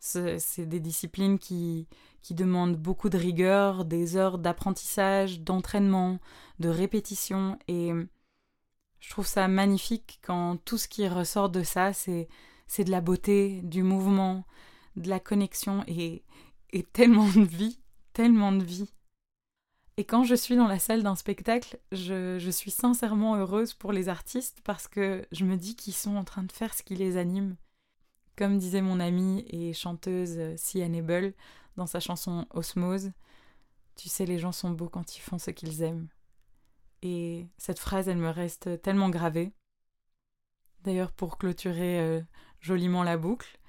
C'est 0.00 0.66
des 0.66 0.80
disciplines 0.80 1.38
qui, 1.38 1.86
qui 2.22 2.34
demandent 2.34 2.76
beaucoup 2.76 3.10
de 3.10 3.18
rigueur, 3.18 3.84
des 3.84 4.16
heures 4.16 4.38
d'apprentissage, 4.38 5.40
d'entraînement, 5.40 6.18
de 6.58 6.68
répétition. 6.68 7.58
Et 7.68 7.92
je 9.00 9.10
trouve 9.10 9.26
ça 9.26 9.46
magnifique 9.46 10.18
quand 10.22 10.56
tout 10.64 10.78
ce 10.78 10.88
qui 10.88 11.06
ressort 11.06 11.50
de 11.50 11.62
ça, 11.62 11.92
c'est 11.92 12.28
de 12.84 12.90
la 12.90 13.00
beauté, 13.00 13.60
du 13.62 13.82
mouvement, 13.82 14.44
de 14.96 15.08
la 15.08 15.20
connexion 15.20 15.84
et, 15.86 16.24
et 16.72 16.82
tellement 16.92 17.28
de 17.28 17.44
vie, 17.44 17.78
tellement 18.12 18.52
de 18.52 18.64
vie. 18.64 18.90
Et 19.96 20.04
quand 20.04 20.24
je 20.24 20.34
suis 20.34 20.56
dans 20.56 20.66
la 20.66 20.78
salle 20.78 21.02
d'un 21.02 21.14
spectacle, 21.14 21.78
je, 21.92 22.48
suis 22.50 22.70
sincèrement 22.70 23.36
heureuse 23.36 23.74
pour 23.74 23.92
les 23.92 24.08
artistes 24.08 24.60
parce 24.64 24.88
que 24.88 25.26
je 25.30 25.44
me 25.44 25.56
dis 25.56 25.76
qu'ils 25.76 25.92
sont 25.92 26.16
en 26.16 26.24
train 26.24 26.42
de 26.42 26.52
faire 26.52 26.72
ce 26.72 26.82
qui 26.82 26.96
les 26.96 27.18
anime. 27.18 27.56
Comme 28.36 28.58
disait 28.58 28.82
mon 28.82 29.00
amie 29.00 29.44
et 29.48 29.72
chanteuse 29.72 30.56
Sian 30.56 30.92
Ebel 30.92 31.34
dans 31.76 31.86
sa 31.86 32.00
chanson 32.00 32.46
Osmose, 32.50 33.12
tu 33.96 34.08
sais, 34.08 34.24
les 34.24 34.38
gens 34.38 34.52
sont 34.52 34.70
beaux 34.70 34.88
quand 34.88 35.16
ils 35.16 35.20
font 35.20 35.38
ce 35.38 35.50
qu'ils 35.50 35.82
aiment. 35.82 36.08
Et 37.02 37.46
cette 37.58 37.78
phrase, 37.78 38.08
elle 38.08 38.18
me 38.18 38.30
reste 38.30 38.80
tellement 38.82 39.10
gravée. 39.10 39.52
D'ailleurs, 40.84 41.12
pour 41.12 41.36
clôturer 41.36 42.00
euh, 42.00 42.22
joliment 42.60 43.02
la 43.02 43.18
boucle, 43.18 43.60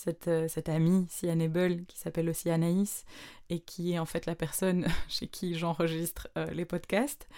cette, 0.00 0.28
euh, 0.28 0.48
cette 0.48 0.68
amie, 0.68 1.06
Sian 1.10 1.38
Ebel, 1.38 1.84
qui 1.86 1.98
s'appelle 1.98 2.28
aussi 2.30 2.50
Anaïs, 2.50 3.04
et 3.50 3.60
qui 3.60 3.92
est 3.92 3.98
en 3.98 4.06
fait 4.06 4.26
la 4.26 4.34
personne 4.34 4.86
chez 5.08 5.28
qui 5.28 5.54
j'enregistre 5.54 6.28
euh, 6.38 6.46
les 6.46 6.64
podcasts, 6.64 7.28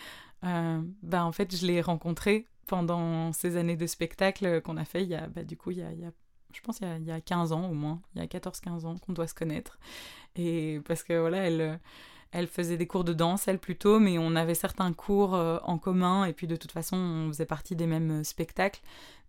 euh, 0.45 0.80
bah, 1.03 1.24
en 1.24 1.33
fait, 1.33 1.55
je 1.55 1.66
l'ai 1.66 1.80
rencontrée 1.80 2.47
pendant 2.66 3.33
ces 3.33 3.57
années 3.57 3.76
de 3.76 3.87
spectacle 3.87 4.62
qu'on 4.62 4.76
a 4.76 4.85
fait 4.85 5.03
il 5.03 5.09
y 5.09 5.14
a, 5.14 5.26
bah, 5.26 5.45
du 5.45 5.57
coup, 5.57 5.72
il 5.72 5.78
y 5.78 5.83
a 5.83 6.12
je 6.53 6.61
pense 6.61 6.80
il 6.80 6.86
y, 6.86 6.90
a, 6.90 6.96
il 6.96 7.05
y 7.05 7.11
a 7.11 7.20
15 7.20 7.53
ans 7.53 7.68
au 7.68 7.74
moins, 7.74 8.00
il 8.14 8.20
y 8.20 8.24
a 8.24 8.26
14-15 8.26 8.86
ans 8.86 8.96
qu'on 8.98 9.12
doit 9.12 9.26
se 9.26 9.34
connaître. 9.34 9.78
Et 10.36 10.80
parce 10.86 11.03
que 11.03 11.18
voilà, 11.18 11.38
elle, 11.38 11.80
elle 12.32 12.46
faisait 12.46 12.76
des 12.76 12.86
cours 12.86 13.05
de 13.05 13.12
danse, 13.12 13.48
elle 13.48 13.59
plutôt, 13.59 13.98
mais 13.98 14.18
on 14.18 14.34
avait 14.36 14.55
certains 14.55 14.92
cours 14.92 15.34
en 15.34 15.78
commun, 15.78 16.24
et 16.24 16.32
puis 16.32 16.46
de 16.46 16.57
toute 16.57 16.72
façon, 16.72 16.96
on 16.96 17.28
faisait 17.28 17.46
partie 17.46 17.76
des 17.76 17.86
mêmes 17.86 18.24
spectacles. 18.24 18.80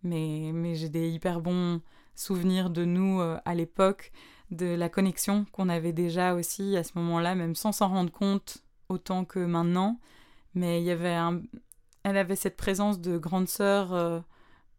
Mais, 0.02 0.50
mais 0.52 0.74
j'ai 0.74 0.88
des 0.88 1.08
hyper 1.08 1.40
bons 1.40 1.80
souvenir 2.14 2.70
de 2.70 2.84
nous 2.84 3.20
euh, 3.20 3.38
à 3.44 3.54
l'époque, 3.54 4.12
de 4.50 4.66
la 4.66 4.88
connexion 4.88 5.46
qu'on 5.52 5.68
avait 5.68 5.92
déjà 5.92 6.34
aussi 6.34 6.76
à 6.76 6.84
ce 6.84 6.92
moment-là, 6.96 7.34
même 7.34 7.54
sans 7.54 7.72
s'en 7.72 7.88
rendre 7.88 8.12
compte 8.12 8.58
autant 8.88 9.24
que 9.24 9.38
maintenant. 9.38 9.98
Mais 10.54 10.80
il 10.80 10.84
y 10.84 10.90
avait 10.90 11.14
un... 11.14 11.42
elle 12.04 12.16
avait 12.16 12.36
cette 12.36 12.56
présence 12.56 13.00
de 13.00 13.18
grande 13.18 13.48
sœur 13.48 13.92
euh, 13.92 14.20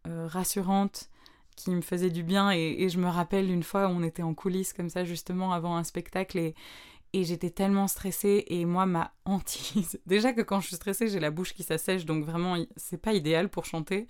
euh, 0.07 0.27
rassurante 0.27 1.09
qui 1.56 1.72
me 1.72 1.82
faisait 1.82 2.10
du 2.10 2.24
bien. 2.24 2.51
Et, 2.51 2.89
je 2.89 2.99
me 2.99 3.08
rappelle 3.08 3.49
une 3.49 3.64
fois 3.64 3.88
on 3.88 4.03
était 4.03 4.24
en 4.24 4.34
coulisses 4.34 4.74
comme 4.74 4.89
ça, 4.89 5.03
justement, 5.03 5.53
avant 5.53 5.76
un 5.76 5.84
spectacle, 5.84 6.38
et, 6.38 6.56
et 7.14 7.24
j'étais 7.24 7.49
tellement 7.49 7.88
stressée. 7.88 8.45
Et 8.47 8.66
moi, 8.66 8.86
ma 8.86 9.14
hantise. 9.26 9.99
Déjà 10.06 10.34
que 10.34 10.41
quand 10.41 10.60
je 10.60 10.68
suis 10.68 10.76
stressée, 10.76 11.08
j'ai 11.08 11.20
la 11.20 11.32
bouche 11.32 11.53
qui 11.53 11.64
s'assèche, 11.64 12.06
donc 12.06 12.26
vraiment, 12.26 12.58
c'est 12.76 13.01
pas 13.01 13.14
idéal 13.14 13.49
pour 13.49 13.66
chanter. 13.66 14.08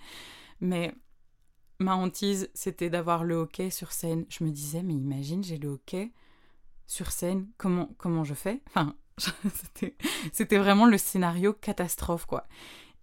Mais 0.60 0.94
ma 1.78 1.94
hantise, 1.96 2.50
c'était 2.54 2.90
d'avoir 2.90 3.24
le 3.24 3.34
hockey 3.36 3.70
sur 3.70 3.92
scène. 3.92 4.26
Je 4.28 4.44
me 4.44 4.50
disais, 4.50 4.82
mais 4.82 4.94
imagine, 4.94 5.44
j'ai 5.44 5.58
le 5.58 5.68
hockey 5.68 6.12
sur 6.86 7.10
scène, 7.10 7.48
comment, 7.58 7.90
comment 7.98 8.24
je 8.24 8.34
fais? 8.34 8.62
Enfin, 8.68 8.94
c'était 10.32 10.58
vraiment 10.58 10.86
le 10.86 10.98
scénario 10.98 11.52
catastrophe, 11.52 12.26
quoi. 12.26 12.46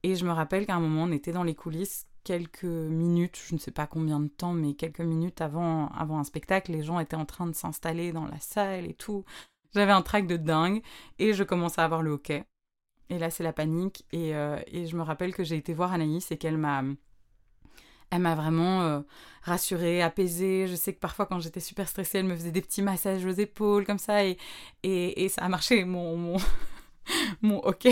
Et 0.04 0.16
je 0.16 0.26
me 0.26 0.32
rappelle 0.32 0.66
qu'à 0.66 0.76
un 0.76 0.80
moment, 0.80 1.04
on 1.04 1.12
était 1.12 1.32
dans 1.32 1.44
les 1.44 1.56
coulisses, 1.56 2.08
quelques 2.24 2.64
minutes, 2.64 3.40
je 3.48 3.56
ne 3.56 3.60
sais 3.60 3.72
pas 3.72 3.88
combien 3.88 4.20
de 4.20 4.28
temps, 4.28 4.54
mais 4.54 4.74
quelques 4.74 5.02
minutes 5.02 5.42
avant, 5.42 5.88
avant 5.90 6.20
un 6.20 6.24
spectacle, 6.24 6.72
les 6.72 6.84
gens 6.84 7.00
étaient 7.00 7.16
en 7.16 7.26
train 7.26 7.48
de 7.48 7.56
s'installer 7.56 8.12
dans 8.12 8.26
la 8.26 8.40
salle 8.40 8.86
et 8.86 8.94
tout. 8.94 9.26
J'avais 9.74 9.92
un 9.92 10.02
trac 10.02 10.28
de 10.28 10.38
dingue 10.38 10.82
et 11.20 11.34
je 11.34 11.44
commençais 11.44 11.82
à 11.82 11.86
avoir 11.86 12.02
le 12.02 12.12
hockey. 12.12 12.46
Et 13.10 13.20
là, 13.20 13.30
c'est 13.30 13.44
la 13.44 13.54
panique. 13.54 14.06
Et, 14.12 14.36
euh, 14.36 14.60
et 14.68 14.86
je 14.88 14.96
me 14.96 15.02
rappelle 15.02 15.34
que 15.34 15.44
j'ai 15.44 15.58
été 15.58 15.74
voir 15.74 15.94
Anaïs 15.94 16.32
et 16.32 16.38
qu'elle 16.38 16.58
m'a 16.58 16.84
elle 18.14 18.22
m'a 18.22 18.36
vraiment 18.36 18.84
euh, 18.84 19.02
rassurée, 19.42 20.04
apaisée. 20.04 20.68
Je 20.68 20.76
sais 20.76 20.94
que 20.94 21.00
parfois, 21.00 21.26
quand 21.26 21.40
j'étais 21.40 21.60
super 21.60 21.88
stressée, 21.88 22.20
elle 22.20 22.28
me 22.28 22.36
faisait 22.36 22.52
des 22.52 22.62
petits 22.62 22.84
massages 22.84 23.26
aux 23.26 23.32
épaules, 23.32 23.88
comme 23.88 23.98
ça, 23.98 24.24
et, 24.24 24.38
et, 24.84 25.30
ça 25.30 25.42
a 25.42 25.50
marché. 25.50 25.84
Mon, 25.84 26.16
mon, 26.16 26.38
mon 27.42 27.58
OK, 27.58 27.88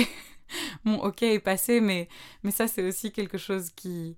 mon 0.84 1.02
OK 1.04 1.24
est 1.24 1.40
passé, 1.40 1.82
mais, 1.82 2.08
mais 2.44 2.52
ça, 2.52 2.68
c'est 2.68 2.84
aussi 2.84 3.12
quelque 3.12 3.38
chose 3.38 3.70
qui 3.72 4.18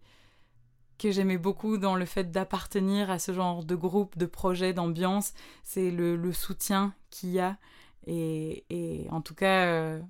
que 0.98 1.12
j'aimais 1.12 1.38
beaucoup 1.38 1.78
dans 1.78 1.96
le 1.96 2.06
fait 2.06 2.32
d'appartenir 2.32 3.10
à 3.10 3.20
ce 3.20 3.34
genre 3.34 3.64
de 3.64 3.76
groupe, 3.76 4.18
de 4.18 4.26
projet, 4.26 4.74
d'ambiance. 4.74 5.34
C'est 5.64 5.92
le, 5.92 6.16
le 6.16 6.34
soutien 6.34 6.94
qu'il 7.10 7.32
y 7.32 7.40
a 7.40 7.58
Et, 8.08 8.66
et 8.70 9.08
en 9.12 9.22
tout 9.22 9.36
cas, 9.36 9.66
euh, 9.66 10.02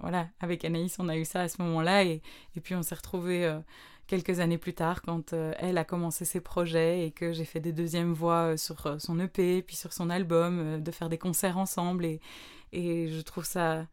voilà, 0.00 0.28
avec 0.40 0.64
Anaïs, 0.64 0.96
on 0.98 1.08
a 1.08 1.16
eu 1.16 1.24
ça 1.24 1.42
à 1.42 1.48
ce 1.48 1.62
moment-là. 1.62 2.04
Et, 2.04 2.22
et 2.56 2.60
puis 2.60 2.74
on 2.74 2.82
s'est 2.82 2.94
retrouvés 2.94 3.44
euh, 3.44 3.58
quelques 4.06 4.40
années 4.40 4.58
plus 4.58 4.74
tard 4.74 5.02
quand 5.02 5.32
euh, 5.32 5.52
elle 5.58 5.78
a 5.78 5.84
commencé 5.84 6.24
ses 6.24 6.40
projets 6.40 7.06
et 7.06 7.10
que 7.12 7.32
j'ai 7.32 7.44
fait 7.44 7.60
des 7.60 7.72
deuxièmes 7.72 8.12
voix 8.12 8.56
sur 8.56 9.00
son 9.00 9.18
EP, 9.20 9.62
puis 9.62 9.76
sur 9.76 9.92
son 9.92 10.10
album, 10.10 10.82
de 10.82 10.90
faire 10.90 11.08
des 11.08 11.18
concerts 11.18 11.58
ensemble. 11.58 12.04
Et, 12.04 12.20
et 12.72 13.08
je 13.08 13.20
trouve 13.22 13.44
ça 13.44 13.86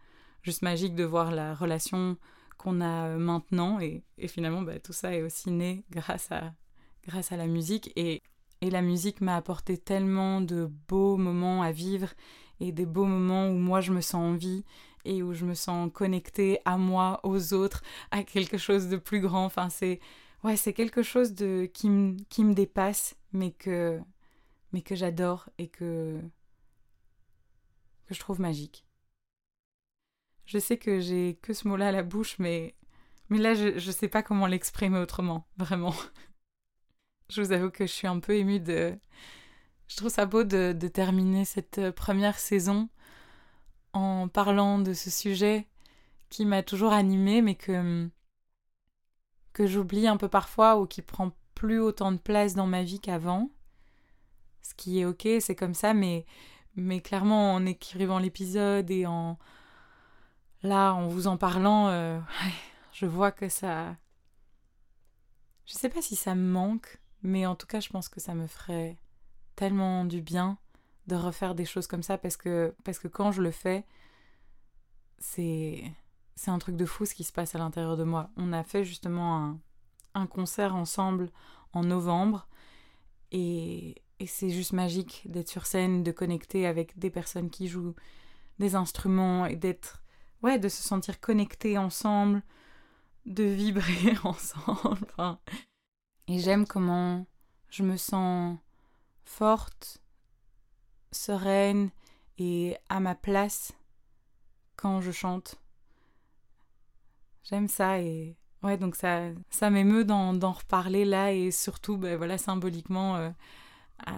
juste 0.45 0.61
magique 0.61 0.95
de 0.95 1.03
voir 1.03 1.31
la 1.31 1.55
relation 1.55 2.17
qu'on 2.57 2.79
a 2.79 3.09
maintenant. 3.17 3.79
Et, 3.79 4.03
et 4.17 4.27
finalement, 4.27 4.61
bah, 4.61 4.79
tout 4.79 4.93
ça 4.93 5.13
est 5.13 5.23
aussi 5.23 5.51
né 5.51 5.83
grâce 5.89 6.31
à, 6.31 6.53
grâce 7.05 7.31
à 7.31 7.37
la 7.37 7.47
musique. 7.47 7.91
Et, 7.95 8.21
et 8.61 8.69
la 8.69 8.81
musique 8.81 9.21
m'a 9.21 9.35
apporté 9.35 9.77
tellement 9.77 10.41
de 10.41 10.71
beaux 10.87 11.17
moments 11.17 11.63
à 11.63 11.71
vivre 11.71 12.13
et 12.59 12.71
des 12.71 12.85
beaux 12.85 13.05
moments 13.05 13.49
où 13.49 13.57
moi 13.57 13.81
je 13.81 13.91
me 13.91 14.01
sens 14.01 14.15
en 14.15 14.33
vie 14.35 14.63
et 15.03 15.21
où 15.23 15.33
je 15.33 15.45
me 15.45 15.55
sens 15.55 15.89
connectée 15.93 16.59
à 16.63 16.77
moi, 16.77 17.19
aux 17.23 17.53
autres, 17.53 17.83
à 18.11 18.23
quelque 18.23 18.57
chose 18.57 18.87
de 18.87 18.97
plus 18.97 19.19
grand. 19.21 19.45
Enfin, 19.45 19.69
c'est 19.69 19.99
ouais, 20.43 20.57
c'est 20.57 20.73
quelque 20.73 21.03
chose 21.03 21.33
de 21.33 21.69
qui 21.73 21.89
me 21.89 22.15
qui 22.29 22.43
me 22.43 22.53
dépasse, 22.53 23.15
mais 23.33 23.51
que 23.51 23.99
mais 24.71 24.81
que 24.81 24.95
j'adore 24.95 25.49
et 25.57 25.67
que 25.67 26.19
que 28.05 28.13
je 28.13 28.19
trouve 28.19 28.39
magique. 28.39 28.85
Je 30.45 30.59
sais 30.59 30.77
que 30.77 30.99
j'ai 30.99 31.37
que 31.41 31.53
ce 31.53 31.67
mot-là 31.67 31.89
à 31.89 31.91
la 31.91 32.03
bouche, 32.03 32.37
mais 32.39 32.75
mais 33.29 33.39
là 33.39 33.53
je 33.55 33.79
je 33.79 33.91
sais 33.91 34.07
pas 34.07 34.23
comment 34.23 34.47
l'exprimer 34.47 34.99
autrement, 34.99 35.47
vraiment. 35.57 35.93
je 37.29 37.41
vous 37.41 37.51
avoue 37.51 37.71
que 37.71 37.87
je 37.87 37.91
suis 37.91 38.07
un 38.07 38.19
peu 38.19 38.35
émue 38.35 38.59
de 38.59 38.97
je 39.87 39.97
trouve 39.97 40.09
ça 40.09 40.25
beau 40.25 40.43
de, 40.43 40.73
terminer 40.87 41.45
cette 41.45 41.77
euh, 41.77 41.91
première 41.91 42.39
saison 42.39 42.89
en 43.93 44.27
parlant 44.27 44.79
de 44.79 44.93
ce 44.93 45.09
sujet 45.09 45.67
qui 46.29 46.45
m'a 46.45 46.63
toujours 46.63 46.91
animée, 46.91 47.41
mais 47.41 47.55
que, 47.55 48.09
que 49.53 49.67
j'oublie 49.67 50.07
un 50.07 50.17
peu 50.17 50.27
parfois 50.27 50.79
ou 50.79 50.87
qui 50.87 51.01
prend 51.01 51.31
plus 51.53 51.79
autant 51.79 52.11
de 52.11 52.17
place 52.17 52.55
dans 52.55 52.67
ma 52.67 52.83
vie 52.83 52.99
qu'avant. 52.99 53.51
Ce 54.63 54.73
qui 54.73 54.99
est 54.99 55.05
ok, 55.05 55.27
c'est 55.39 55.55
comme 55.55 55.75
ça, 55.75 55.93
mais, 55.93 56.25
mais 56.75 56.99
clairement 56.99 57.53
en 57.53 57.65
écrivant 57.65 58.19
l'épisode 58.19 58.89
et 58.89 59.05
en 59.05 59.37
là 60.66 60.93
en 60.93 61.07
vous 61.07 61.28
en 61.28 61.38
parlant, 61.38 61.88
euh, 61.89 62.20
je 62.91 63.05
vois 63.05 63.32
que 63.32 63.49
ça. 63.49 63.95
Je 65.66 65.74
sais 65.74 65.89
pas 65.89 66.01
si 66.01 66.16
ça 66.16 66.36
me 66.36 66.47
manque, 66.47 66.99
mais 67.24 67.45
en 67.45 67.55
tout 67.55 67.68
cas, 67.68 67.80
je 67.80 67.89
pense 67.89 68.09
que 68.09 68.20
ça 68.20 68.36
me 68.36 68.47
ferait 68.47 68.97
tellement 69.55 70.05
du 70.05 70.22
bien 70.22 70.57
de 71.07 71.16
refaire 71.16 71.55
des 71.55 71.66
choses 71.66 71.88
comme 71.88 72.03
ça 72.03 72.18
parce 72.18 72.38
que, 72.38 72.76
parce 72.84 72.99
que 72.99 73.07
quand 73.07 73.32
je 73.32 73.41
le 73.41 73.51
fais, 73.51 73.86
c'est, 75.20 75.84
c'est 76.36 76.51
un 76.51 76.59
truc 76.59 76.76
de 76.76 76.86
fou 76.86 77.05
ce 77.05 77.13
qui 77.13 77.24
se 77.24 77.32
passe 77.32 77.55
à 77.55 77.59
l'intérieur 77.59 77.97
de 77.97 78.03
moi. 78.03 78.30
On 78.38 78.53
a 78.53 78.63
fait 78.63 78.84
justement 78.84 79.59
un, 80.13 80.28
concert 80.28 80.76
ensemble 80.76 81.30
en 81.74 81.84
novembre 81.84 82.47
et, 83.32 84.01
et 84.20 84.28
c'est 84.28 84.49
juste 84.49 84.74
magique 84.74 85.24
d'être 85.26 85.49
sur 85.49 85.66
scène, 85.66 86.03
de 86.03 86.11
connecter 86.11 86.66
avec 86.66 86.97
des 86.97 87.09
personnes 87.09 87.49
qui 87.49 87.68
jouent 87.68 87.95
des 88.59 88.76
instruments 88.76 89.45
et 89.45 89.55
d'être, 89.55 90.03
ouais, 90.45 90.59
de 90.59 90.69
se 90.69 90.83
sentir 90.83 91.19
connecté 91.19 91.77
ensemble, 91.79 92.43
de 93.25 93.43
vibrer 93.43 94.15
ensemble. 94.23 95.07
et 96.27 96.39
j'aime 96.39 96.67
comment 96.67 97.25
je 97.69 97.81
me 97.81 97.97
sens 97.97 98.57
forte, 99.23 100.03
sereine 101.11 101.89
et 102.37 102.77
à 102.89 102.99
ma 102.99 103.15
place 103.15 103.73
quand 104.75 105.01
je 105.01 105.11
chante. 105.11 105.55
J'aime 107.43 107.67
ça 107.67 107.99
et 107.99 108.37
ouais 108.61 108.77
donc 108.77 108.95
ça 108.95 109.29
ça 109.49 109.69
m'émeut 109.69 110.05
d'en, 110.05 110.51
reparler 110.51 111.05
là 111.05 111.31
et 111.31 111.51
surtout 111.51 111.97
ben 111.97 112.17
voilà 112.17 112.37
symboliquement 112.37 113.17
euh, 113.17 113.29
à, 114.05 114.15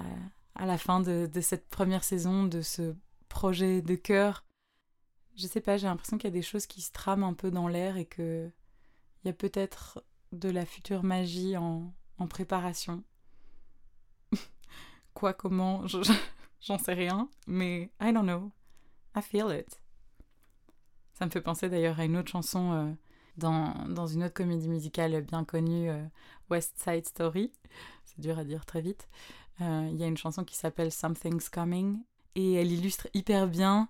à, 0.55 0.65
la 0.65 0.77
fin 0.77 0.99
de, 0.99 1.29
de, 1.31 1.41
cette 1.41 1.67
première 1.69 2.03
saison 2.03 2.45
de 2.45 2.61
ce 2.61 2.95
projet 3.29 3.81
de 3.81 3.95
cœur. 3.95 4.46
Je 5.37 5.47
sais 5.47 5.61
pas, 5.61 5.77
j'ai 5.77 5.87
l'impression 5.87 6.17
qu'il 6.17 6.27
y 6.27 6.33
a 6.33 6.37
des 6.37 6.41
choses 6.41 6.65
qui 6.65 6.81
se 6.81 6.91
trament 6.91 7.23
un 7.23 7.33
peu 7.33 7.51
dans 7.51 7.67
l'air 7.67 7.97
et 7.97 8.05
que 8.05 8.49
il 9.23 9.27
y 9.27 9.29
a 9.29 9.33
peut-être 9.33 10.03
de 10.31 10.49
la 10.49 10.65
future 10.65 11.03
magie 11.03 11.55
en, 11.57 11.93
en 12.17 12.27
préparation 12.27 13.03
quoi, 15.13 15.33
comment, 15.33 15.85
j'en 16.61 16.77
sais 16.77 16.93
rien, 16.93 17.29
mais 17.45 17.91
I 18.01 18.11
don't 18.11 18.23
know. 18.23 18.51
I 19.15 19.21
feel 19.21 19.51
it. 19.51 19.81
Ça 21.13 21.25
me 21.25 21.31
fait 21.31 21.41
penser 21.41 21.69
d'ailleurs 21.69 21.99
à 21.99 22.05
une 22.05 22.17
autre 22.17 22.29
chanson 22.29 22.71
euh, 22.73 22.91
dans, 23.37 23.73
dans, 23.87 24.05
une 24.05 24.23
autre 24.23 24.35
comédie 24.35 24.69
musicale 24.69 25.19
bien 25.23 25.43
connue, 25.43 25.89
euh, 25.89 26.05
West 26.49 26.77
Side 26.77 27.07
Story. 27.07 27.51
C'est 28.05 28.19
dur 28.19 28.37
à 28.37 28.43
dire 28.43 28.65
très 28.65 28.81
vite. 28.81 29.07
Euh, 29.61 29.89
il 29.91 29.97
y 29.97 30.03
a 30.03 30.07
une 30.07 30.17
chanson 30.17 30.43
qui 30.43 30.55
s'appelle 30.55 30.91
Something's 30.91 31.49
Coming 31.49 31.99
et 32.35 32.53
elle 32.53 32.71
illustre 32.71 33.07
hyper 33.15 33.47
bien 33.47 33.89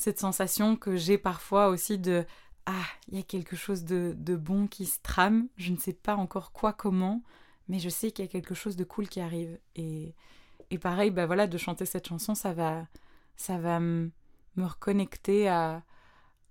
cette 0.00 0.18
sensation 0.18 0.76
que 0.76 0.96
j'ai 0.96 1.18
parfois 1.18 1.68
aussi 1.68 1.98
de 1.98 2.24
Ah, 2.66 2.86
il 3.08 3.16
y 3.16 3.20
a 3.20 3.22
quelque 3.22 3.56
chose 3.56 3.84
de, 3.84 4.14
de 4.16 4.36
bon 4.36 4.66
qui 4.66 4.86
se 4.86 4.98
trame. 5.02 5.48
Je 5.56 5.72
ne 5.72 5.76
sais 5.78 5.92
pas 5.92 6.16
encore 6.16 6.52
quoi, 6.52 6.72
comment, 6.72 7.22
mais 7.68 7.78
je 7.78 7.88
sais 7.88 8.10
qu'il 8.10 8.24
y 8.24 8.28
a 8.28 8.30
quelque 8.30 8.54
chose 8.54 8.76
de 8.76 8.84
cool 8.84 9.08
qui 9.08 9.20
arrive. 9.20 9.58
Et 9.76 10.14
et 10.70 10.78
pareil, 10.78 11.10
bah 11.10 11.26
voilà, 11.26 11.46
de 11.46 11.58
chanter 11.58 11.84
cette 11.84 12.08
chanson, 12.08 12.34
ça 12.34 12.52
va, 12.54 12.86
ça 13.36 13.58
va 13.58 13.80
me 13.80 14.10
reconnecter 14.56 15.48
à, 15.48 15.82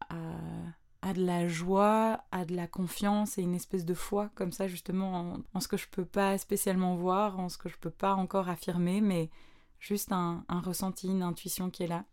à, 0.09 1.13
de 1.13 1.25
la 1.25 1.47
joie, 1.47 2.23
à 2.31 2.45
de 2.45 2.55
la 2.55 2.67
confiance 2.67 3.37
et 3.37 3.41
une 3.41 3.55
espèce 3.55 3.85
de 3.85 3.93
foi, 3.93 4.29
comme 4.35 4.51
ça, 4.51 4.67
justement, 4.67 5.41
en, 5.53 5.59
ce 5.59 5.67
que 5.67 5.77
je 5.77 5.87
peux 5.87 6.05
pas 6.05 6.37
spécialement 6.37 6.95
voir, 6.95 7.39
en 7.39 7.49
ce 7.49 7.57
que 7.57 7.69
je 7.69 7.77
peux 7.77 7.89
pas 7.89 8.13
encore 8.13 8.49
affirmer, 8.49 9.01
mais 9.01 9.29
juste 9.79 10.11
un, 10.11 10.43
un 10.49 10.59
ressenti, 10.59 11.07
une 11.07 11.23
intuition 11.23 11.69
qui 11.69 11.83
est 11.83 11.87
là. 11.87 12.05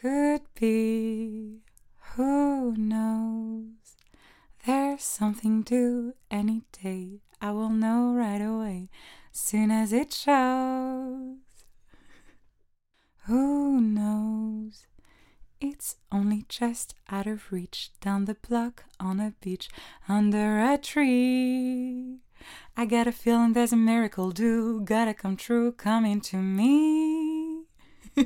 Could 0.00 0.40
be, 0.58 1.58
who 2.14 2.74
knows? 2.74 3.96
There's 4.64 5.02
something 5.02 5.62
to 5.64 6.14
any 6.30 6.62
day. 6.82 7.20
I 7.38 7.50
will 7.50 7.68
know 7.68 8.14
right 8.14 8.40
away. 8.40 8.88
soon 9.30 9.70
as 9.70 9.92
it 9.92 10.10
shows. 10.10 11.36
Who 13.26 13.82
knows? 13.82 14.86
It's 15.60 15.96
only 16.10 16.46
just 16.48 16.94
out 17.10 17.26
of 17.26 17.52
reach 17.52 17.90
down 18.00 18.24
the 18.24 18.36
block 18.48 18.84
on 18.98 19.20
a 19.20 19.34
beach 19.42 19.68
under 20.08 20.60
a 20.60 20.78
tree. 20.78 22.20
I 22.74 22.86
got 22.86 23.06
a 23.06 23.12
feeling 23.12 23.52
there's 23.52 23.74
a 23.74 23.76
miracle 23.76 24.30
due, 24.30 24.80
gotta 24.80 25.12
come 25.12 25.36
true, 25.36 25.72
coming 25.72 26.22
to 26.22 26.38
me. 26.38 27.64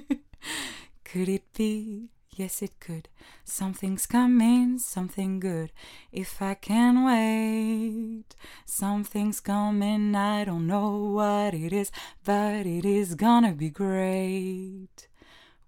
Could 1.05 1.28
it 1.28 1.52
be 1.52 2.09
Yes, 2.36 2.62
it 2.62 2.80
could. 2.80 3.09
Something's 3.44 4.07
coming, 4.07 4.80
something 4.80 5.38
good. 5.38 5.70
If 6.11 6.42
I 6.42 6.55
can 6.55 7.05
wait, 7.05 8.34
something's 8.66 9.38
coming. 9.38 10.16
I 10.16 10.44
don't 10.44 10.66
know 10.66 10.96
what 10.96 11.55
it 11.55 11.72
is, 11.72 11.92
but 12.24 12.66
it 12.66 12.84
is 12.84 13.14
gonna 13.14 13.52
be 13.52 13.70
great. 13.70 15.07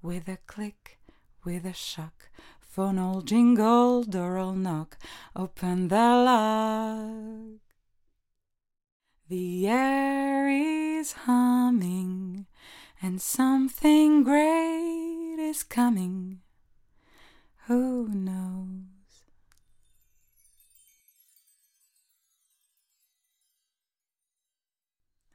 With 0.03 0.27
a 0.27 0.39
click, 0.49 0.99
with 1.45 1.65
a 1.65 1.73
shock, 1.73 2.31
phone 2.61 2.97
will 2.97 3.23
jingle, 3.23 4.03
door 4.03 4.35
will 4.35 4.55
knock, 4.55 4.99
open 5.37 5.87
the 5.87 5.97
lock. 5.97 7.61
The 9.29 9.69
air 9.69 10.49
is 10.49 11.13
humming, 11.13 12.47
and 13.01 13.23
something 13.23 14.25
great 14.25 15.16
is 15.47 15.63
coming. 15.63 16.41
Who 17.69 18.09
knows? 18.09 18.67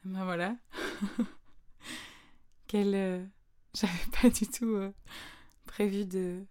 Ben 0.03 0.24
voilà. 0.26 0.57
Quelle. 2.68 2.95
Euh, 2.95 3.26
j'avais 3.74 3.93
pas 4.22 4.30
du 4.30 4.47
tout 4.47 4.76
euh, 4.76 4.91
prévu 5.66 6.05
de 6.05 6.45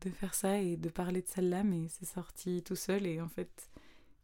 de 0.00 0.10
faire 0.10 0.32
ça 0.32 0.58
et 0.58 0.78
de 0.78 0.88
parler 0.88 1.20
de 1.20 1.28
celle-là, 1.28 1.62
mais 1.62 1.88
c'est 1.88 2.06
sorti 2.06 2.62
tout 2.62 2.76
seul 2.76 3.06
et 3.06 3.20
en 3.20 3.28
fait, 3.28 3.70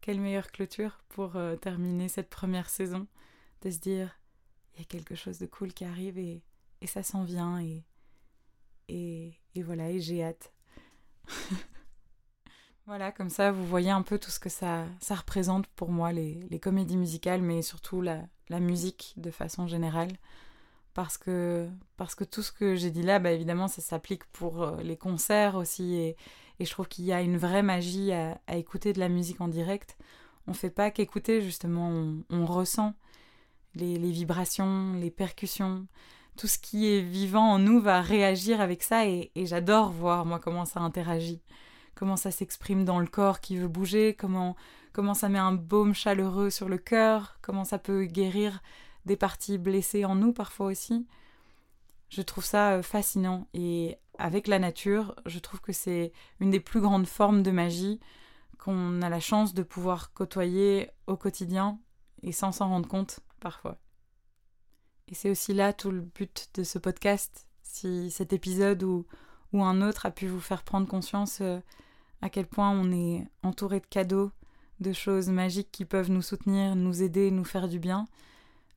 quelle 0.00 0.20
meilleure 0.20 0.50
clôture 0.50 1.02
pour 1.10 1.36
euh, 1.36 1.56
terminer 1.56 2.08
cette 2.08 2.30
première 2.30 2.70
saison, 2.70 3.06
de 3.60 3.70
se 3.70 3.78
dire 3.78 4.18
il 4.74 4.80
y 4.80 4.82
a 4.82 4.86
quelque 4.86 5.14
chose 5.14 5.38
de 5.38 5.46
cool 5.46 5.74
qui 5.74 5.84
arrive 5.84 6.18
et, 6.18 6.42
et 6.80 6.86
ça 6.86 7.02
s'en 7.02 7.24
vient 7.24 7.58
et, 8.88 9.32
voilà, 9.56 9.90
et 9.90 10.00
j'ai 10.00 10.22
hâte. 10.22 10.52
voilà, 12.86 13.12
comme 13.12 13.30
ça, 13.30 13.50
vous 13.50 13.66
voyez 13.66 13.90
un 13.90 14.02
peu 14.02 14.18
tout 14.18 14.30
ce 14.30 14.40
que 14.40 14.48
ça, 14.48 14.84
ça 15.00 15.14
représente 15.14 15.66
pour 15.68 15.90
moi, 15.90 16.12
les, 16.12 16.60
comédies 16.60 16.96
musicales, 16.96 17.42
mais 17.42 17.62
surtout 17.62 18.00
la, 18.00 18.26
musique 18.60 19.14
de 19.16 19.30
façon 19.30 19.66
générale. 19.66 20.12
parce 20.94 21.18
que, 21.18 21.68
parce 21.96 22.14
que 22.14 22.24
tout 22.24 22.42
ce 22.42 22.52
que 22.52 22.74
j'ai 22.76 22.90
dit 22.90 23.02
là, 23.02 23.18
bah, 23.18 23.32
évidemment, 23.32 23.68
ça 23.68 23.82
s'applique 23.82 24.24
pour 24.26 24.62
euh, 24.62 24.82
les 24.82 24.96
concerts 24.96 25.56
aussi. 25.56 25.94
Et, 25.94 26.16
je 26.58 26.70
trouve 26.70 26.88
qu'il 26.88 27.04
y 27.04 27.12
a 27.12 27.20
une 27.20 27.36
vraie 27.36 27.62
magie 27.62 28.12
à, 28.12 28.38
écouter 28.48 28.94
de 28.94 29.00
la 29.00 29.10
musique 29.10 29.42
en 29.42 29.48
direct. 29.48 29.98
On 30.46 30.54
fait 30.54 30.70
pas 30.70 30.90
qu'écouter, 30.90 31.42
justement, 31.42 31.90
on, 32.30 32.46
ressent 32.46 32.94
les, 33.74 33.98
vibrations, 33.98 34.94
les 34.94 35.10
percussions. 35.10 35.86
Tout 36.36 36.46
ce 36.46 36.58
qui 36.58 36.92
est 36.92 37.00
vivant 37.00 37.52
en 37.52 37.58
nous 37.58 37.80
va 37.80 38.00
réagir 38.00 38.60
avec 38.60 38.82
ça. 38.82 39.06
Et, 39.06 39.30
j'adore 39.36 39.90
voir, 39.90 40.26
moi, 40.26 40.38
comment 40.38 40.64
ça 40.64 40.80
interagit. 40.80 41.40
Comment 41.94 42.16
ça 42.16 42.30
s'exprime 42.30 42.84
dans 42.84 43.00
le 43.00 43.06
corps 43.06 43.40
qui 43.40 43.56
veut 43.56 43.68
bouger, 43.68 44.14
comment, 44.14 44.54
comment 44.92 45.14
ça 45.14 45.28
met 45.28 45.38
un 45.38 45.52
baume 45.52 45.94
chaleureux 45.94 46.50
sur 46.50 46.68
le 46.68 46.76
cœur, 46.76 47.38
comment 47.40 47.64
ça 47.64 47.78
peut 47.78 48.04
guérir 48.04 48.60
des 49.06 49.16
parties 49.16 49.56
blessées 49.56 50.04
en 50.04 50.14
nous 50.14 50.32
parfois 50.32 50.66
aussi. 50.66 51.06
Je 52.10 52.22
trouve 52.22 52.44
ça 52.44 52.72
euh, 52.72 52.82
fascinant 52.82 53.48
et 53.54 53.96
avec 54.18 54.46
la 54.46 54.58
nature, 54.58 55.14
je 55.26 55.38
trouve 55.38 55.60
que 55.60 55.72
c'est 55.72 56.12
une 56.40 56.50
des 56.50 56.60
plus 56.60 56.80
grandes 56.80 57.06
formes 57.06 57.42
de 57.42 57.50
magie 57.50 58.00
qu'on 58.58 59.02
a 59.02 59.08
la 59.08 59.20
chance 59.20 59.54
de 59.54 59.62
pouvoir 59.62 60.12
côtoyer 60.12 60.90
au 61.06 61.16
quotidien 61.16 61.78
et 62.22 62.32
sans 62.32 62.52
s'en 62.52 62.68
rendre 62.68 62.88
compte 62.88 63.20
parfois. 63.40 63.78
Et 65.08 65.14
c'est 65.14 65.30
aussi 65.30 65.54
là 65.54 65.72
tout 65.72 65.90
le 65.90 66.00
but 66.00 66.48
de 66.54 66.64
ce 66.64 66.78
podcast, 66.78 67.46
si 67.62 68.10
cet 68.10 68.32
épisode 68.32 68.82
ou, 68.82 69.06
ou 69.52 69.62
un 69.62 69.80
autre 69.80 70.06
a 70.06 70.10
pu 70.10 70.26
vous 70.26 70.40
faire 70.40 70.64
prendre 70.64 70.88
conscience 70.88 71.38
euh, 71.40 71.60
à 72.22 72.28
quel 72.28 72.46
point 72.46 72.70
on 72.70 72.90
est 72.90 73.28
entouré 73.42 73.78
de 73.78 73.86
cadeaux, 73.86 74.32
de 74.80 74.92
choses 74.92 75.28
magiques 75.28 75.70
qui 75.70 75.84
peuvent 75.84 76.10
nous 76.10 76.22
soutenir, 76.22 76.74
nous 76.74 77.02
aider, 77.02 77.30
nous 77.30 77.44
faire 77.44 77.68
du 77.68 77.78
bien, 77.78 78.06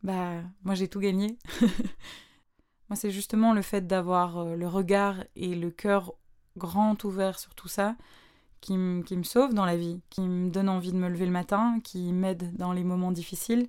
bah 0.03 0.41
moi 0.63 0.75
j'ai 0.75 0.87
tout 0.87 0.99
gagné. 0.99 1.37
moi 2.89 2.95
c'est 2.95 3.11
justement 3.11 3.53
le 3.53 3.63
fait 3.63 3.87
d'avoir 3.87 4.37
euh, 4.37 4.55
le 4.55 4.67
regard 4.67 5.23
et 5.35 5.55
le 5.55 5.71
cœur 5.71 6.13
grand 6.57 7.03
ouvert 7.05 7.39
sur 7.39 7.55
tout 7.55 7.67
ça 7.67 7.95
qui, 8.61 8.73
qui 9.05 9.17
me 9.17 9.23
sauve 9.23 9.53
dans 9.53 9.65
la 9.65 9.77
vie, 9.77 10.01
qui 10.09 10.21
me 10.21 10.49
donne 10.49 10.69
envie 10.69 10.91
de 10.91 10.97
me 10.97 11.09
lever 11.09 11.25
le 11.25 11.31
matin, 11.31 11.79
qui 11.83 12.13
m'aide 12.13 12.55
dans 12.55 12.73
les 12.73 12.83
moments 12.83 13.11
difficiles. 13.11 13.67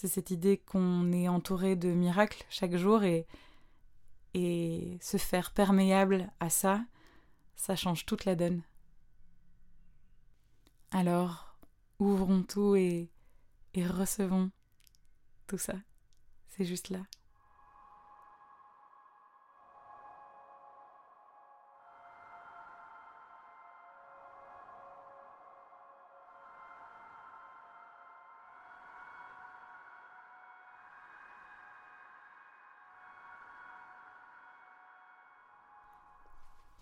C'est 0.00 0.08
cette 0.08 0.30
idée 0.30 0.56
qu'on 0.56 1.12
est 1.12 1.28
entouré 1.28 1.76
de 1.76 1.92
miracles 1.92 2.42
chaque 2.48 2.74
jour 2.74 3.02
et, 3.02 3.26
et 4.32 4.96
se 5.02 5.18
faire 5.18 5.50
perméable 5.50 6.32
à 6.40 6.48
ça, 6.48 6.82
ça 7.54 7.76
change 7.76 8.06
toute 8.06 8.24
la 8.24 8.34
donne. 8.34 8.62
Alors, 10.90 11.54
ouvrons 11.98 12.42
tout 12.42 12.76
et, 12.76 13.10
et 13.74 13.86
recevons 13.86 14.50
tout 15.46 15.58
ça. 15.58 15.74
C'est 16.48 16.64
juste 16.64 16.88
là. 16.88 17.00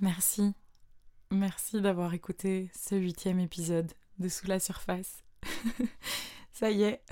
Merci. 0.09 0.55
Merci 1.31 1.83
d'avoir 1.83 2.15
écouté 2.15 2.71
ce 2.75 2.95
huitième 2.95 3.41
épisode 3.41 3.93
de 4.19 4.31
Sous 4.31 4.47
la 4.47 4.59
surface. 4.59 5.23
Ça 6.51 6.71
y 6.71 6.85
est. 6.85 7.03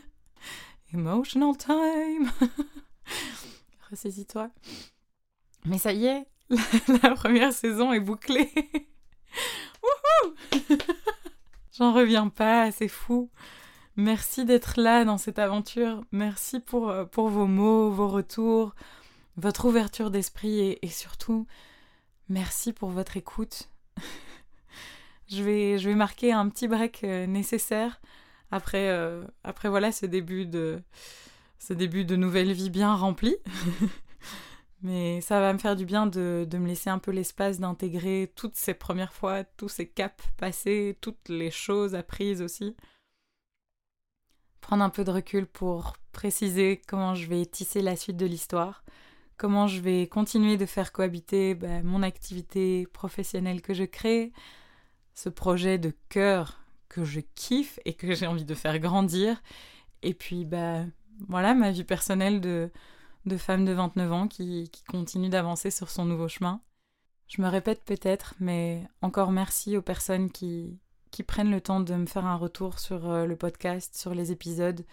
Emotional 0.94 1.54
time. 1.54 2.30
Ressaisis-toi. 3.90 4.48
Mais 5.66 5.76
ça 5.76 5.92
y 5.92 6.06
est, 6.06 6.26
la, 7.02 7.10
première 7.14 7.52
saison 7.52 7.92
est 7.92 8.00
bouclée. 8.00 8.50
J'en 11.76 11.92
reviens 11.92 12.30
pas, 12.30 12.72
c'est 12.72 12.88
fou. 12.88 13.30
Merci 13.96 14.46
d'être 14.46 14.80
là 14.80 15.04
dans 15.04 15.18
cette 15.18 15.38
aventure. 15.38 16.02
Merci 16.10 16.58
pour, 16.58 16.88
euh, 16.88 17.04
vos 17.14 17.46
mots, 17.46 17.90
vos 17.90 18.08
retours, 18.08 18.74
votre 19.36 19.66
ouverture 19.66 20.10
d'esprit 20.10 20.78
et, 20.80 20.88
surtout, 20.88 21.46
merci 22.28 22.72
pour 22.72 22.90
votre 22.90 23.16
écoute. 23.16 23.68
je, 25.28 25.42
vais, 25.42 25.94
marquer 25.94 26.32
un 26.32 26.48
petit 26.48 26.68
break 26.68 27.04
euh, 27.04 27.26
nécessaire 27.26 28.00
après, 28.50 28.88
euh, 28.88 29.24
après 29.42 29.68
voilà 29.68 29.92
ce 29.92 30.06
début 30.06 30.46
de 30.46 30.80
ce 31.58 31.72
début 31.72 32.04
de 32.04 32.16
nouvelle 32.16 32.52
vie 32.52 32.70
bien 32.70 32.94
remplie. 32.94 33.36
Mais 34.82 35.22
ça 35.22 35.40
va 35.40 35.52
me 35.54 35.58
faire 35.58 35.76
du 35.76 35.86
bien 35.86 36.06
de 36.06 36.46
me 36.52 36.66
laisser 36.66 36.90
un 36.90 36.98
peu 36.98 37.10
l'espace 37.10 37.58
d'intégrer 37.58 38.30
toutes 38.36 38.56
ces 38.56 38.74
premières 38.74 39.14
fois, 39.14 39.42
tous 39.42 39.70
ces 39.70 39.88
caps 39.88 40.22
passés, 40.36 40.98
toutes 41.00 41.30
les 41.30 41.50
choses 41.50 41.94
apprises 41.94 42.42
aussi. 42.42 42.76
Prendre 44.60 44.84
un 44.84 44.90
peu 44.90 45.02
de 45.02 45.10
recul 45.10 45.46
pour 45.46 45.94
préciser 46.12 46.82
comment 46.86 47.14
je 47.14 47.26
vais 47.28 47.46
tisser 47.46 47.80
la 47.80 47.96
suite 47.96 48.18
de 48.18 48.26
l'histoire, 48.26 48.84
comment 49.36 49.66
je 49.66 49.80
vais 49.80 50.06
continuer 50.06 50.56
de 50.56 50.66
faire 50.66 50.92
cohabiter 50.92 51.54
bah, 51.54 51.82
mon 51.82 52.02
activité 52.02 52.86
professionnelle 52.92 53.62
que 53.62 53.74
je 53.74 53.84
crée, 53.84 54.32
ce 55.14 55.28
projet 55.28 55.78
de 55.78 55.92
cœur 56.08 56.60
que 56.88 57.04
je 57.04 57.20
kiffe 57.34 57.80
et 57.84 57.94
que 57.94 58.14
j'ai 58.14 58.26
envie 58.26 58.44
de 58.44 58.54
faire 58.54 58.78
grandir. 58.78 59.42
Et 60.02 60.14
puis, 60.14 60.44
bah, 60.44 60.84
voilà, 61.28 61.54
ma 61.54 61.70
vie 61.70 61.84
personnelle 61.84 62.40
de, 62.40 62.70
femme 63.38 63.64
de 63.64 63.72
29 63.72 64.12
ans 64.12 64.28
qui, 64.28 64.68
qui 64.70 64.84
continue 64.84 65.28
d'avancer 65.28 65.70
sur 65.70 65.90
son 65.90 66.04
nouveau 66.04 66.28
chemin. 66.28 66.60
Je 67.26 67.42
me 67.42 67.48
répète 67.48 67.84
peut-être, 67.84 68.34
mais 68.38 68.86
encore 69.02 69.32
merci 69.32 69.76
aux 69.76 69.82
personnes 69.82 70.30
qui, 70.30 70.78
qui 71.10 71.22
prennent 71.22 71.50
le 71.50 71.60
temps 71.60 71.80
de 71.80 71.94
me 71.94 72.06
faire 72.06 72.26
un 72.26 72.36
retour 72.36 72.78
sur 72.78 73.08
euh, 73.08 73.26
le 73.26 73.36
podcast, 73.36 73.96
sur 73.96 74.14
les 74.14 74.32
épisodes. 74.32 74.84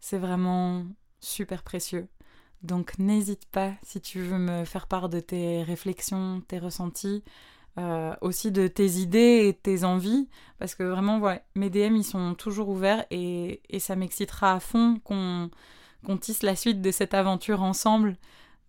C'est 0.00 0.18
vraiment 0.18 0.84
super 1.20 1.62
précieux. 1.62 2.08
Donc 2.62 2.98
n'hésite 2.98 3.46
pas 3.46 3.72
si 3.82 4.00
tu 4.00 4.20
veux 4.20 4.38
me 4.38 4.64
faire 4.64 4.86
part 4.86 5.08
de 5.08 5.20
tes 5.20 5.62
réflexions, 5.62 6.42
tes 6.46 6.58
ressentis, 6.58 7.22
euh, 7.78 8.14
aussi 8.22 8.50
de 8.50 8.66
tes 8.66 8.86
idées 8.98 9.46
et 9.46 9.54
tes 9.54 9.84
envies, 9.84 10.28
parce 10.58 10.74
que 10.74 10.82
vraiment, 10.82 11.18
ouais, 11.20 11.42
mes 11.54 11.70
DM, 11.70 11.96
ils 11.96 12.04
sont 12.04 12.34
toujours 12.34 12.68
ouverts 12.68 13.04
et, 13.10 13.60
ça 13.78 13.94
m'excitera 13.94 14.54
à 14.54 14.60
fond 14.60 15.00
qu'on 15.04 15.50
qu'on 16.04 16.16
tisse 16.16 16.42
la 16.42 16.54
suite 16.56 16.80
de 16.80 16.90
cette 16.92 17.14
aventure 17.14 17.62
ensemble. 17.62 18.16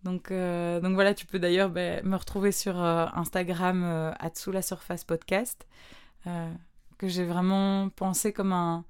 Donc, 0.04 0.30
euh, 0.30 0.80
donc 0.80 0.94
voilà, 0.94 1.14
tu 1.14 1.26
peux 1.26 1.38
d'ailleurs 1.38 1.70
bah, 1.70 2.02
me 2.02 2.16
retrouver 2.16 2.52
sur 2.52 2.82
euh, 2.82 3.06
Instagram 3.14 3.82
euh, 3.84 4.12
la 4.52 4.62
surface 4.62 5.04
podcast, 5.04 5.66
que 6.98 7.08
j'ai 7.08 7.24
vraiment 7.24 7.88
pensé 7.90 8.32
comme 8.32 8.52
un, 8.52 8.84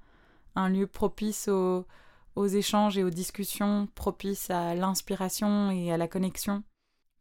un 0.55 0.69
lieu 0.69 0.87
propice 0.87 1.47
aux, 1.47 1.85
aux 2.35 2.47
échanges 2.47 2.97
et 2.97 3.03
aux 3.03 3.09
discussions, 3.09 3.87
propice 3.95 4.49
à 4.49 4.75
l'inspiration 4.75 5.71
et 5.71 5.91
à 5.91 5.97
la 5.97 6.07
connexion. 6.07 6.63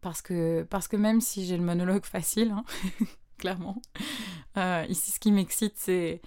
Parce 0.01 0.23
que, 0.23 0.63
parce 0.71 0.89
que 0.89 0.97
même 0.97 1.21
si 1.21 1.45
j'ai 1.45 1.57
le 1.57 1.63
monologue 1.63 2.07
facile, 2.07 2.53
hein, 2.53 2.65
clairement, 3.39 3.83
euh, 4.57 4.87
ici 4.89 5.11
ce 5.11 5.21
qui 5.21 5.31
m'excite, 5.31 5.75
c'est 5.77 6.23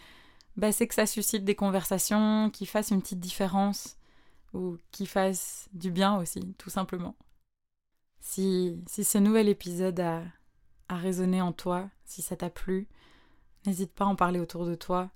bah, 0.57 0.71
que 0.71 0.93
ça 0.93 1.05
suscite 1.05 1.43
des 1.43 1.55
conversations 1.55 2.51
qui 2.51 2.65
fassent 2.65 2.91
une 2.91 3.01
petite 3.01 3.19
différence 3.19 3.97
ou 4.53 4.77
qui 4.91 5.07
fassent 5.07 5.69
du 5.73 5.89
bien 5.89 6.17
aussi, 6.17 6.53
tout 6.59 6.69
simplement. 6.69 7.15
Si, 8.19 8.79
si 8.87 9.03
ce 9.03 9.17
nouvel 9.17 9.49
épisode 9.49 9.99
a, 9.99 10.21
a 10.89 10.95
résonné 10.95 11.41
en 11.41 11.51
toi, 11.51 11.89
si 12.05 12.21
ça 12.21 12.35
t'a 12.35 12.51
plu, 12.51 12.87
n'hésite 13.65 13.91
pas 13.91 14.05
à 14.05 14.07
en 14.07 14.15
parler 14.15 14.39
autour 14.39 14.65
de 14.65 14.75
toi, 14.75 15.09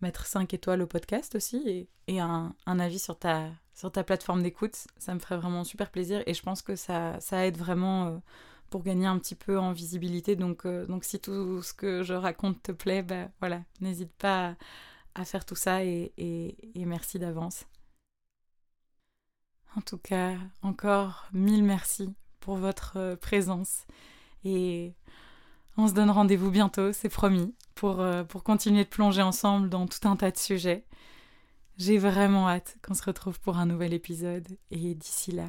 mettre 0.00 0.26
5 0.26 0.52
étoiles 0.54 0.82
au 0.82 0.86
podcast 0.86 1.34
aussi 1.34 1.88
et, 2.06 2.20
un, 2.20 2.54
avis 2.66 2.98
sur 2.98 3.18
ta, 3.18 3.50
sur 3.74 3.90
ta 3.90 4.04
plateforme 4.04 4.42
d'écoute. 4.42 4.86
Ça 4.98 5.14
me 5.14 5.18
ferait 5.18 5.36
vraiment 5.36 5.64
super 5.64 5.90
plaisir 5.90 6.22
et 6.26 6.34
je 6.34 6.42
pense 6.42 6.62
que 6.62 6.76
ça, 6.76 7.18
ça 7.20 7.46
aide 7.46 7.56
vraiment 7.56 8.06
euh, 8.06 8.18
pour 8.70 8.82
gagner 8.82 9.06
un 9.06 9.18
petit 9.18 9.34
peu 9.34 9.58
en 9.58 9.72
visibilité. 9.72 10.36
Donc, 10.36 10.66
euh, 10.66 10.86
donc 10.86 11.04
si 11.04 11.20
tout 11.20 11.62
ce 11.62 11.72
que 11.72 12.02
je 12.02 12.14
raconte 12.14 12.62
te 12.62 12.72
plaît, 12.72 13.02
bah, 13.02 13.28
voilà, 13.40 13.62
n'hésite 13.80 14.12
pas 14.12 14.56
à, 15.14 15.24
faire 15.24 15.44
tout 15.44 15.56
ça 15.56 15.84
et, 15.84 16.12
et, 16.18 16.84
merci 16.84 17.18
d'avance. 17.18 17.64
En 19.76 19.80
tout 19.80 19.98
cas, 19.98 20.34
encore 20.62 21.26
mille 21.32 21.64
merci 21.64 22.14
pour 22.40 22.56
votre 22.56 23.16
présence 23.16 23.86
et 24.44 24.94
on 25.76 25.88
se 25.88 25.92
donne 25.92 26.10
rendez-vous 26.10 26.50
bientôt, 26.50 26.92
c'est 26.92 27.08
promis, 27.08 27.54
pour, 27.74 28.04
pour 28.28 28.42
continuer 28.42 28.84
de 28.84 28.88
plonger 28.88 29.22
ensemble 29.22 29.68
dans 29.68 29.86
tout 29.86 30.08
un 30.08 30.16
tas 30.16 30.30
de 30.30 30.38
sujets. 30.38 30.86
J'ai 31.76 31.98
vraiment 31.98 32.48
hâte 32.48 32.78
qu'on 32.82 32.94
se 32.94 33.04
retrouve 33.04 33.38
pour 33.40 33.58
un 33.58 33.66
nouvel 33.66 33.92
épisode 33.92 34.56
et 34.70 34.94
d'ici 34.94 35.32
là, 35.32 35.48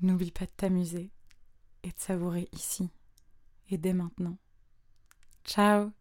n'oublie 0.00 0.30
pas 0.30 0.46
de 0.46 0.50
t'amuser 0.56 1.10
et 1.82 1.88
de 1.88 1.98
savourer 1.98 2.48
ici 2.52 2.88
et 3.70 3.76
dès 3.76 3.92
maintenant. 3.92 4.38
Ciao 5.44 5.97